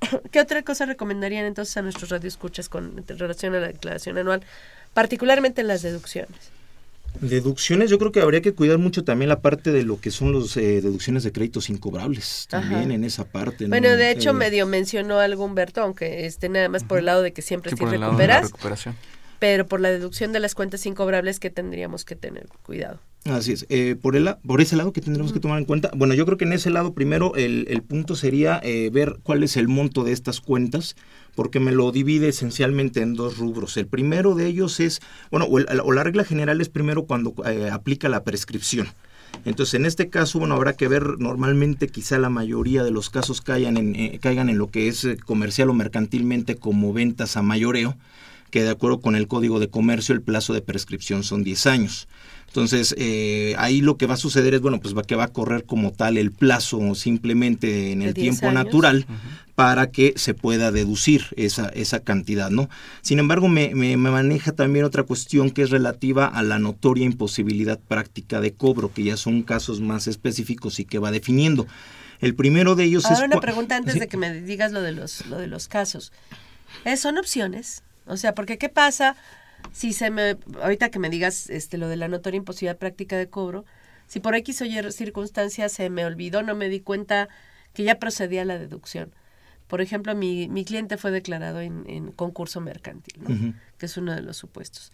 ¿Qué 0.30 0.40
otra 0.40 0.62
cosa 0.62 0.84
recomendarían 0.84 1.44
entonces 1.44 1.76
a 1.76 1.82
nuestros 1.82 2.10
radioescuchas 2.10 2.68
con 2.68 3.04
en 3.06 3.18
relación 3.18 3.54
a 3.54 3.60
la 3.60 3.68
declaración 3.68 4.18
anual, 4.18 4.42
particularmente 4.94 5.60
en 5.60 5.68
las 5.68 5.82
deducciones? 5.82 6.50
Deducciones, 7.20 7.90
yo 7.90 7.98
creo 7.98 8.10
que 8.10 8.22
habría 8.22 8.40
que 8.40 8.54
cuidar 8.54 8.78
mucho 8.78 9.04
también 9.04 9.28
la 9.28 9.40
parte 9.40 9.70
de 9.70 9.82
lo 9.82 10.00
que 10.00 10.10
son 10.10 10.32
los 10.32 10.56
eh, 10.56 10.80
deducciones 10.80 11.22
de 11.22 11.30
créditos 11.30 11.68
incobrables, 11.68 12.46
también 12.48 12.80
Ajá. 12.84 12.94
en 12.94 13.04
esa 13.04 13.24
parte. 13.24 13.64
¿no? 13.64 13.68
Bueno, 13.70 13.90
de 13.90 14.10
hecho 14.10 14.30
Eh, 14.30 14.32
medio 14.32 14.66
mencionó 14.66 15.18
algo 15.18 15.44
Humberto, 15.44 15.82
aunque 15.82 16.24
esté 16.24 16.48
nada 16.48 16.70
más 16.70 16.84
por 16.84 16.98
el 16.98 17.04
lado 17.04 17.20
de 17.22 17.32
que 17.34 17.42
siempre 17.42 17.70
Sí, 17.70 17.76
sí, 17.76 17.82
por 17.84 17.92
el 17.92 18.00
lado 18.00 18.16
de 18.16 18.26
la 18.26 18.40
recuperas, 18.40 18.50
recuperación. 18.50 18.96
Pero 19.42 19.66
por 19.66 19.80
la 19.80 19.90
deducción 19.90 20.30
de 20.32 20.38
las 20.38 20.54
cuentas 20.54 20.86
incobrables 20.86 21.40
que 21.40 21.50
tendríamos 21.50 22.04
que 22.04 22.14
tener 22.14 22.46
cuidado. 22.62 23.00
Así 23.24 23.50
es. 23.50 23.66
Eh, 23.70 23.96
por, 24.00 24.14
el, 24.14 24.32
por 24.46 24.60
ese 24.60 24.76
lado 24.76 24.92
que 24.92 25.00
tendremos 25.00 25.32
que 25.32 25.40
tomar 25.40 25.58
en 25.58 25.64
cuenta, 25.64 25.90
bueno, 25.96 26.14
yo 26.14 26.24
creo 26.26 26.38
que 26.38 26.44
en 26.44 26.52
ese 26.52 26.70
lado 26.70 26.94
primero 26.94 27.34
el, 27.34 27.66
el 27.68 27.82
punto 27.82 28.14
sería 28.14 28.60
eh, 28.62 28.88
ver 28.92 29.16
cuál 29.24 29.42
es 29.42 29.56
el 29.56 29.66
monto 29.66 30.04
de 30.04 30.12
estas 30.12 30.40
cuentas, 30.40 30.94
porque 31.34 31.58
me 31.58 31.72
lo 31.72 31.90
divide 31.90 32.28
esencialmente 32.28 33.00
en 33.02 33.14
dos 33.14 33.36
rubros. 33.38 33.76
El 33.76 33.88
primero 33.88 34.36
de 34.36 34.46
ellos 34.46 34.78
es, 34.78 35.00
bueno, 35.32 35.46
o, 35.46 35.58
el- 35.58 35.66
o 35.82 35.90
la 35.90 36.04
regla 36.04 36.22
general 36.22 36.60
es 36.60 36.68
primero 36.68 37.06
cuando 37.06 37.34
eh, 37.44 37.68
aplica 37.72 38.08
la 38.08 38.22
prescripción. 38.22 38.86
Entonces, 39.44 39.74
en 39.74 39.86
este 39.86 40.08
caso, 40.08 40.38
bueno, 40.38 40.54
habrá 40.54 40.74
que 40.74 40.86
ver 40.86 41.18
normalmente 41.18 41.88
quizá 41.88 42.16
la 42.18 42.28
mayoría 42.30 42.84
de 42.84 42.92
los 42.92 43.10
casos 43.10 43.40
caigan 43.40 43.76
en, 43.76 43.96
eh, 43.96 44.18
caigan 44.22 44.48
en 44.50 44.58
lo 44.58 44.68
que 44.68 44.86
es 44.86 45.04
comercial 45.26 45.68
o 45.70 45.74
mercantilmente 45.74 46.54
como 46.54 46.92
ventas 46.92 47.36
a 47.36 47.42
mayoreo, 47.42 47.96
que 48.52 48.62
de 48.62 48.70
acuerdo 48.70 49.00
con 49.00 49.16
el 49.16 49.26
Código 49.26 49.58
de 49.58 49.68
Comercio 49.68 50.14
el 50.14 50.22
plazo 50.22 50.52
de 50.52 50.60
prescripción 50.60 51.24
son 51.24 51.42
10 51.42 51.66
años. 51.66 52.06
Entonces, 52.46 52.94
eh, 52.98 53.54
ahí 53.56 53.80
lo 53.80 53.96
que 53.96 54.04
va 54.06 54.12
a 54.14 54.18
suceder 54.18 54.52
es, 54.52 54.60
bueno, 54.60 54.78
pues 54.78 54.94
va 54.94 55.02
que 55.04 55.16
va 55.16 55.24
a 55.24 55.28
correr 55.32 55.64
como 55.64 55.90
tal 55.90 56.18
el 56.18 56.32
plazo 56.32 56.94
simplemente 56.94 57.92
en 57.92 58.02
el 58.02 58.12
10 58.12 58.22
tiempo 58.38 58.48
años. 58.48 58.64
natural 58.64 59.06
para 59.54 59.90
que 59.90 60.12
se 60.16 60.34
pueda 60.34 60.70
deducir 60.70 61.24
esa, 61.36 61.68
esa 61.70 62.00
cantidad, 62.00 62.50
¿no? 62.50 62.68
Sin 63.00 63.18
embargo, 63.18 63.48
me, 63.48 63.74
me- 63.74 63.96
me 63.96 64.10
maneja 64.10 64.52
también 64.52 64.84
otra 64.84 65.02
cuestión 65.04 65.50
que 65.50 65.62
es 65.62 65.70
relativa 65.70 66.26
a 66.26 66.42
la 66.42 66.58
notoria 66.58 67.06
imposibilidad 67.06 67.80
práctica 67.80 68.42
de 68.42 68.52
cobro, 68.52 68.92
que 68.92 69.02
ya 69.04 69.16
son 69.16 69.42
casos 69.42 69.80
más 69.80 70.06
específicos 70.06 70.78
y 70.78 70.84
que 70.84 70.98
va 70.98 71.10
definiendo. 71.10 71.66
El 72.20 72.34
primero 72.34 72.74
de 72.74 72.84
ellos 72.84 73.06
Ahora 73.06 73.16
es... 73.18 73.24
una 73.24 73.36
cua- 73.36 73.40
pregunta 73.40 73.76
antes 73.76 73.94
Sí. 73.94 74.00
de 74.00 74.08
que 74.08 74.16
me 74.18 74.42
digas 74.42 74.72
lo 74.72 74.82
de 74.82 74.92
los, 74.92 75.24
lo 75.26 75.38
de 75.38 75.46
los 75.46 75.68
casos. 75.68 76.12
Eh, 76.84 76.96
¿Son 76.98 77.16
opciones? 77.16 77.82
O 78.06 78.16
sea, 78.16 78.34
porque 78.34 78.58
¿qué 78.58 78.68
pasa 78.68 79.16
si 79.72 79.92
se 79.92 80.10
me, 80.10 80.36
ahorita 80.60 80.90
que 80.90 80.98
me 80.98 81.10
digas 81.10 81.48
este 81.50 81.78
lo 81.78 81.88
de 81.88 81.96
la 81.96 82.08
notoria 82.08 82.38
imposibilidad 82.38 82.78
práctica 82.78 83.16
de 83.16 83.28
cobro, 83.28 83.64
si 84.08 84.20
por 84.20 84.34
X 84.34 84.60
o 84.62 84.64
Y 84.64 84.92
circunstancias 84.92 85.72
se 85.72 85.88
me 85.88 86.04
olvidó, 86.04 86.42
no 86.42 86.54
me 86.54 86.68
di 86.68 86.80
cuenta 86.80 87.28
que 87.72 87.84
ya 87.84 87.98
procedía 87.98 88.44
la 88.44 88.58
deducción. 88.58 89.14
Por 89.68 89.80
ejemplo, 89.80 90.14
mi, 90.14 90.48
mi 90.48 90.64
cliente 90.66 90.98
fue 90.98 91.10
declarado 91.10 91.60
en, 91.60 91.84
en 91.88 92.12
concurso 92.12 92.60
mercantil, 92.60 93.54
que 93.78 93.86
es 93.86 93.96
uno 93.96 94.14
de 94.14 94.20
los 94.20 94.36
supuestos. 94.36 94.92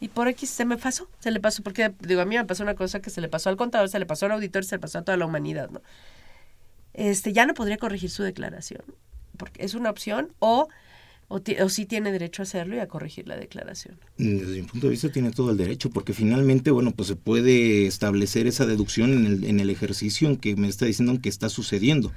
Y 0.00 0.08
por 0.08 0.28
X 0.28 0.48
se 0.48 0.64
me 0.64 0.78
pasó, 0.78 1.08
se 1.18 1.30
le 1.30 1.40
pasó, 1.40 1.62
porque 1.62 1.92
digo, 2.00 2.22
a 2.22 2.24
mí 2.24 2.36
me 2.36 2.44
pasó 2.44 2.62
una 2.62 2.74
cosa 2.74 3.00
que 3.00 3.10
se 3.10 3.20
le 3.20 3.28
pasó 3.28 3.50
al 3.50 3.56
contador, 3.56 3.88
se 3.90 3.98
le 3.98 4.06
pasó 4.06 4.26
al 4.26 4.32
auditor, 4.32 4.64
se 4.64 4.76
le 4.76 4.80
pasó 4.80 4.98
a 4.98 5.02
toda 5.02 5.18
la 5.18 5.26
humanidad, 5.26 5.68
¿no? 5.70 5.82
Este, 6.94 7.32
ya 7.32 7.44
no 7.44 7.54
podría 7.54 7.76
corregir 7.76 8.08
su 8.08 8.22
declaración, 8.22 8.82
porque 9.36 9.64
es 9.64 9.74
una 9.74 9.90
opción, 9.90 10.32
o, 10.38 10.68
o, 11.28 11.40
o 11.62 11.68
sí 11.68 11.86
tiene 11.86 12.12
derecho 12.12 12.42
a 12.42 12.44
hacerlo 12.44 12.76
y 12.76 12.78
a 12.78 12.88
corregir 12.88 13.28
la 13.28 13.36
declaración. 13.36 13.96
Desde 14.18 14.60
mi 14.60 14.62
punto 14.62 14.86
de 14.86 14.92
vista 14.92 15.10
tiene 15.10 15.30
todo 15.30 15.50
el 15.50 15.56
derecho, 15.56 15.90
porque 15.90 16.12
finalmente, 16.12 16.70
bueno, 16.70 16.92
pues 16.92 17.08
se 17.08 17.16
puede 17.16 17.86
establecer 17.86 18.46
esa 18.46 18.66
deducción 18.66 19.12
en 19.12 19.26
el, 19.26 19.44
en 19.44 19.60
el 19.60 19.70
ejercicio 19.70 20.28
en 20.28 20.36
que 20.36 20.56
me 20.56 20.68
está 20.68 20.86
diciendo 20.86 21.18
que 21.20 21.28
está 21.28 21.48
sucediendo. 21.48 22.12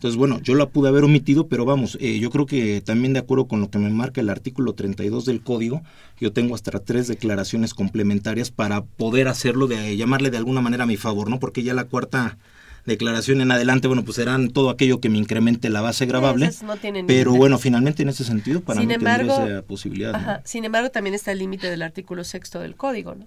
Entonces, 0.00 0.16
bueno, 0.16 0.40
yo 0.40 0.54
la 0.54 0.70
pude 0.70 0.88
haber 0.88 1.04
omitido, 1.04 1.46
pero 1.46 1.66
vamos, 1.66 1.98
eh, 2.00 2.18
yo 2.18 2.30
creo 2.30 2.46
que 2.46 2.80
también 2.80 3.12
de 3.12 3.18
acuerdo 3.18 3.46
con 3.46 3.60
lo 3.60 3.68
que 3.68 3.78
me 3.78 3.90
marca 3.90 4.22
el 4.22 4.30
artículo 4.30 4.72
32 4.72 5.26
del 5.26 5.42
código, 5.42 5.82
yo 6.18 6.32
tengo 6.32 6.54
hasta 6.54 6.78
tres 6.78 7.06
declaraciones 7.06 7.74
complementarias 7.74 8.50
para 8.50 8.82
poder 8.82 9.28
hacerlo, 9.28 9.66
de 9.66 9.98
llamarle 9.98 10.30
de 10.30 10.38
alguna 10.38 10.62
manera 10.62 10.84
a 10.84 10.86
mi 10.86 10.96
favor, 10.96 11.28
¿no? 11.28 11.38
Porque 11.38 11.62
ya 11.62 11.74
la 11.74 11.84
cuarta 11.84 12.38
declaración 12.86 13.40
en 13.40 13.50
adelante, 13.50 13.86
bueno, 13.88 14.04
pues 14.04 14.16
serán 14.16 14.50
todo 14.50 14.70
aquello 14.70 15.00
que 15.00 15.08
me 15.08 15.18
incremente 15.18 15.68
la 15.70 15.80
base 15.80 16.06
grabable. 16.06 16.46
esas 16.46 16.62
no 16.62 16.76
tienen 16.76 17.06
pero 17.06 17.32
bueno, 17.32 17.58
finalmente 17.58 18.02
en 18.02 18.08
ese 18.08 18.24
sentido, 18.24 18.60
para 18.60 18.80
Sin 18.80 18.88
mí 18.88 18.94
embargo, 18.94 19.32
esa 19.32 19.62
posibilidad. 19.62 20.12
¿no? 20.12 20.18
Ajá, 20.18 20.42
Sin 20.44 20.64
embargo, 20.64 20.90
también 20.90 21.14
está 21.14 21.32
el 21.32 21.38
límite 21.38 21.70
del 21.70 21.82
artículo 21.82 22.24
sexto 22.24 22.60
del 22.60 22.76
código, 22.76 23.14
¿no? 23.14 23.26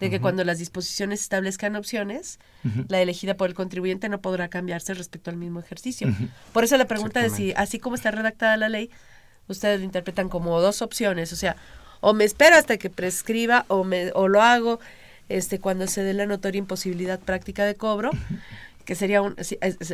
de 0.00 0.10
que 0.10 0.20
cuando 0.20 0.44
las 0.44 0.58
disposiciones 0.58 1.20
establezcan 1.20 1.76
opciones, 1.76 2.38
la 2.88 3.00
elegida 3.00 3.36
por 3.36 3.48
el 3.48 3.54
contribuyente 3.54 4.08
no 4.08 4.20
podrá 4.20 4.48
cambiarse 4.48 4.92
respecto 4.94 5.30
al 5.30 5.36
mismo 5.36 5.60
ejercicio. 5.60 6.08
Por 6.52 6.64
eso 6.64 6.76
la 6.76 6.86
pregunta 6.86 7.22
de 7.22 7.30
si, 7.30 7.52
así 7.56 7.78
como 7.78 7.94
está 7.94 8.10
redactada 8.10 8.56
la 8.56 8.68
ley, 8.68 8.90
ustedes 9.48 9.78
lo 9.78 9.84
interpretan 9.84 10.28
como 10.28 10.60
dos 10.60 10.82
opciones, 10.82 11.32
o 11.32 11.36
sea, 11.36 11.56
o 12.00 12.12
me 12.12 12.24
espero 12.24 12.56
hasta 12.56 12.76
que 12.76 12.90
prescriba 12.90 13.64
o 13.68 13.84
me 13.84 14.10
o 14.14 14.28
lo 14.28 14.42
hago 14.42 14.80
este 15.28 15.58
cuando 15.58 15.86
se 15.86 16.02
dé 16.02 16.14
la 16.14 16.26
notoria 16.26 16.58
imposibilidad 16.58 17.18
práctica 17.18 17.64
de 17.64 17.74
cobro, 17.74 18.10
que 18.86 18.94
sería 18.94 19.20
un 19.20 19.36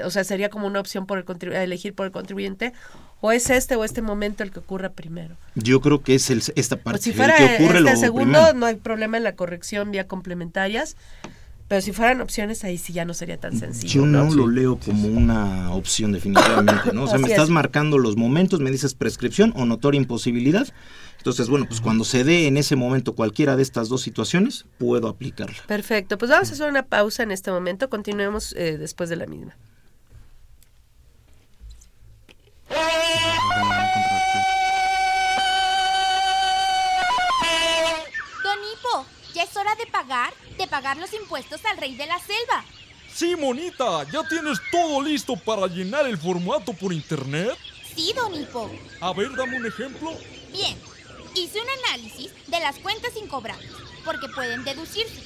o 0.05 0.11
sea, 0.11 0.23
sería 0.23 0.49
como 0.51 0.69
una 0.69 0.79
opción 0.79 1.07
por 1.07 1.19
el 1.19 1.25
contribu- 1.25 1.55
a 1.57 1.65
elegir 1.65 1.95
por 1.95 2.07
el 2.07 2.13
contribuyente 2.13 2.73
o 3.21 3.33
es 3.33 3.51
este 3.51 3.75
o 3.75 3.83
este 3.85 4.03
momento 4.03 4.45
el 4.45 4.53
que 4.53 4.61
ocurra 4.61 4.91
primero. 4.91 5.37
Yo 5.57 5.81
creo 5.81 6.03
que 6.03 6.15
es 6.15 6.31
el, 6.31 6.43
esta 6.55 6.77
parte. 6.77 6.99
Pues 6.99 7.03
si 7.03 7.11
el 7.11 7.17
fuera 7.17 7.37
que 7.37 7.45
ocurre 7.57 7.79
este 7.79 7.91
lo 7.93 7.97
segundo, 7.97 8.39
primero. 8.39 8.55
no 8.55 8.67
hay 8.67 8.77
problema 8.77 9.17
en 9.17 9.25
la 9.25 9.35
corrección 9.35 9.91
vía 9.91 10.07
complementarias, 10.07 10.97
pero 11.73 11.81
si 11.81 11.93
fueran 11.93 12.21
opciones, 12.21 12.65
ahí 12.65 12.77
sí 12.77 12.93
ya 12.93 13.07
no 13.07 13.15
sería 13.15 13.41
tan 13.41 13.59
sencillo. 13.59 14.03
Yo 14.03 14.07
no 14.07 14.25
¿no? 14.27 14.35
lo 14.35 14.47
leo 14.47 14.79
como 14.79 15.09
una 15.09 15.73
opción 15.73 16.13
definitivamente, 16.13 16.93
¿no? 16.93 17.05
O 17.05 17.07
sea, 17.07 17.17
me 17.19 17.29
estás 17.29 17.45
es. 17.45 17.49
marcando 17.49 17.97
los 17.97 18.15
momentos, 18.15 18.61
me 18.61 18.71
dices 18.71 18.93
prescripción 18.93 19.55
o 19.57 19.65
notoria 19.65 19.99
imposibilidad. 19.99 20.69
Entonces, 21.17 21.49
bueno, 21.49 21.65
pues 21.67 21.81
cuando 21.81 22.05
se 22.05 22.25
dé 22.25 22.47
en 22.47 22.59
ese 22.59 22.77
momento 22.77 23.15
cualquiera 23.15 23.57
de 23.57 23.63
estas 23.63 23.89
dos 23.89 24.03
situaciones, 24.03 24.67
puedo 24.77 25.09
aplicarla. 25.09 25.57
Perfecto, 25.67 26.19
pues 26.19 26.31
vamos 26.31 26.51
a 26.51 26.53
hacer 26.53 26.69
una 26.69 26.83
pausa 26.83 27.23
en 27.23 27.31
este 27.31 27.51
momento, 27.51 27.89
continuemos 27.89 28.55
eh, 28.59 28.77
después 28.77 29.09
de 29.09 29.17
la 29.17 29.25
misma. 29.25 29.57
Pagar, 40.03 40.35
de 40.59 40.67
pagar 40.67 40.97
los 40.97 41.13
impuestos 41.13 41.65
al 41.65 41.77
rey 41.77 41.95
de 41.95 42.07
la 42.07 42.19
selva. 42.19 42.65
Sí, 43.13 43.37
monita, 43.37 44.05
¿ya 44.11 44.27
tienes 44.27 44.59
todo 44.71 45.01
listo 45.03 45.37
para 45.37 45.67
llenar 45.67 46.07
el 46.07 46.19
formato 46.19 46.73
por 46.73 46.93
internet? 46.93 47.57
Sí, 47.95 48.13
don 48.17 48.35
Hipo. 48.35 48.71
A 49.01 49.13
ver, 49.13 49.35
dame 49.37 49.59
un 49.59 49.67
ejemplo. 49.67 50.13
Bien, 50.51 50.77
hice 51.35 51.61
un 51.61 51.69
análisis 51.85 52.33
de 52.47 52.61
las 52.61 52.79
cuentas 52.79 53.13
incobrables, 53.17 53.71
porque 54.05 54.29
pueden 54.29 54.65
deducirse. 54.65 55.23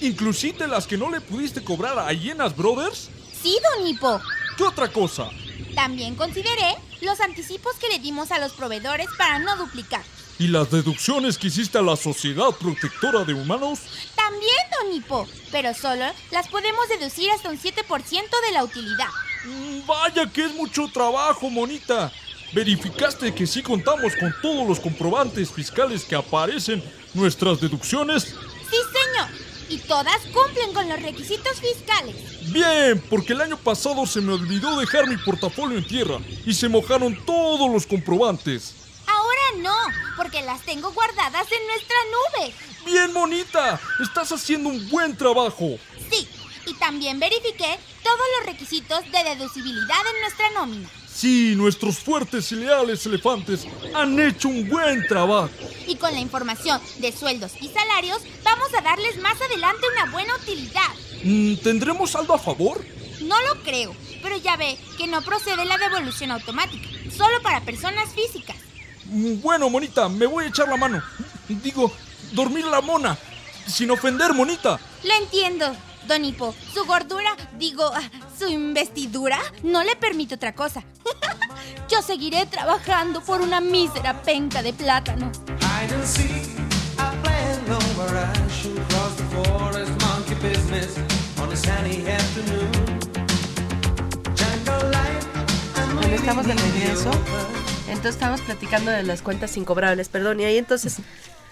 ¿Inclusiste 0.00 0.68
las 0.68 0.86
que 0.86 0.98
no 0.98 1.10
le 1.10 1.20
pudiste 1.20 1.64
cobrar 1.64 1.98
a 1.98 2.12
Hienas 2.12 2.54
Brothers? 2.54 3.08
Sí, 3.42 3.58
don 3.62 3.86
Hipo. 3.86 4.20
¿Qué 4.56 4.64
otra 4.64 4.92
cosa? 4.92 5.30
También 5.74 6.14
consideré 6.14 6.76
los 7.00 7.20
anticipos 7.20 7.76
que 7.76 7.88
le 7.88 7.98
dimos 7.98 8.30
a 8.30 8.38
los 8.38 8.52
proveedores 8.52 9.08
para 9.16 9.38
no 9.38 9.56
duplicar. 9.56 10.02
¿Y 10.38 10.48
las 10.48 10.70
deducciones 10.70 11.38
que 11.38 11.46
hiciste 11.46 11.78
a 11.78 11.82
la 11.82 11.96
Sociedad 11.96 12.50
Protectora 12.60 13.24
de 13.24 13.32
Humanos? 13.32 13.80
También, 14.14 14.56
don 14.70 14.94
Hipo, 14.94 15.26
pero 15.50 15.72
solo 15.72 16.04
las 16.30 16.48
podemos 16.48 16.86
deducir 16.90 17.30
hasta 17.30 17.48
un 17.48 17.58
7% 17.58 17.82
de 18.46 18.52
la 18.52 18.64
utilidad. 18.64 19.08
Mm, 19.46 19.86
vaya 19.86 20.30
que 20.30 20.44
es 20.44 20.54
mucho 20.54 20.88
trabajo, 20.92 21.48
monita. 21.48 22.12
¿Verificaste 22.52 23.34
que 23.34 23.46
sí 23.46 23.62
contamos 23.62 24.12
con 24.20 24.34
todos 24.42 24.68
los 24.68 24.78
comprobantes 24.78 25.50
fiscales 25.50 26.04
que 26.04 26.14
aparecen 26.14 26.84
nuestras 27.14 27.58
deducciones? 27.58 28.24
Sí, 28.24 28.76
señor. 28.76 29.30
Y 29.70 29.78
todas 29.78 30.20
cumplen 30.34 30.72
con 30.74 30.86
los 30.86 31.00
requisitos 31.00 31.60
fiscales. 31.60 32.52
Bien, 32.52 33.02
porque 33.08 33.32
el 33.32 33.40
año 33.40 33.56
pasado 33.56 34.06
se 34.06 34.20
me 34.20 34.34
olvidó 34.34 34.78
dejar 34.78 35.08
mi 35.08 35.16
portafolio 35.16 35.78
en 35.78 35.88
tierra 35.88 36.18
y 36.44 36.52
se 36.52 36.68
mojaron 36.68 37.24
todos 37.24 37.70
los 37.70 37.86
comprobantes. 37.86 38.85
No, 39.62 39.74
porque 40.16 40.42
las 40.42 40.62
tengo 40.62 40.92
guardadas 40.92 41.46
en 41.50 41.66
nuestra 41.66 41.96
nube. 42.10 42.54
Bien, 42.84 43.12
monita, 43.12 43.80
estás 44.00 44.30
haciendo 44.32 44.68
un 44.68 44.88
buen 44.90 45.16
trabajo. 45.16 45.78
Sí, 46.10 46.28
y 46.66 46.74
también 46.74 47.18
verifiqué 47.18 47.78
todos 48.02 48.26
los 48.38 48.46
requisitos 48.46 49.00
de 49.10 49.24
deducibilidad 49.24 50.00
en 50.14 50.20
nuestra 50.20 50.50
nómina. 50.50 50.88
Sí, 51.12 51.54
nuestros 51.56 51.98
fuertes 51.98 52.52
y 52.52 52.56
leales 52.56 53.06
elefantes 53.06 53.66
han 53.94 54.20
hecho 54.20 54.48
un 54.48 54.68
buen 54.68 55.06
trabajo. 55.06 55.50
Y 55.86 55.96
con 55.96 56.12
la 56.12 56.20
información 56.20 56.80
de 56.98 57.10
sueldos 57.10 57.52
y 57.60 57.68
salarios, 57.68 58.20
vamos 58.44 58.68
a 58.74 58.82
darles 58.82 59.16
más 59.22 59.40
adelante 59.40 59.86
una 59.94 60.12
buena 60.12 60.36
utilidad. 60.36 60.94
Mm, 61.24 61.56
¿Tendremos 61.56 62.10
saldo 62.10 62.34
a 62.34 62.38
favor? 62.38 62.84
No 63.22 63.40
lo 63.42 63.62
creo, 63.62 63.96
pero 64.22 64.36
ya 64.36 64.56
ve 64.56 64.76
que 64.98 65.06
no 65.06 65.22
procede 65.22 65.64
la 65.64 65.78
devolución 65.78 66.32
automática, 66.32 66.86
solo 67.16 67.40
para 67.42 67.62
personas 67.62 68.10
físicas. 68.14 68.65
Bueno, 69.08 69.70
monita, 69.70 70.08
me 70.08 70.26
voy 70.26 70.44
a 70.44 70.48
echar 70.48 70.68
la 70.68 70.76
mano. 70.76 71.02
Digo, 71.48 71.92
dormir 72.32 72.64
la 72.64 72.80
mona. 72.80 73.16
Sin 73.66 73.90
ofender, 73.90 74.32
monita. 74.32 74.78
Lo 75.02 75.14
entiendo, 75.14 75.74
Don 76.06 76.24
Hipo. 76.24 76.54
Su 76.72 76.84
gordura, 76.84 77.36
digo, 77.58 77.90
ah, 77.94 78.02
su 78.38 78.48
investidura, 78.48 79.38
no 79.62 79.82
le 79.82 79.96
permite 79.96 80.34
otra 80.34 80.54
cosa. 80.54 80.82
Yo 81.90 82.02
seguiré 82.02 82.46
trabajando 82.46 83.22
por 83.22 83.40
una 83.40 83.60
mísera 83.60 84.22
penca 84.22 84.62
de 84.62 84.72
plátano. 84.72 85.30
Bueno, 95.94 96.14
estamos 96.14 96.46
de 96.46 96.54
regreso. 96.54 97.10
Entonces 97.88 98.14
estamos 98.14 98.40
platicando 98.40 98.90
de 98.90 99.02
las 99.02 99.22
cuentas 99.22 99.56
incobrables, 99.56 100.08
perdón, 100.08 100.40
y 100.40 100.44
ahí 100.44 100.58
entonces 100.58 100.96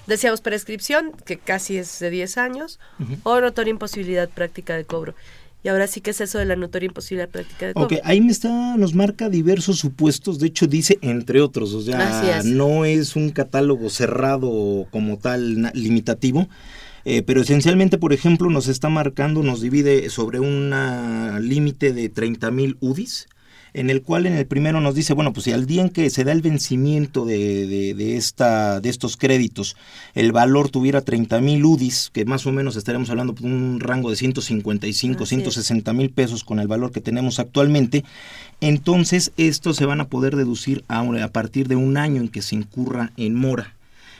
decíamos 0.06 0.40
prescripción, 0.40 1.12
que 1.24 1.38
casi 1.38 1.76
es 1.76 1.98
de 1.98 2.10
10 2.10 2.38
años, 2.38 2.78
o 3.22 3.40
notoria 3.40 3.70
imposibilidad 3.70 4.28
práctica 4.28 4.76
de 4.76 4.84
cobro. 4.84 5.14
Y 5.62 5.68
ahora 5.68 5.86
sí 5.86 6.02
que 6.02 6.10
es 6.10 6.20
eso 6.20 6.38
de 6.38 6.44
la 6.44 6.56
notoria 6.56 6.88
imposibilidad 6.88 7.28
práctica 7.28 7.66
de 7.66 7.74
cobro. 7.74 7.86
Ok, 7.86 8.02
ahí 8.04 8.20
me 8.20 8.32
está, 8.32 8.76
nos 8.76 8.94
marca 8.94 9.30
diversos 9.30 9.78
supuestos, 9.78 10.38
de 10.38 10.48
hecho 10.48 10.66
dice 10.66 10.98
entre 11.00 11.40
otros, 11.40 11.72
o 11.72 11.80
sea, 11.80 12.42
no 12.44 12.84
es 12.84 13.16
un 13.16 13.30
catálogo 13.30 13.88
cerrado 13.88 14.86
como 14.90 15.18
tal 15.18 15.70
limitativo. 15.72 16.48
Eh, 17.06 17.22
pero 17.22 17.42
esencialmente, 17.42 17.98
por 17.98 18.14
ejemplo, 18.14 18.48
nos 18.48 18.66
está 18.66 18.88
marcando, 18.88 19.42
nos 19.42 19.60
divide 19.60 20.08
sobre 20.08 20.40
un 20.40 20.72
límite 21.42 21.92
de 21.92 22.08
30 22.08 22.50
mil 22.50 22.76
UDIs, 22.80 23.28
en 23.74 23.90
el 23.90 24.02
cual 24.02 24.26
en 24.26 24.34
el 24.34 24.46
primero 24.46 24.80
nos 24.80 24.94
dice, 24.94 25.12
bueno, 25.14 25.32
pues 25.32 25.44
si 25.44 25.52
al 25.52 25.66
día 25.66 25.82
en 25.82 25.90
que 25.90 26.08
se 26.08 26.22
da 26.22 26.30
el 26.30 26.42
vencimiento 26.42 27.26
de, 27.26 27.66
de, 27.66 28.16
esta, 28.16 28.80
de 28.80 28.88
estos 28.88 29.16
créditos, 29.16 29.76
el 30.14 30.30
valor 30.30 30.70
tuviera 30.70 31.00
30 31.00 31.40
mil 31.40 31.64
UDIs, 31.64 32.10
que 32.12 32.24
más 32.24 32.46
o 32.46 32.52
menos 32.52 32.76
estaremos 32.76 33.10
hablando 33.10 33.32
de 33.32 33.44
un 33.44 33.80
rango 33.80 34.10
de 34.10 34.16
155, 34.16 35.26
160 35.26 35.92
mil 35.92 36.10
pesos 36.10 36.44
con 36.44 36.60
el 36.60 36.68
valor 36.68 36.92
que 36.92 37.00
tenemos 37.00 37.40
actualmente, 37.40 38.04
entonces 38.60 39.32
estos 39.36 39.76
se 39.76 39.86
van 39.86 40.00
a 40.00 40.08
poder 40.08 40.36
deducir 40.36 40.84
a, 40.86 41.00
a 41.00 41.28
partir 41.28 41.66
de 41.66 41.76
un 41.76 41.96
año 41.96 42.20
en 42.22 42.28
que 42.28 42.42
se 42.42 42.54
incurra 42.54 43.12
en 43.16 43.34
mora. 43.34 43.74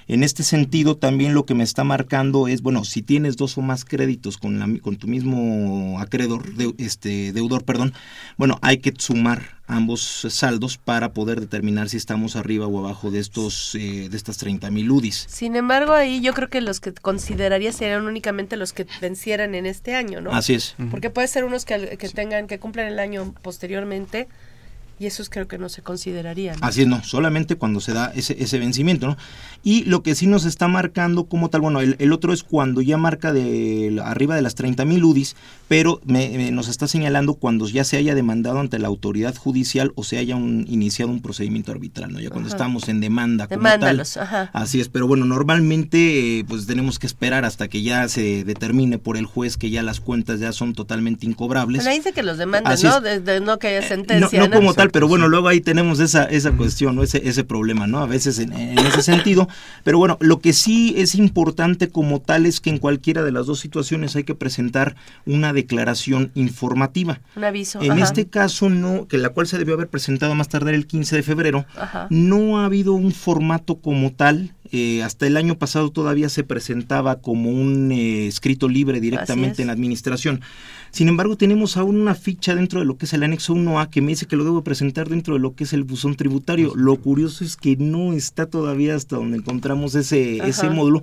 En 0.07 0.23
este 0.23 0.43
sentido, 0.43 0.97
también 0.97 1.35
lo 1.35 1.47
que 1.47 1.55
me 1.55 1.65
está 1.65 1.85
marcando 1.85 2.49
es, 2.49 2.63
bueno, 2.63 2.85
si 2.85 3.03
tienes 3.03 3.37
dos 3.37 3.57
o 3.57 3.63
más 3.63 3.85
créditos 3.85 4.37
con, 4.37 4.59
la, 4.59 4.69
con 4.81 4.97
tu 4.97 5.07
mismo 5.07 5.99
acreedor, 6.01 6.55
de, 6.55 6.75
este, 6.79 7.33
deudor, 7.33 7.65
perdón, 7.65 7.95
bueno, 8.37 8.59
hay 8.63 8.79
que 8.79 8.93
sumar 8.99 9.55
ambos 9.67 10.27
saldos 10.29 10.77
para 10.77 11.13
poder 11.13 11.41
determinar 11.41 11.89
si 11.89 11.97
estamos 11.97 12.37
arriba 12.37 12.67
o 12.67 12.79
abajo 12.79 13.11
de 13.11 13.19
estos 13.19 13.75
eh, 13.75 14.09
de 14.11 14.17
estas 14.17 14.37
30 14.37 14.71
mil 14.71 14.91
UDIs. 14.91 15.27
Sin 15.29 15.57
embargo, 15.57 15.95
ahí 15.95 16.21
yo 16.21 16.35
creo 16.35 16.49
que 16.49 16.61
los 16.61 16.81
que 16.81 16.93
consideraría 16.93 17.73
serían 17.73 18.07
únicamente 18.07 18.57
los 18.57 18.75
que 18.75 18.87
vencieran 19.01 19.55
en 19.55 19.65
este 19.65 19.95
año, 19.95 20.21
¿no? 20.21 20.33
Así 20.33 20.55
es. 20.55 20.75
Porque 20.91 21.09
puede 21.09 21.29
ser 21.29 21.45
unos 21.45 21.65
que, 21.65 21.97
que 21.97 22.09
tengan 22.11 22.47
que 22.47 22.59
cumplan 22.59 22.89
el 22.89 22.99
año 22.99 23.35
posteriormente 23.41 24.29
y 24.99 25.07
esos 25.07 25.29
creo 25.29 25.49
que 25.49 25.59
no 25.59 25.69
se 25.69 25.83
considerarían. 25.83 26.57
Así 26.61 26.83
es, 26.83 26.89
no, 26.89 27.03
solamente 27.03 27.57
cuando 27.57 27.81
se 27.81 27.93
da 27.93 28.13
ese, 28.15 28.37
ese 28.43 28.59
vencimiento, 28.59 29.07
¿no? 29.07 29.17
Y 29.63 29.85
lo 29.85 30.03
que 30.03 30.15
sí 30.15 30.27
nos 30.27 30.45
está 30.45 30.69
marcando 30.69 31.25
como 31.25 31.49
tal, 31.49 31.63
bueno, 31.63 31.81
el, 31.81 32.13
otro 32.13 32.35
es 32.35 32.43
cuando 32.43 32.83
ya 32.83 32.99
marca 32.99 33.33
de 33.33 33.99
arriba 34.05 34.37
de 34.37 34.43
las 34.43 34.55
30 34.55 34.85
mil 34.85 35.03
UDIs, 35.03 35.37
pero 35.69 36.03
me, 36.05 36.51
nos 36.51 36.69
está 36.69 36.87
señalando 36.87 37.35
cuando 37.35 37.67
ya 37.67 37.83
se 37.83 37.97
haya 37.97 38.15
demandado 38.15 38.61
ante 38.61 38.79
la 38.79 38.89
autoridad 38.89 39.35
judicial 39.35 39.93
o 39.95 40.05
se 40.05 40.19
haya 40.19 40.37
un, 40.37 40.67
iniciado 40.69 41.11
un 41.11 41.23
procedimiento 41.23 41.73
arbitral, 41.73 42.13
¿no? 42.13 42.21
Ya 42.21 42.29
cuando 42.29 42.51
estamos 42.51 42.89
en 42.91 43.01
demanda 43.01 43.49
como 43.49 43.63
tal. 43.63 44.01
Ajá. 44.01 44.51
Así 44.53 44.81
es, 44.81 44.91
pero 44.91 45.07
bueno, 45.07 45.25
normalmente 45.25 46.41
eh, 46.41 46.45
pues 46.47 46.67
tenemos 46.67 46.99
que 46.99 47.07
esperar 47.07 47.47
hasta 47.47 47.69
que 47.69 47.83
ya 47.83 48.07
se 48.09 48.45
determine 48.45 48.99
por 48.99 49.17
el 49.17 49.25
juez 49.25 49.57
que 49.57 49.71
ya 49.71 49.83
las 49.83 50.01
cuentas 50.01 50.41
ya 50.41 50.53
son 50.53 50.75
totalmente 50.75 51.25
incobrables. 51.25 51.83
Pero 51.83 51.97
dice 51.97 52.13
que 52.13 52.23
los 52.23 52.37
demandan, 52.37 52.79
¿no? 52.83 53.01
Desde 53.01 53.41
no 53.41 53.59
que 53.59 53.69
haya 53.69 53.79
eh, 53.79 53.89
sentencia. 53.89 54.39
no, 54.39 54.51
como 54.51 54.75
tal 54.75 54.84
pero 54.91 55.09
bueno, 55.09 55.29
luego 55.29 55.49
ahí 55.49 55.61
tenemos 55.61 56.01
esa, 56.01 56.25
esa 56.25 56.53
cuestión, 56.53 56.97
¿no? 56.97 57.03
ese, 57.03 57.29
ese 57.29 57.45
problema, 57.45 57.87
¿no? 57.87 57.99
A 57.99 58.07
veces 58.07 58.39
en, 58.39 58.53
ese 58.53 59.03
sentido. 59.03 59.49
Pero 59.83 59.99
bueno, 59.99 60.17
lo 60.21 60.41
que 60.41 60.53
sí 60.53 60.95
es 60.97 61.15
importante 61.15 61.89
como 61.89 62.21
tal 62.21 62.47
es 62.47 62.61
que 62.61 62.71
en 62.71 62.79
cualquiera 62.79 63.23
de 63.23 63.33
las 63.33 63.47
dos 63.47 63.61
situaciones 63.61 64.17
hay 64.17 64.25
que 64.25 64.35
presentar 64.35 64.97
una 65.27 65.53
declaración 65.53 66.31
informativa. 66.35 67.21
Un 67.37 67.45
aviso. 67.45 67.81
En 67.83 67.99
este 67.99 68.27
caso, 68.27 68.69
no, 68.69 69.07
que 69.07 69.19
la 69.19 69.31
cual 69.31 69.47
se 69.47 69.59
debió 69.59 69.75
haber 69.75 69.89
presentado 69.89 70.35
más 70.35 70.49
tarde 70.49 70.75
el 70.75 70.87
15 70.87 71.17
de 71.17 71.23
febrero, 71.23 71.67
no 72.11 72.59
ha 72.59 72.67
habido 72.67 72.95
un 72.95 73.13
formato 73.13 73.77
como 73.77 74.13
tal. 74.13 74.55
Eh, 74.73 75.03
hasta 75.03 75.27
el 75.27 75.37
año 75.37 75.57
pasado 75.57 75.91
todavía 75.91 76.29
se 76.29 76.43
presentaba 76.43 77.21
como 77.21 77.51
un 77.51 77.93
eh, 77.93 78.27
escrito 78.27 78.69
libre 78.69 79.01
directamente 79.01 79.63
en 79.63 79.69
la 79.69 79.73
administración. 79.73 80.41
Sin 80.95 81.09
embargo, 81.09 81.35
tenemos 81.35 81.77
aún 81.77 82.01
una 82.01 82.15
ficha 82.15 82.55
dentro 82.55 82.79
de 82.79 82.87
lo 82.87 82.97
que 82.97 83.07
es 83.07 83.13
el 83.13 83.25
anexo 83.25 83.53
1A 83.53 83.91
que 83.91 84.01
me 84.01 84.13
dice 84.13 84.27
que 84.27 84.37
lo 84.37 84.45
debo 84.45 84.63
presentar 84.63 85.09
dentro 85.09 85.35
de 85.35 85.41
lo 85.41 85.57
que 85.57 85.65
es 85.65 85.73
el 85.73 85.83
buzón 85.83 86.15
tributario. 86.15 86.73
Lo 86.77 86.95
curioso 86.99 87.43
es 87.43 87.57
que 87.57 87.75
no 87.77 88.13
está 88.13 88.47
todavía 88.47 88.95
hasta 88.95 89.17
donde 89.17 89.39
encontramos 89.39 89.97
ese, 89.97 90.39
ese 90.47 90.71
módulo. 90.71 91.03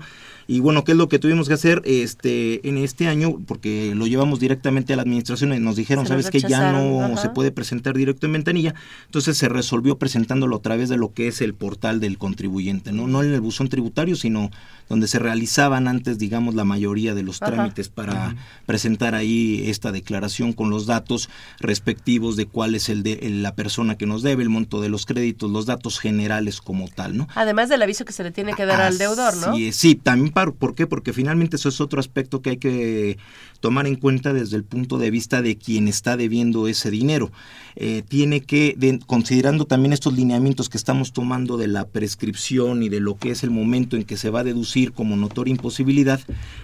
Y 0.51 0.59
bueno, 0.59 0.83
¿qué 0.83 0.91
es 0.91 0.97
lo 0.97 1.07
que 1.07 1.17
tuvimos 1.17 1.47
que 1.47 1.53
hacer 1.53 1.81
este 1.85 2.67
en 2.67 2.77
este 2.77 3.07
año? 3.07 3.37
Porque 3.47 3.95
lo 3.95 4.05
llevamos 4.05 4.41
directamente 4.41 4.91
a 4.91 4.97
la 4.97 5.03
administración 5.03 5.53
y 5.53 5.59
nos 5.61 5.77
dijeron, 5.77 6.05
sabes 6.05 6.29
que 6.29 6.41
ya 6.41 6.73
no 6.73 7.15
se 7.15 7.29
puede 7.29 7.53
presentar 7.53 7.95
directo 7.95 8.25
en 8.25 8.33
ventanilla. 8.33 8.75
Entonces 9.05 9.37
se 9.37 9.47
resolvió 9.47 9.97
presentándolo 9.97 10.57
a 10.57 10.61
través 10.61 10.89
de 10.89 10.97
lo 10.97 11.13
que 11.13 11.29
es 11.29 11.39
el 11.39 11.53
portal 11.53 12.01
del 12.01 12.17
contribuyente, 12.17 12.91
¿no? 12.91 13.07
No 13.07 13.23
en 13.23 13.31
el 13.33 13.39
buzón 13.39 13.69
tributario, 13.69 14.17
sino 14.17 14.51
donde 14.89 15.07
se 15.07 15.19
realizaban 15.19 15.87
antes, 15.87 16.19
digamos, 16.19 16.53
la 16.53 16.65
mayoría 16.65 17.15
de 17.15 17.23
los 17.23 17.39
trámites 17.39 17.87
para 17.87 18.35
presentar 18.65 19.15
ahí 19.15 19.63
esta 19.67 19.93
declaración 19.93 20.51
con 20.51 20.69
los 20.69 20.85
datos 20.85 21.29
respectivos 21.61 22.35
de 22.35 22.45
cuál 22.45 22.75
es 22.75 22.89
el 22.89 23.03
de 23.03 23.17
la 23.29 23.55
persona 23.55 23.95
que 23.95 24.05
nos 24.05 24.21
debe, 24.21 24.43
el 24.43 24.49
monto 24.49 24.81
de 24.81 24.89
los 24.89 25.05
créditos, 25.05 25.49
los 25.49 25.65
datos 25.65 25.97
generales 25.97 26.59
como 26.59 26.89
tal, 26.89 27.15
¿no? 27.15 27.29
Además 27.35 27.69
del 27.69 27.81
aviso 27.81 28.03
que 28.03 28.11
se 28.11 28.23
le 28.23 28.31
tiene 28.31 28.53
que 28.53 28.65
dar 28.65 28.81
al 28.81 28.97
deudor, 28.97 29.37
¿no? 29.37 29.55
Sí, 29.55 29.71
sí, 29.71 29.95
también 29.95 30.33
para, 30.33 30.40
¿por 30.49 30.75
qué? 30.75 30.87
Porque 30.87 31.13
finalmente 31.13 31.55
eso 31.55 31.69
es 31.69 31.81
otro 31.81 31.99
aspecto 31.99 32.41
que 32.41 32.51
hay 32.51 32.57
que 32.57 33.17
tomar 33.59 33.87
en 33.87 33.95
cuenta 33.95 34.33
desde 34.33 34.57
el 34.57 34.63
punto 34.63 34.97
de 34.97 35.11
vista 35.11 35.41
de 35.41 35.57
quien 35.57 35.87
está 35.87 36.17
debiendo 36.17 36.67
ese 36.67 36.91
dinero. 36.91 37.31
Eh, 37.75 38.03
tiene 38.07 38.41
que, 38.41 38.75
considerando 39.05 39.65
también 39.65 39.93
estos 39.93 40.13
lineamientos 40.13 40.67
que 40.67 40.77
estamos 40.77 41.13
tomando 41.13 41.57
de 41.57 41.67
la 41.67 41.87
prescripción 41.87 42.83
y 42.83 42.89
de 42.89 42.99
lo 42.99 43.17
que 43.17 43.31
es 43.31 43.43
el 43.43 43.51
momento 43.51 43.95
en 43.95 44.03
que 44.03 44.17
se 44.17 44.29
va 44.29 44.41
a 44.41 44.43
deducir 44.43 44.91
como 44.91 45.15
notoria 45.15 45.51
imposibilidad, 45.51 46.19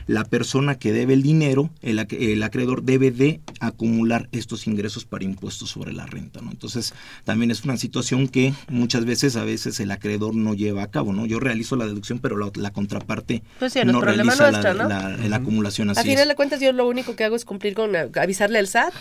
la 0.07 0.23
persona 0.25 0.75
que 0.75 0.91
debe 0.91 1.13
el 1.13 1.21
dinero, 1.21 1.69
el, 1.82 1.99
acreedor 2.43 2.84
debe 2.84 3.11
de 3.11 3.41
acumular 3.59 4.28
estos 4.32 4.67
ingresos 4.67 5.05
para 5.05 5.23
impuestos 5.23 5.69
sobre 5.69 5.93
la 5.93 6.05
renta. 6.05 6.41
¿no? 6.41 6.51
Entonces, 6.51 6.93
también 7.23 7.51
es 7.51 7.63
una 7.63 7.78
situación 7.78 8.28
que 8.28 8.53
muchas 8.69 9.05
veces, 9.05 9.36
a 9.36 9.43
veces 9.43 9.80
el 9.80 9.91
acreedor 9.91 10.36
no 10.36 10.53
lleva 10.53 10.84
a 10.84 10.91
cabo. 10.91 11.13
¿no? 11.13 11.25
Yo 11.25 11.39
realizo 11.39 11.75
la 11.75 11.86
deducción, 11.86 12.19
pero 12.19 12.38
la, 12.38 12.71
contraparte 12.71 13.43
pues 13.74 13.86
no 13.86 14.01
realiza 14.01 14.51
la, 14.51 15.36
acumulación 15.36 15.89
así. 15.89 15.99
A 15.99 16.03
final 16.03 16.28
de 16.28 16.36
cuentas, 16.36 16.59
yo 16.59 16.72
lo 16.74 16.88
único 16.88 17.15
que 17.15 17.24
hago 17.24 17.36
es 17.36 17.45
cumplir 17.45 17.74
con 17.74 17.95
avisarle 17.95 18.59
al 18.59 18.68
SAT 18.68 18.93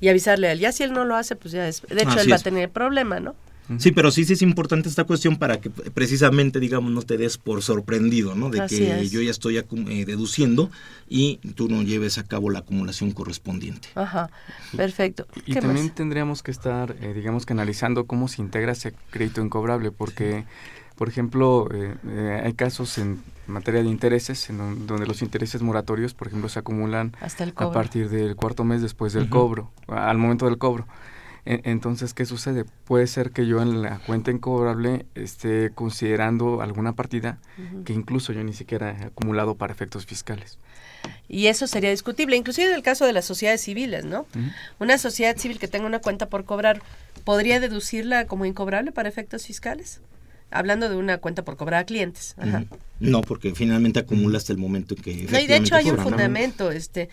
y 0.00 0.08
avisarle 0.08 0.48
a 0.48 0.52
él. 0.52 0.58
Ya 0.58 0.72
si 0.72 0.82
él 0.82 0.92
no 0.92 1.04
lo 1.04 1.16
hace, 1.16 1.36
pues 1.36 1.52
ya 1.52 1.68
es. 1.68 1.82
De 1.82 2.02
hecho, 2.02 2.20
él 2.20 2.30
va 2.30 2.36
a 2.36 2.40
tener 2.40 2.70
problema, 2.70 3.20
¿no? 3.20 3.34
Sí, 3.78 3.92
pero 3.92 4.10
sí, 4.10 4.24
sí 4.24 4.34
es 4.34 4.42
importante 4.42 4.90
esta 4.90 5.04
cuestión 5.04 5.36
para 5.36 5.58
que 5.58 5.70
precisamente, 5.70 6.60
digamos, 6.60 6.92
no 6.92 7.00
te 7.00 7.16
des 7.16 7.38
por 7.38 7.62
sorprendido, 7.62 8.34
¿no? 8.34 8.50
De 8.50 8.66
que 8.66 9.08
yo 9.08 9.22
ya 9.22 9.30
estoy 9.30 9.56
eh, 9.56 10.04
deduciendo 10.04 10.70
y 11.08 11.36
tú 11.54 11.68
no 11.68 11.82
lleves 11.82 12.18
a 12.18 12.24
cabo 12.24 12.50
la 12.50 12.58
acumulación 12.60 13.12
correspondiente. 13.12 13.88
Ajá, 13.94 14.28
perfecto. 14.76 15.26
Y, 15.46 15.54
también 15.54 15.90
tendríamos 15.90 16.42
que 16.42 16.50
estar, 16.50 16.94
eh, 17.00 17.14
digamos 17.14 17.46
que 17.46 17.54
analizando 17.54 18.04
cómo 18.04 18.28
se 18.28 18.42
integra 18.42 18.72
ese 18.72 18.92
crédito 19.10 19.40
incobrable, 19.40 19.90
porque, 19.90 20.44
por 20.96 21.08
ejemplo, 21.08 21.68
eh, 21.72 22.42
hay 22.44 22.52
casos 22.54 22.98
en 22.98 23.22
materia 23.46 23.82
de 23.82 23.88
intereses, 23.88 24.48
en 24.48 24.86
donde 24.86 25.06
los 25.06 25.22
intereses 25.22 25.60
moratorios, 25.62 26.14
por 26.14 26.28
ejemplo, 26.28 26.48
se 26.48 26.58
acumulan 26.58 27.12
a 27.56 27.72
partir 27.72 28.08
del 28.08 28.36
cuarto 28.36 28.64
mes 28.64 28.80
después 28.80 29.12
del 29.12 29.28
cobro, 29.28 29.70
al 29.88 30.18
momento 30.18 30.46
del 30.46 30.58
cobro. 30.58 30.86
Entonces, 31.46 32.14
¿qué 32.14 32.24
sucede? 32.24 32.64
Puede 32.84 33.06
ser 33.06 33.30
que 33.30 33.46
yo 33.46 33.60
en 33.60 33.82
la 33.82 33.98
cuenta 33.98 34.30
incobrable 34.30 35.04
esté 35.14 35.72
considerando 35.74 36.62
alguna 36.62 36.94
partida 36.94 37.38
que 37.84 37.92
incluso 37.92 38.32
yo 38.32 38.42
ni 38.42 38.54
siquiera 38.54 38.96
he 38.98 39.04
acumulado 39.06 39.54
para 39.54 39.72
efectos 39.72 40.06
fiscales. 40.06 40.58
Y 41.28 41.48
eso 41.48 41.66
sería 41.66 41.90
discutible, 41.90 42.36
inclusive 42.36 42.68
en 42.68 42.74
el 42.74 42.82
caso 42.82 43.04
de 43.04 43.12
las 43.12 43.26
sociedades 43.26 43.60
civiles, 43.60 44.06
¿no? 44.06 44.26
Una 44.78 44.96
sociedad 44.96 45.36
civil 45.36 45.58
que 45.58 45.68
tenga 45.68 45.86
una 45.86 45.98
cuenta 45.98 46.30
por 46.30 46.46
cobrar, 46.46 46.80
¿podría 47.24 47.60
deducirla 47.60 48.26
como 48.26 48.46
incobrable 48.46 48.90
para 48.90 49.08
efectos 49.08 49.46
fiscales? 49.46 50.00
Hablando 50.54 50.88
de 50.88 50.96
una 50.96 51.18
cuenta 51.18 51.44
por 51.44 51.56
cobrar 51.56 51.80
a 51.80 51.84
clientes. 51.84 52.36
No, 53.00 53.20
porque 53.20 53.54
finalmente 53.54 54.00
acumula 54.00 54.38
hasta 54.38 54.52
el 54.52 54.58
momento 54.58 54.94
en 54.94 55.02
que... 55.02 55.26
No, 55.30 55.38
y 55.38 55.46
de 55.46 55.56
hecho 55.56 55.74
hay 55.74 55.90
un 55.90 55.98
fundamento, 55.98 56.70
este 56.70 57.08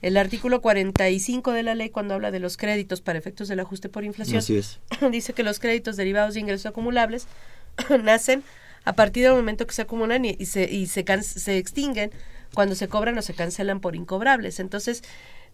el 0.00 0.16
artículo 0.16 0.60
45 0.60 1.52
de 1.52 1.62
la 1.64 1.74
ley, 1.74 1.90
cuando 1.90 2.14
habla 2.14 2.30
de 2.30 2.38
los 2.38 2.56
créditos 2.56 3.00
para 3.00 3.18
efectos 3.18 3.48
del 3.48 3.60
ajuste 3.60 3.88
por 3.88 4.04
inflación, 4.04 4.42
dice 5.10 5.32
que 5.32 5.42
los 5.42 5.58
créditos 5.58 5.96
derivados 5.96 6.34
de 6.34 6.40
ingresos 6.40 6.66
acumulables 6.66 7.26
nacen 8.04 8.44
a 8.84 8.92
partir 8.92 9.24
del 9.24 9.34
momento 9.34 9.66
que 9.66 9.74
se 9.74 9.82
acumulan 9.82 10.24
y, 10.24 10.46
se, 10.46 10.72
y 10.72 10.86
se, 10.86 11.04
se 11.22 11.58
extinguen 11.58 12.12
cuando 12.54 12.74
se 12.74 12.88
cobran 12.88 13.18
o 13.18 13.22
se 13.22 13.34
cancelan 13.34 13.80
por 13.80 13.96
incobrables. 13.96 14.60
Entonces, 14.60 15.02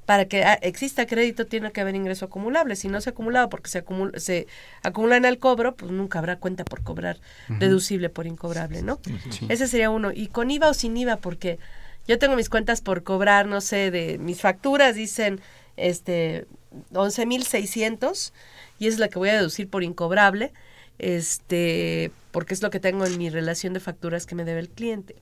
para 0.07 0.27
que 0.27 0.45
ah, 0.45 0.59
exista 0.63 1.07
crédito 1.07 1.47
tiene 1.47 1.73
que 1.73 1.81
haber 1.81 1.95
ingreso 1.95 2.27
acumulable. 2.27 2.77
Si 2.77 2.89
no 2.89 3.01
se 3.01 3.11
ha 3.11 3.13
acumulado 3.13 3.49
porque 3.49 3.71
se, 3.71 3.79
acumula, 3.79 4.19
se 4.19 4.47
acumulan 4.83 5.25
al 5.25 5.39
cobro, 5.39 5.75
pues 5.75 5.91
nunca 5.91 6.19
habrá 6.19 6.37
cuenta 6.37 6.65
por 6.65 6.83
cobrar 6.83 7.19
deducible 7.49 8.11
por 8.11 8.27
incobrable, 8.27 8.83
¿no? 8.83 9.01
Ese 9.49 9.67
sería 9.69 9.91
uno. 9.91 10.11
Y 10.13 10.29
con 10.29 10.51
IVA 10.51 10.69
o 10.69 10.75
sin 10.75 10.97
IVA, 10.97 11.17
porque 11.17 11.59
yo 12.07 12.19
tengo 12.19 12.37
mis 12.37 12.51
cuentas 12.51 12.81
por 12.81 13.03
cobrar, 13.03 13.47
no 13.47 13.61
sé, 13.61 13.91
de 13.91 14.19
mis 14.19 14.41
facturas 14.41 14.95
dicen 14.95 15.41
este 15.77 16.47
11.600 16.93 18.33
y 18.79 18.89
es 18.89 18.99
la 18.99 19.09
que 19.09 19.19
voy 19.19 19.31
a 19.31 19.35
deducir 19.35 19.69
por 19.69 19.83
incobrable, 19.83 20.53
este, 20.99 22.11
porque 22.31 22.55
es 22.55 22.63
lo 22.63 22.71
que 22.71 22.81
tengo 22.81 23.07
en 23.07 23.17
mi 23.19 23.31
relación 23.31 23.73
de 23.73 23.81
facturas 23.81 24.27
que 24.27 24.35
me 24.35 24.45
debe 24.45 24.61
el 24.61 24.69
cliente. 24.69 25.17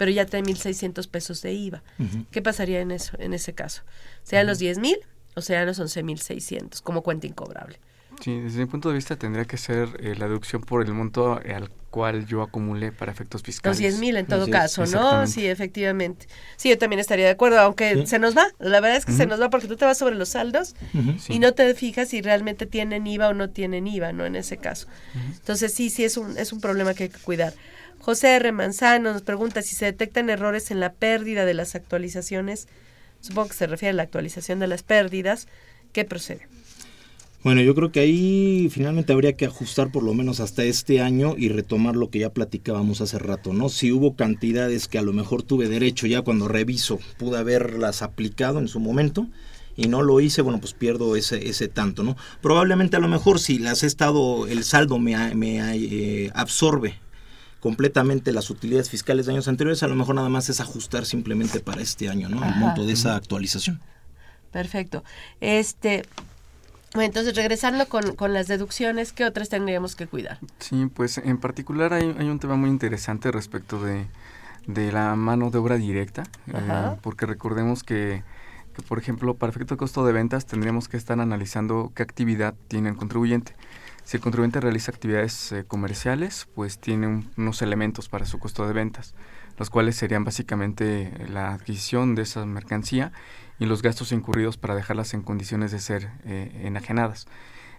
Pero 0.00 0.12
ya 0.12 0.24
trae 0.24 0.42
1.600 0.42 1.10
pesos 1.10 1.42
de 1.42 1.52
IVA. 1.52 1.82
¿Qué 2.30 2.40
pasaría 2.40 2.80
en 2.80 2.90
eso 2.90 3.18
en 3.18 3.34
ese 3.34 3.52
caso? 3.52 3.82
¿Sean 4.22 4.46
los 4.46 4.58
10.000 4.58 4.96
o 5.34 5.42
sean 5.42 5.66
los 5.66 5.78
11.600 5.78 6.80
como 6.80 7.02
cuenta 7.02 7.26
incobrable? 7.26 7.78
Sí, 8.18 8.40
desde 8.40 8.60
mi 8.60 8.64
punto 8.64 8.88
de 8.88 8.94
vista 8.94 9.16
tendría 9.16 9.44
que 9.44 9.58
ser 9.58 9.90
eh, 10.00 10.14
la 10.16 10.26
deducción 10.26 10.62
por 10.62 10.82
el 10.82 10.94
monto 10.94 11.34
al 11.34 11.68
cual 11.90 12.24
yo 12.24 12.40
acumulé 12.40 12.92
para 12.92 13.12
efectos 13.12 13.42
fiscales. 13.42 13.78
Los 13.78 13.78
10 13.78 13.98
mil 14.00 14.16
en 14.16 14.24
todo 14.24 14.48
caso, 14.48 14.86
¿no? 14.86 15.26
Sí, 15.26 15.46
efectivamente. 15.46 16.28
Sí, 16.56 16.70
yo 16.70 16.78
también 16.78 17.00
estaría 17.00 17.26
de 17.26 17.32
acuerdo, 17.32 17.60
aunque 17.60 18.06
se 18.06 18.18
nos 18.18 18.34
va. 18.34 18.46
La 18.58 18.80
verdad 18.80 18.96
es 18.96 19.04
que 19.04 19.12
se 19.12 19.26
nos 19.26 19.38
va 19.38 19.50
porque 19.50 19.68
tú 19.68 19.76
te 19.76 19.84
vas 19.84 19.98
sobre 19.98 20.14
los 20.14 20.30
saldos 20.30 20.76
y 21.28 21.40
no 21.40 21.52
te 21.52 21.74
fijas 21.74 22.08
si 22.08 22.22
realmente 22.22 22.64
tienen 22.64 23.06
IVA 23.06 23.28
o 23.28 23.34
no 23.34 23.50
tienen 23.50 23.86
IVA, 23.86 24.14
¿no? 24.14 24.24
En 24.24 24.34
ese 24.34 24.56
caso. 24.56 24.86
Entonces 25.14 25.74
sí, 25.74 25.90
sí 25.90 26.04
es 26.04 26.16
un, 26.16 26.38
es 26.38 26.54
un 26.54 26.62
problema 26.62 26.94
que 26.94 27.02
hay 27.02 27.10
que 27.10 27.18
cuidar. 27.18 27.52
José 28.00 28.36
R. 28.36 28.52
Manzano 28.52 29.12
nos 29.12 29.22
pregunta 29.22 29.60
si 29.60 29.74
se 29.76 29.84
detectan 29.84 30.30
errores 30.30 30.70
en 30.70 30.80
la 30.80 30.94
pérdida 30.94 31.44
de 31.44 31.52
las 31.52 31.74
actualizaciones. 31.74 32.66
Supongo 33.20 33.48
que 33.48 33.54
se 33.54 33.66
refiere 33.66 33.90
a 33.90 33.96
la 33.96 34.04
actualización 34.04 34.58
de 34.58 34.66
las 34.66 34.82
pérdidas. 34.82 35.48
¿Qué 35.92 36.06
procede? 36.06 36.48
Bueno, 37.44 37.60
yo 37.60 37.74
creo 37.74 37.92
que 37.92 38.00
ahí 38.00 38.68
finalmente 38.70 39.12
habría 39.12 39.34
que 39.34 39.44
ajustar 39.44 39.92
por 39.92 40.02
lo 40.02 40.14
menos 40.14 40.40
hasta 40.40 40.64
este 40.64 41.02
año 41.02 41.34
y 41.36 41.50
retomar 41.50 41.94
lo 41.94 42.10
que 42.10 42.20
ya 42.20 42.32
platicábamos 42.32 43.02
hace 43.02 43.18
rato, 43.18 43.52
¿no? 43.52 43.68
Si 43.68 43.92
hubo 43.92 44.14
cantidades 44.16 44.88
que 44.88 44.98
a 44.98 45.02
lo 45.02 45.12
mejor 45.12 45.42
tuve 45.42 45.68
derecho 45.68 46.06
ya 46.06 46.22
cuando 46.22 46.48
reviso, 46.48 46.98
pude 47.18 47.38
haberlas 47.38 48.02
aplicado 48.02 48.58
en 48.58 48.68
su 48.68 48.80
momento 48.80 49.26
y 49.76 49.88
no 49.88 50.02
lo 50.02 50.20
hice, 50.20 50.42
bueno, 50.42 50.60
pues 50.60 50.74
pierdo 50.74 51.16
ese, 51.16 51.48
ese 51.48 51.68
tanto, 51.68 52.02
¿no? 52.02 52.16
Probablemente 52.42 52.96
a 52.96 53.00
lo 53.00 53.08
mejor 53.08 53.40
si 53.40 53.58
las 53.58 53.82
he 53.82 53.86
estado, 53.86 54.46
el 54.46 54.64
saldo 54.64 54.98
me, 54.98 55.34
me 55.34 55.60
eh, 55.76 56.30
absorbe 56.34 56.98
completamente 57.60 58.32
las 58.32 58.50
utilidades 58.50 58.90
fiscales 58.90 59.26
de 59.26 59.32
años 59.32 59.48
anteriores, 59.48 59.82
a 59.82 59.88
lo 59.88 59.94
mejor 59.94 60.14
nada 60.14 60.28
más 60.28 60.48
es 60.48 60.60
ajustar 60.60 61.04
simplemente 61.04 61.60
para 61.60 61.82
este 61.82 62.08
año, 62.08 62.28
¿no? 62.28 62.44
El 62.44 62.56
monto 62.56 62.84
de 62.84 62.92
esa 62.92 63.16
actualización. 63.16 63.80
Perfecto. 64.50 65.04
Este, 65.40 66.04
bueno, 66.94 67.06
entonces, 67.06 67.36
regresando 67.36 67.86
con, 67.86 68.16
con, 68.16 68.32
las 68.32 68.48
deducciones, 68.48 69.12
¿qué 69.12 69.24
otras 69.24 69.48
tendríamos 69.48 69.94
que 69.94 70.06
cuidar? 70.06 70.38
Sí, 70.58 70.90
pues 70.92 71.18
en 71.18 71.38
particular 71.38 71.92
hay, 71.92 72.14
hay 72.18 72.26
un 72.26 72.40
tema 72.40 72.56
muy 72.56 72.70
interesante 72.70 73.30
respecto 73.30 73.80
de, 73.82 74.06
de 74.66 74.90
la 74.90 75.14
mano 75.14 75.50
de 75.50 75.58
obra 75.58 75.76
directa, 75.76 76.24
eh, 76.48 76.96
porque 77.02 77.26
recordemos 77.26 77.84
que, 77.84 78.24
que, 78.74 78.82
por 78.82 78.98
ejemplo, 78.98 79.34
para 79.34 79.50
efecto 79.50 79.74
de 79.74 79.78
costo 79.78 80.04
de 80.04 80.12
ventas 80.12 80.46
tendríamos 80.46 80.88
que 80.88 80.96
estar 80.96 81.20
analizando 81.20 81.92
qué 81.94 82.02
actividad 82.02 82.54
tiene 82.68 82.88
el 82.88 82.96
contribuyente. 82.96 83.54
Si 84.04 84.16
el 84.16 84.22
contribuyente 84.22 84.60
realiza 84.60 84.90
actividades 84.90 85.52
eh, 85.52 85.64
comerciales, 85.66 86.48
pues 86.54 86.78
tiene 86.78 87.24
unos 87.36 87.62
elementos 87.62 88.08
para 88.08 88.26
su 88.26 88.38
costo 88.38 88.66
de 88.66 88.72
ventas, 88.72 89.14
los 89.58 89.70
cuales 89.70 89.96
serían 89.96 90.24
básicamente 90.24 91.12
la 91.28 91.52
adquisición 91.52 92.14
de 92.14 92.22
esa 92.22 92.44
mercancía 92.46 93.12
y 93.58 93.66
los 93.66 93.82
gastos 93.82 94.12
incurridos 94.12 94.56
para 94.56 94.74
dejarlas 94.74 95.14
en 95.14 95.22
condiciones 95.22 95.70
de 95.70 95.78
ser 95.78 96.10
eh, 96.24 96.62
enajenadas. 96.64 97.26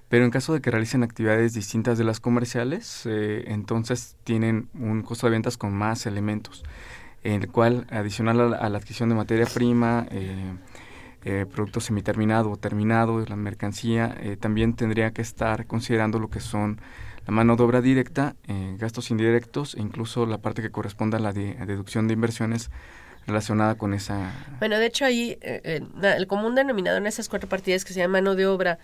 Pero 0.10 0.26
en 0.26 0.32
caso 0.32 0.54
de 0.54 0.62
que 0.62 0.72
realicen 0.72 1.04
actividades 1.04 1.54
distintas 1.54 1.98
de 1.98 2.04
las 2.04 2.20
comerciales, 2.20 3.06
eh, 3.06 3.46
entonces 3.48 4.16
tienen 4.24 4.70
un 4.74 5.04
costo 5.04 5.28
de 5.28 5.32
ventas 5.32 5.58
con 5.58 5.74
más 5.74 6.06
elementos, 6.06 6.64
en 7.24 7.42
el 7.42 7.48
cual, 7.50 7.88
adicional 7.90 8.54
a 8.54 8.70
la, 8.70 8.78
adquisición 8.78 9.10
de 9.10 9.16
materia 9.16 9.46
prima, 9.46 10.06
eh, 11.24 11.42
eh, 11.42 11.46
producto 11.46 11.80
semiterminado 11.80 12.52
o 12.52 12.58
terminado, 12.58 13.24
la 13.26 13.36
mercancía, 13.36 14.16
también 14.40 14.74
tendría 14.74 15.12
que 15.12 15.22
estar 15.22 15.66
considerando 15.66 16.20
lo 16.20 16.30
que 16.30 16.40
son 16.40 16.80
la 17.26 17.34
mano 17.34 17.56
de 17.56 17.64
obra 17.64 17.82
directa, 17.82 18.36
gastos 18.78 19.12
indirectos 19.12 19.76
e 19.76 19.82
incluso 19.82 20.26
la 20.26 20.40
parte 20.40 20.62
que 20.64 20.72
corresponda 20.72 21.18
a 21.18 21.22
la 21.22 21.34
deducción 21.34 22.08
de 22.08 22.16
inversiones 22.16 22.72
relacionada 23.28 23.76
con 23.76 23.94
esa... 23.94 24.32
Bueno, 24.60 24.78
de 24.78 24.86
hecho 24.86 25.06
ahí 25.06 25.38
eh, 25.42 25.62
eh, 25.64 25.82
el 26.18 26.28
común 26.28 26.56
denominador 26.56 27.02
en 27.02 27.08
esas 27.08 27.30
cuatro 27.30 27.48
partidas 27.48 27.86
que 27.86 27.94
se 27.94 28.00
llama 28.00 28.14
mano 28.14 28.36
de 28.36 28.48
obra, 28.48 28.80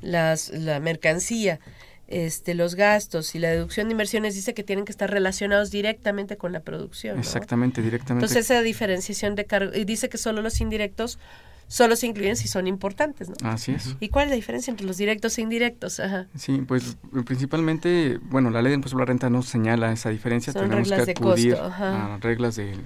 las, 0.00 0.50
la 0.50 0.80
mercancía, 0.80 1.60
este, 2.06 2.54
los 2.54 2.74
gastos 2.74 3.34
y 3.34 3.38
la 3.38 3.48
deducción 3.48 3.88
de 3.88 3.92
inversiones 3.92 4.34
dice 4.34 4.54
que 4.54 4.62
tienen 4.62 4.84
que 4.84 4.92
estar 4.92 5.10
relacionados 5.10 5.70
directamente 5.70 6.36
con 6.36 6.52
la 6.52 6.60
producción. 6.60 7.18
Exactamente, 7.18 7.82
directamente. 7.82 8.24
Entonces 8.24 8.50
esa 8.50 8.62
diferenciación 8.62 9.34
de 9.34 9.46
cargo, 9.46 9.72
y 9.74 9.84
dice 9.84 10.08
que 10.08 10.18
solo 10.18 10.42
los 10.42 10.60
indirectos 10.60 11.18
solo 11.66 11.96
se 11.96 12.06
incluyen 12.06 12.36
si 12.36 12.48
son 12.48 12.66
importantes, 12.66 13.28
¿no? 13.28 13.34
Así 13.42 13.72
es. 13.72 13.96
¿Y 14.00 14.08
cuál 14.08 14.26
es 14.26 14.30
la 14.30 14.36
diferencia 14.36 14.70
entre 14.70 14.86
los 14.86 14.96
directos 14.96 15.38
e 15.38 15.42
indirectos? 15.42 16.00
Ajá. 16.00 16.26
Sí, 16.36 16.62
pues 16.66 16.96
principalmente, 17.24 18.18
bueno, 18.22 18.50
la 18.50 18.62
ley 18.62 18.70
de 18.70 18.76
impuesto 18.76 18.96
a 18.96 19.00
la 19.00 19.06
renta 19.06 19.30
no 19.30 19.42
señala 19.42 19.92
esa 19.92 20.10
diferencia. 20.10 20.52
Tenemos 20.52 20.90
que 20.90 21.10
acudir 21.10 21.56
a 21.56 22.18
reglas 22.20 22.56
de 22.56 22.76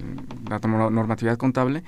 la 0.49 0.59
normatividad 0.59 1.37
contable 1.37 1.83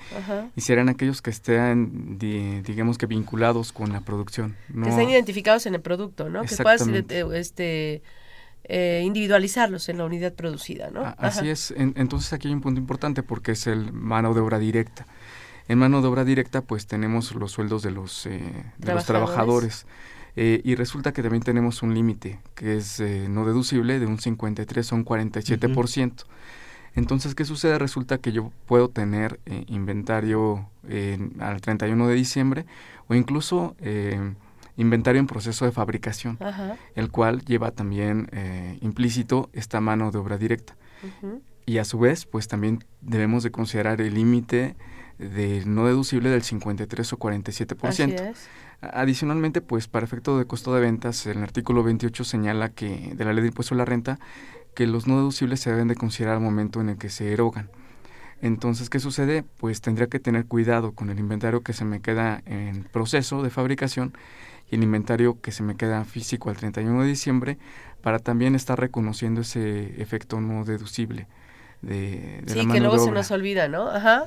y 0.56 0.62
serán 0.62 0.90
aquellos 0.90 1.22
que 1.22 1.30
estén, 1.30 2.18
digamos 2.18 2.98
que 2.98 3.06
vinculados 3.06 3.72
con 3.72 3.92
la 3.92 4.02
producción. 4.02 4.56
Que 4.74 4.90
estén 4.90 5.10
identificados 5.10 5.66
en 5.66 5.76
el 5.76 5.82
producto, 5.82 6.30
¿no? 6.30 6.44
Que 6.44 6.56
puedas 6.58 6.88
este, 6.88 8.02
eh, 8.64 9.02
individualizarlos 9.04 9.90
en 9.90 9.98
la 9.98 10.06
unidad 10.06 10.34
producida, 10.34 10.92
¿no? 10.92 11.16
Así 11.18 11.50
es. 11.50 11.74
entonces 11.78 12.32
aquí 12.34 12.48
hay 12.48 12.54
un 12.54 12.62
punto 12.62 12.80
importante 12.80 13.24
porque 13.24 13.54
es 13.54 13.68
el 13.68 13.92
mano 13.92 14.34
de 14.34 14.42
obra 14.42 14.60
directa. 14.60 15.08
En 15.72 15.80
mano 15.80 16.02
de 16.02 16.10
obra 16.10 16.26
directa, 16.26 16.60
pues 16.60 16.86
tenemos 16.86 17.34
los 17.34 17.54
sueldos 17.54 17.82
de 17.82 17.92
los, 17.92 18.26
eh, 18.26 18.42
de 18.78 18.94
los 18.94 19.06
trabajadores. 19.06 19.86
Eh, 20.36 20.60
y 20.66 20.76
resulta 20.76 21.14
que 21.14 21.22
también 21.22 21.44
tenemos 21.44 21.82
un 21.82 21.94
límite 21.94 22.42
que 22.56 22.76
es 22.76 23.00
eh, 23.00 23.28
no 23.30 23.46
deducible 23.46 23.98
de 23.98 24.06
un 24.06 24.20
53 24.20 24.92
a 24.92 24.96
un 24.96 25.06
47%. 25.06 26.26
Entonces, 26.94 27.36
¿qué 27.36 27.46
sucede? 27.46 27.80
Resulta 27.80 28.18
que 28.18 28.34
yo 28.34 28.52
puedo 28.66 28.90
tener 28.90 29.40
inventario 29.68 30.68
al 31.40 31.62
31 31.62 32.06
de 32.06 32.16
diciembre 32.16 32.66
o 33.08 33.16
incluso 33.16 33.78
inventario 34.76 35.22
en 35.22 35.28
proceso 35.28 35.64
de 35.64 35.72
fabricación, 35.72 36.38
el 36.96 37.10
cual 37.12 37.46
lleva 37.46 37.72
también 37.72 38.28
implícito 38.82 39.50
esta 39.54 39.80
mano 39.80 40.12
de 40.12 40.18
obra 40.18 40.38
directa. 40.38 40.76
Y 41.66 41.78
a 41.78 41.86
su 41.86 41.98
vez, 41.98 42.26
pues 42.26 42.50
también 42.50 42.84
debemos 43.00 43.44
de 43.44 43.52
considerar 43.52 44.02
el 44.02 44.16
límite 44.16 44.76
de 45.22 45.64
no 45.66 45.86
deducible 45.86 46.30
del 46.30 46.44
53 46.44 47.14
o 47.14 47.20
47%. 47.20 47.84
Así 47.88 48.02
es. 48.04 48.48
Adicionalmente, 48.82 49.62
pues 49.62 49.88
para 49.88 50.06
efecto 50.06 50.40
de 50.40 50.46
costo 50.46 50.74
de 50.74 50.82
ventas, 50.82 51.26
el 51.28 51.44
artículo 51.44 51.84
28 51.84 52.24
señala 52.24 52.70
que 52.70 53.14
de 53.14 53.26
la 53.26 53.32
ley 53.32 53.44
de 53.44 53.50
impuesto 53.50 53.76
a 53.76 53.78
la 53.78 53.86
renta 53.86 54.20
que 54.74 54.88
los 54.88 55.06
no 55.06 55.18
deducibles 55.18 55.60
se 55.60 55.70
deben 55.70 55.88
de 55.88 55.96
considerar 55.96 56.36
al 56.36 56.42
momento 56.42 56.82
en 56.82 56.90
el 56.90 56.98
que 56.98 57.10
se 57.10 57.32
erogan. 57.32 57.70
Entonces, 58.42 58.90
¿qué 58.90 59.00
sucede? 59.00 59.44
Pues 59.58 59.82
tendría 59.82 60.08
que 60.08 60.20
tener 60.20 60.46
cuidado 60.46 60.94
con 60.94 61.12
el 61.12 61.20
inventario 61.20 61.62
que 61.62 61.74
se 61.74 61.86
me 61.86 62.02
queda 62.02 62.42
en 62.46 62.86
proceso 62.86 63.44
de 63.44 63.52
fabricación 63.52 64.14
y 64.72 64.76
el 64.76 64.84
inventario 64.84 65.40
que 65.42 65.52
se 65.52 65.62
me 65.62 65.76
queda 65.76 66.04
físico 66.06 66.50
al 66.50 66.58
31 66.58 67.04
de 67.04 67.08
diciembre 67.08 67.58
para 68.02 68.18
también 68.18 68.56
estar 68.56 68.80
reconociendo 68.80 69.42
ese 69.42 70.02
efecto 70.02 70.42
no 70.42 70.66
deducible 70.66 71.28
de, 71.82 72.42
de 72.44 72.54
sí, 72.54 72.68
que 72.68 72.80
luego 72.80 72.98
se 72.98 73.12
nos 73.12 73.30
olvida, 73.30 73.68
¿no? 73.68 73.90
Ajá. 73.90 74.26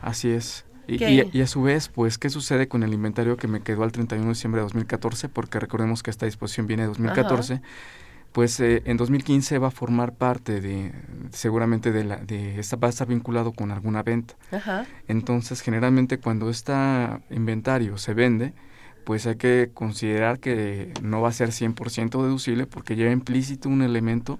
Así 0.00 0.30
es. 0.30 0.64
Y, 0.98 1.40
a 1.40 1.46
su 1.46 1.62
vez, 1.62 1.88
pues, 1.88 2.18
¿qué 2.18 2.30
sucede 2.30 2.68
con 2.68 2.82
el 2.82 2.92
inventario 2.92 3.36
que 3.36 3.46
me 3.46 3.60
quedó 3.60 3.84
al 3.84 3.92
31 3.92 4.24
de 4.24 4.30
diciembre 4.30 4.60
de 4.60 4.64
2014? 4.64 5.28
Porque 5.28 5.60
recordemos 5.60 6.02
que 6.02 6.10
esta 6.10 6.26
disposición 6.26 6.66
viene 6.66 6.82
de 6.82 6.88
2014. 6.88 7.60
Pues 8.32 8.60
eh, 8.60 8.82
en 8.84 8.96
2015 8.96 9.58
va 9.58 9.68
a 9.68 9.72
formar 9.72 10.14
parte 10.14 10.60
de, 10.60 10.92
seguramente 11.32 11.90
de 11.90 12.04
la, 12.04 12.16
de 12.16 12.60
esta, 12.60 12.76
va 12.76 12.86
a 12.86 12.90
estar 12.90 13.08
vinculado 13.08 13.52
con 13.52 13.72
alguna 13.72 14.02
venta. 14.02 14.34
Entonces, 15.08 15.60
generalmente 15.60 16.18
cuando 16.18 16.48
este 16.48 16.72
inventario 17.30 17.98
se 17.98 18.14
vende, 18.14 18.52
pues 19.04 19.26
hay 19.26 19.36
que 19.36 19.70
considerar 19.74 20.38
que 20.38 20.92
no 21.02 21.20
va 21.20 21.30
a 21.30 21.32
ser 21.32 21.48
100% 21.50 22.22
deducible 22.22 22.66
porque 22.66 22.94
lleva 22.94 23.10
implícito 23.10 23.68
un 23.68 23.82
elemento 23.82 24.38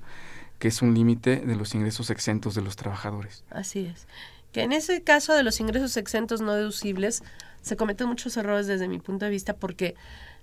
que 0.61 0.69
es 0.69 0.83
un 0.83 0.95
límite 0.95 1.37
de 1.37 1.57
los 1.57 1.75
ingresos 1.75 2.11
exentos 2.11 2.55
de 2.55 2.63
los 2.63 2.77
trabajadores. 2.77 3.45
Así 3.51 3.87
es 3.87 4.07
que 4.53 4.63
en 4.63 4.73
ese 4.73 5.03
caso 5.03 5.35
de 5.35 5.43
los 5.43 5.61
ingresos 5.61 5.97
exentos 5.97 6.41
no 6.41 6.55
deducibles 6.55 7.23
se 7.63 7.77
cometen 7.77 8.09
muchos 8.09 8.37
errores 8.37 8.67
desde 8.67 8.89
mi 8.89 8.99
punto 8.99 9.25
de 9.25 9.31
vista 9.31 9.55
porque 9.55 9.95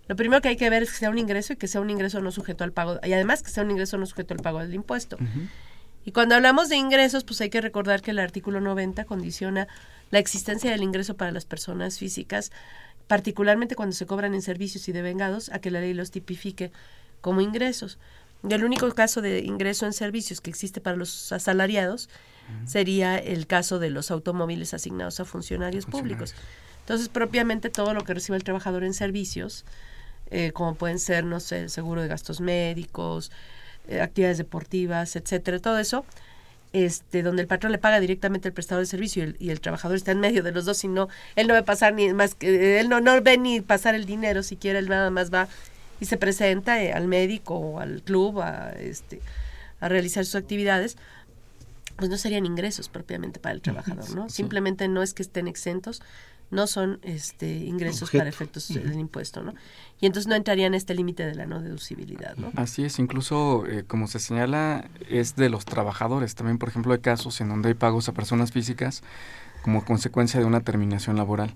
lo 0.08 0.16
primero 0.16 0.42
que 0.42 0.50
hay 0.50 0.58
que 0.58 0.70
ver 0.70 0.84
es 0.84 0.92
que 0.92 0.98
sea 0.98 1.10
un 1.10 1.18
ingreso 1.18 1.54
y 1.54 1.56
que 1.58 1.68
sea 1.68 1.82
un 1.82 1.90
ingreso 1.90 2.22
no 2.22 2.32
sujeto 2.32 2.64
al 2.64 2.72
pago 2.72 3.00
y 3.04 3.14
además 3.14 3.44
que 3.44 3.50
sea 3.50 3.64
un 3.64 3.72
ingreso 3.72 3.98
no 3.98 4.06
sujeto 4.06 4.34
al 4.34 4.40
pago 4.40 4.60
del 4.60 4.74
impuesto. 4.74 5.18
Y 6.06 6.14
cuando 6.14 6.36
hablamos 6.36 6.70
de 6.70 6.78
ingresos, 6.78 7.26
pues 7.26 7.42
hay 7.42 7.50
que 7.50 7.60
recordar 7.60 8.02
que 8.02 8.12
el 8.12 8.20
artículo 8.20 8.62
90 8.62 9.04
condiciona 9.04 9.68
la 10.10 10.20
existencia 10.20 10.72
del 10.72 10.82
ingreso 10.82 11.18
para 11.18 11.34
las 11.34 11.44
personas 11.44 11.98
físicas, 11.98 12.54
particularmente 13.08 13.76
cuando 13.76 13.94
se 13.94 14.06
cobran 14.06 14.34
en 14.34 14.42
servicios 14.42 14.88
y 14.88 14.94
de 14.94 15.02
vengados, 15.02 15.50
a 15.50 15.60
que 15.60 15.70
la 15.70 15.82
ley 15.82 15.94
los 15.94 16.12
tipifique 16.12 16.72
como 17.20 17.42
ingresos. 17.42 18.00
El 18.48 18.64
único 18.64 18.90
caso 18.94 19.22
de 19.22 19.40
ingreso 19.40 19.86
en 19.86 19.94
servicios 19.94 20.42
que 20.42 20.50
existe 20.50 20.80
para 20.82 20.96
los 20.96 21.32
asalariados 21.32 22.10
sería 22.66 23.18
el 23.18 23.46
caso 23.46 23.78
de 23.78 23.90
los 23.90 24.10
automóviles 24.10 24.74
asignados 24.74 25.20
a 25.20 25.26
funcionarios, 25.26 25.86
públicos. 25.86 26.34
Entonces, 26.82 27.10
propiamente 27.10 27.70
todo 27.70 27.94
lo 27.94 28.06
que 28.06 28.14
recibe 28.14 28.38
el 28.38 28.46
trabajador 28.46 28.86
en 28.86 28.94
servicios, 28.94 29.66
eh, 30.32 30.52
como 30.54 30.76
pueden 30.76 31.00
ser, 31.00 31.26
no 31.26 31.42
sé, 31.42 31.68
seguro 31.68 32.02
de 32.02 32.08
gastos 32.08 32.40
médicos, 32.40 33.32
eh, 33.90 34.00
actividades 34.00 34.38
deportivas, 34.38 35.18
etcétera, 35.18 35.60
todo 35.60 35.80
eso, 35.80 36.06
este, 36.74 37.24
donde 37.24 37.42
el 37.42 37.48
patrón 37.48 37.72
le 37.72 37.78
paga 37.78 38.00
directamente 38.00 38.48
al 38.48 38.54
prestador 38.54 38.84
de 38.84 38.88
servicio 38.88 39.24
y 39.24 39.28
el, 39.28 39.36
y 39.40 39.50
el, 39.50 39.60
trabajador 39.60 39.98
está 39.98 40.12
en 40.12 40.20
medio 40.20 40.44
de 40.44 40.52
los 40.52 40.66
dos, 40.66 40.82
y 40.84 40.88
no, 40.88 41.10
él 41.36 41.48
no 41.48 41.54
va 41.54 41.62
a 41.62 41.66
pasar 41.66 41.94
ni 41.94 42.12
más 42.14 42.36
que, 42.36 42.80
él 42.80 42.90
no, 42.90 43.02
no 43.02 43.22
ve 43.22 43.38
ni 43.38 43.62
pasar 43.62 43.96
el 43.96 44.06
dinero, 44.06 44.44
siquiera 44.44 44.80
él 44.80 44.90
nada 44.90 45.10
más 45.10 45.34
va 45.34 45.48
y 46.00 46.06
se 46.06 46.18
presenta 46.18 46.82
eh, 46.82 46.94
al 46.94 47.08
médico 47.08 47.56
o 47.56 47.80
al 47.80 48.02
club 48.04 48.42
a, 48.42 48.72
este, 48.72 49.22
a 49.80 49.90
realizar 49.90 50.26
sus 50.26 50.36
actividades, 50.36 50.98
pues 51.96 52.10
no 52.10 52.18
serían 52.18 52.46
ingresos 52.46 52.90
propiamente 52.90 53.40
para 53.40 53.56
el 53.56 53.62
trabajador, 53.62 54.16
¿no? 54.16 54.30
Simplemente 54.30 54.88
no 54.88 55.02
es 55.02 55.14
que 55.14 55.24
estén 55.24 55.48
exentos, 55.48 56.02
no 56.50 56.68
son 56.68 57.00
este 57.02 57.58
ingresos 57.66 58.12
para 58.12 58.30
efectos 58.30 58.70
del 58.70 59.00
impuesto, 59.00 59.44
¿no? 59.44 59.54
Y 60.00 60.06
entonces 60.06 60.28
no 60.28 60.36
entrarían 60.36 60.74
en 60.74 60.76
este 60.76 60.94
límite 60.94 61.26
de 61.26 61.36
la 61.36 61.46
no 61.46 61.60
deducibilidad, 61.60 62.38
¿no? 62.38 62.52
Así 62.56 62.86
es, 62.86 63.00
incluso 63.00 63.66
eh, 63.68 63.84
como 63.86 64.08
se 64.08 64.20
señala 64.20 64.90
es 65.10 65.36
de 65.36 65.50
los 65.50 65.66
trabajadores. 65.66 66.36
También, 66.36 66.58
por 66.58 66.70
ejemplo, 66.70 66.94
hay 66.94 67.00
casos 67.00 67.42
en 67.42 67.50
donde 67.50 67.70
hay 67.70 67.74
pagos 67.74 68.08
a 68.08 68.14
personas 68.14 68.52
físicas 68.52 69.04
como 69.64 69.84
consecuencia 69.84 70.40
de 70.40 70.46
una 70.46 70.62
terminación 70.62 71.18
laboral. 71.18 71.56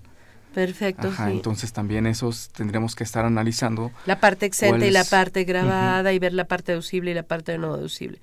Perfecto. 0.54 1.08
Ajá, 1.08 1.30
entonces 1.30 1.72
también 1.72 2.06
esos 2.06 2.50
tendríamos 2.50 2.94
que 2.94 3.04
estar 3.04 3.24
analizando. 3.24 3.90
La 4.06 4.20
parte 4.20 4.46
exenta 4.46 4.86
y 4.86 4.90
la 4.90 5.04
parte 5.04 5.44
grabada 5.44 6.12
y 6.12 6.18
ver 6.18 6.34
la 6.34 6.44
parte 6.44 6.72
deducible 6.72 7.10
y 7.10 7.14
la 7.14 7.22
parte 7.22 7.56
no 7.58 7.76
deducible. 7.76 8.20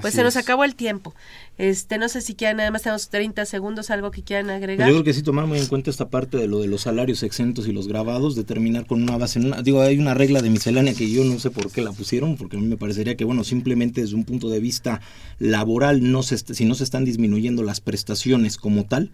Pues 0.00 0.14
se 0.14 0.22
nos 0.22 0.36
acabó 0.36 0.64
el 0.64 0.74
tiempo. 0.74 1.14
Este, 1.58 1.98
no 1.98 2.08
sé 2.08 2.20
si 2.20 2.34
quieran, 2.34 2.60
además 2.60 2.82
tenemos 2.82 3.08
30 3.10 3.44
segundos, 3.44 3.90
algo 3.90 4.10
que 4.10 4.22
quieran 4.22 4.50
agregar. 4.50 4.88
yo 4.88 4.94
creo 4.94 5.04
que 5.04 5.12
sí 5.12 5.22
tomar 5.22 5.46
muy 5.46 5.58
en 5.58 5.66
cuenta 5.66 5.90
esta 5.90 6.08
parte 6.08 6.38
de 6.38 6.46
lo 6.46 6.60
de 6.60 6.68
los 6.68 6.82
salarios 6.82 7.22
exentos 7.22 7.68
y 7.68 7.72
los 7.72 7.86
grabados, 7.86 8.34
determinar 8.34 8.86
con 8.86 9.02
una 9.02 9.18
base, 9.18 9.40
digo, 9.62 9.82
hay 9.82 9.98
una 9.98 10.14
regla 10.14 10.40
de 10.40 10.50
miscelánea 10.50 10.94
que 10.94 11.10
yo 11.10 11.24
no 11.24 11.38
sé 11.38 11.50
por 11.50 11.70
qué 11.70 11.82
la 11.82 11.92
pusieron, 11.92 12.36
porque 12.36 12.56
a 12.56 12.60
mí 12.60 12.66
me 12.66 12.76
parecería 12.76 13.16
que, 13.16 13.24
bueno, 13.24 13.44
simplemente 13.44 14.00
desde 14.00 14.14
un 14.14 14.24
punto 14.24 14.48
de 14.48 14.60
vista 14.60 15.00
laboral, 15.38 16.10
no 16.10 16.22
se, 16.22 16.38
si 16.38 16.64
no 16.64 16.74
se 16.74 16.84
están 16.84 17.04
disminuyendo 17.04 17.62
las 17.62 17.80
prestaciones 17.80 18.56
como 18.56 18.84
tal, 18.84 19.10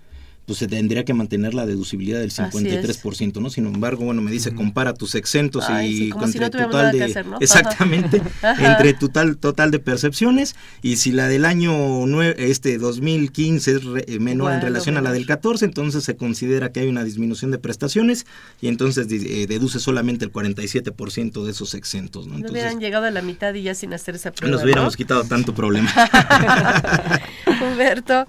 pues 0.46 0.60
se 0.60 0.68
tendría 0.68 1.04
que 1.04 1.12
mantener 1.12 1.54
la 1.54 1.66
deducibilidad 1.66 2.20
del 2.20 2.30
53%, 2.30 3.40
¿no? 3.40 3.50
Sin 3.50 3.66
embargo, 3.66 4.04
bueno, 4.04 4.22
me 4.22 4.30
dice, 4.30 4.54
compara 4.54 4.94
tus 4.94 5.14
exentos 5.14 5.64
y 5.82 6.10
entre 6.10 6.50
total 6.50 6.92
de 6.92 7.24
exactamente 7.40 8.22
entre 8.58 8.94
total 8.94 9.36
total 9.36 9.70
de 9.70 9.78
percepciones 9.80 10.54
y 10.82 10.96
si 10.96 11.12
la 11.12 11.28
del 11.28 11.44
año 11.44 12.06
este 12.36 12.78
2015 12.78 13.70
es 13.72 13.80
eh, 14.06 14.18
menor 14.20 14.52
en 14.52 14.60
relación 14.60 14.96
a 14.96 15.00
la 15.00 15.12
del 15.12 15.26
14, 15.26 15.64
entonces 15.64 16.04
se 16.04 16.16
considera 16.16 16.70
que 16.70 16.80
hay 16.80 16.88
una 16.88 17.04
disminución 17.04 17.50
de 17.50 17.58
prestaciones 17.58 18.26
y 18.60 18.68
entonces 18.68 19.06
eh, 19.10 19.46
deduce 19.48 19.80
solamente 19.80 20.24
el 20.24 20.32
47% 20.32 21.44
de 21.44 21.50
esos 21.50 21.74
exentos, 21.74 22.26
¿no? 22.26 22.36
Entonces, 22.36 22.52
hubieran 22.52 22.80
llegado 22.80 23.06
a 23.06 23.10
la 23.10 23.22
mitad 23.22 23.52
y 23.54 23.62
ya 23.62 23.74
sin 23.74 23.92
hacer 23.92 24.14
esa 24.14 24.30
prueba. 24.30 24.54
Nos 24.54 24.64
hubiéramos 24.64 24.96
quitado 24.96 25.24
tanto 25.24 25.54
problema. 25.54 25.90
Humberto, 27.60 28.26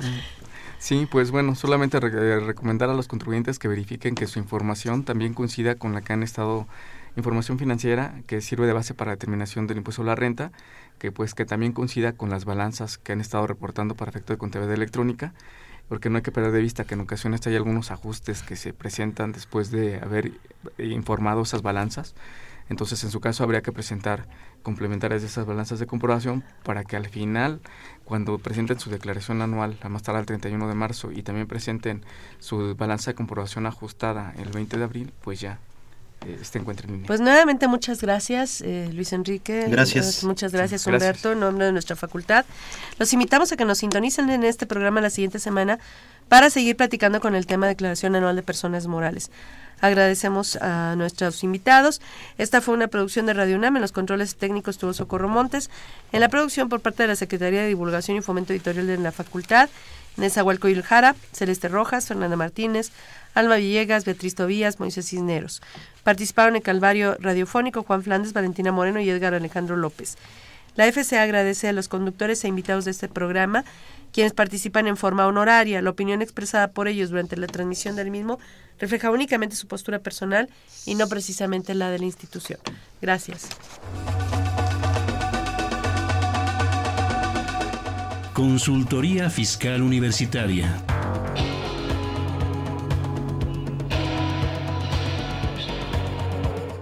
Sí, 0.80 1.07
pues 1.09 1.32
bueno, 1.32 1.55
solamente 1.55 1.97
eh, 1.97 2.39
recomendar 2.39 2.89
a 2.89 2.93
los 2.93 3.07
contribuyentes 3.07 3.57
que 3.57 3.67
verifiquen 3.67 4.15
que 4.15 4.28
su 4.28 4.39
información 4.39 5.03
también 5.03 5.34
coincida 5.34 5.75
con 5.75 5.93
la 5.93 6.01
que 6.01 6.13
han 6.13 6.23
estado 6.23 6.67
información 7.15 7.57
financiera 7.57 8.21
que 8.28 8.41
sirve 8.41 8.67
de 8.67 8.73
base 8.73 8.93
para 8.93 9.11
determinación 9.11 9.65
del 9.65 9.78
impuesto 9.78 10.03
a 10.03 10.05
la 10.05 10.15
renta, 10.15 10.51
que 10.99 11.11
pues 11.11 11.34
que 11.34 11.45
también 11.45 11.73
coincida 11.73 12.13
con 12.13 12.30
las 12.30 12.45
balanzas 12.45 12.99
que 12.99 13.11
han 13.11 13.21
estado 13.21 13.47
reportando 13.47 13.95
para 13.95 14.11
efecto 14.11 14.34
de 14.34 14.38
contabilidad 14.38 14.75
electrónica, 14.75 15.34
porque 15.89 16.09
no 16.09 16.17
hay 16.17 16.21
que 16.21 16.32
perder 16.32 16.51
de 16.51 16.61
vista 16.61 16.86
que 16.86 16.93
en 16.93 17.01
ocasiones 17.01 17.45
hay 17.47 17.55
algunos 17.55 17.89
ajustes 17.91 18.43
que 18.43 18.55
se 18.55 18.71
presentan 18.73 19.32
después 19.32 19.71
de 19.71 19.97
haber 19.99 20.34
informado 20.78 21.41
esas 21.41 21.63
balanzas. 21.63 22.13
Entonces, 22.70 23.03
en 23.03 23.11
su 23.11 23.20
caso, 23.20 23.43
habría 23.43 23.61
que 23.61 23.72
presentar 23.72 24.28
complementarias 24.63 25.22
de 25.22 25.28
esas 25.28 25.45
balanzas 25.45 25.80
de 25.80 25.88
comprobación 25.88 26.43
para 26.63 26.84
que 26.84 26.95
al 26.95 27.07
final, 27.07 27.61
cuando 28.03 28.38
presenten 28.39 28.80
su 28.80 28.89
declaración 28.89 29.41
anual, 29.41 29.78
a 29.82 29.89
más 29.89 30.03
tarde 30.03 30.20
el 30.20 30.26
31 30.26 30.68
de 30.68 30.76
marzo, 30.76 31.11
y 31.11 31.24
también 31.24 31.47
presenten 31.47 32.03
su 32.39 32.76
balanza 32.76 33.11
de 33.11 33.15
comprobación 33.15 33.65
ajustada 33.65 34.34
el 34.38 34.49
20 34.49 34.78
de 34.78 34.84
abril, 34.84 35.13
pues 35.22 35.39
ya 35.39 35.59
este 36.26 36.59
encuentro 36.59 36.88
en 36.88 36.93
línea. 36.93 37.07
Pues 37.07 37.20
nuevamente 37.20 37.68
muchas 37.68 38.01
gracias, 38.01 38.61
eh, 38.61 38.89
Luis 38.93 39.13
Enrique. 39.13 39.65
Gracias. 39.70 40.24
Muchas 40.24 40.51
gracias, 40.51 40.86
Humberto, 40.88 41.32
en 41.32 41.39
nombre 41.39 41.65
de 41.65 41.72
nuestra 41.72 41.95
facultad. 41.95 42.45
Los 42.99 43.13
invitamos 43.13 43.51
a 43.51 43.57
que 43.57 43.65
nos 43.65 43.80
sintonicen 43.80 44.30
en 44.30 44.43
este 44.43 44.65
programa 44.65 45.01
la 45.01 45.09
siguiente 45.09 45.39
semana 45.39 45.80
para 46.30 46.49
seguir 46.49 46.76
platicando 46.76 47.22
con 47.22 47.36
el 47.36 47.45
tema 47.45 47.68
de 47.68 47.74
declaración 47.74 48.15
anual 48.15 48.36
de 48.36 48.43
personas 48.43 48.88
morales. 48.88 49.32
Agradecemos 49.80 50.55
a 50.55 50.95
nuestros 50.97 51.43
invitados. 51.43 52.01
Esta 52.38 52.61
fue 52.61 52.74
una 52.74 52.88
producción 52.88 53.28
de 53.28 53.34
Radio 53.34 53.57
UNAM. 53.57 53.76
En 53.76 53.82
los 53.82 53.91
controles 53.91 54.36
técnicos 54.36 54.76
estuvo 54.76 54.93
Socorro 54.93 55.30
Montes. 55.30 55.70
En 56.11 56.20
la 56.20 56.30
producción 56.30 56.68
por 56.68 56.82
parte 56.82 57.03
de 57.03 57.07
la 57.07 57.15
Secretaría 57.15 57.61
de 57.61 57.68
Divulgación 57.68 58.18
y 58.18 58.22
Fomento 58.22 58.53
Editorial 58.53 58.88
de 58.88 58.97
la 58.97 59.11
Facultad, 59.11 59.70
Nezahualco 60.18 60.68
Jara, 60.84 61.15
Celeste 61.32 61.68
Rojas, 61.68 62.07
Fernanda 62.07 62.36
Martínez, 62.36 62.91
Alma 63.36 63.57
Villegas, 63.57 64.03
Beatriz 64.03 64.34
Tobías, 64.34 64.80
Moisés 64.80 65.07
Cisneros. 65.07 65.61
Participaron 66.08 66.55
en 66.55 66.62
Calvario 66.62 67.18
Radiofónico 67.20 67.84
Juan 67.84 68.01
Flandes, 68.01 68.32
Valentina 68.32 68.72
Moreno 68.72 69.01
y 69.01 69.10
Edgar 69.10 69.34
Alejandro 69.34 69.76
López. 69.76 70.18
La 70.78 70.89
FCA 70.89 71.22
agradece 71.22 71.68
a 71.68 71.74
los 71.74 71.89
conductores 71.89 72.41
e 72.45 72.47
invitados 72.47 72.86
de 72.86 72.91
este 72.91 73.10
programa, 73.10 73.66
quienes 74.14 74.32
participan 74.32 74.88
en 74.88 74.95
forma 74.95 75.28
honoraria. 75.28 75.82
La 75.82 75.89
opinión 75.89 76.22
expresada 76.22 76.70
por 76.70 76.88
ellos 76.88 77.10
durante 77.10 77.36
la 77.36 77.47
transmisión 77.47 77.97
del 77.97 78.10
mismo 78.10 78.39
refleja 78.80 79.12
únicamente 79.12 79.58
su 79.58 79.68
postura 79.68 79.99
personal 79.99 80.47
y 80.86 80.95
no 80.95 81.10
precisamente 81.10 81.76
la 81.76 81.89
de 81.89 81.99
la 81.99 82.05
institución. 82.05 82.62
Gracias. 83.01 83.49
Consultoría 88.34 89.30
Fiscal 89.30 89.82
Universitaria. 89.82 90.74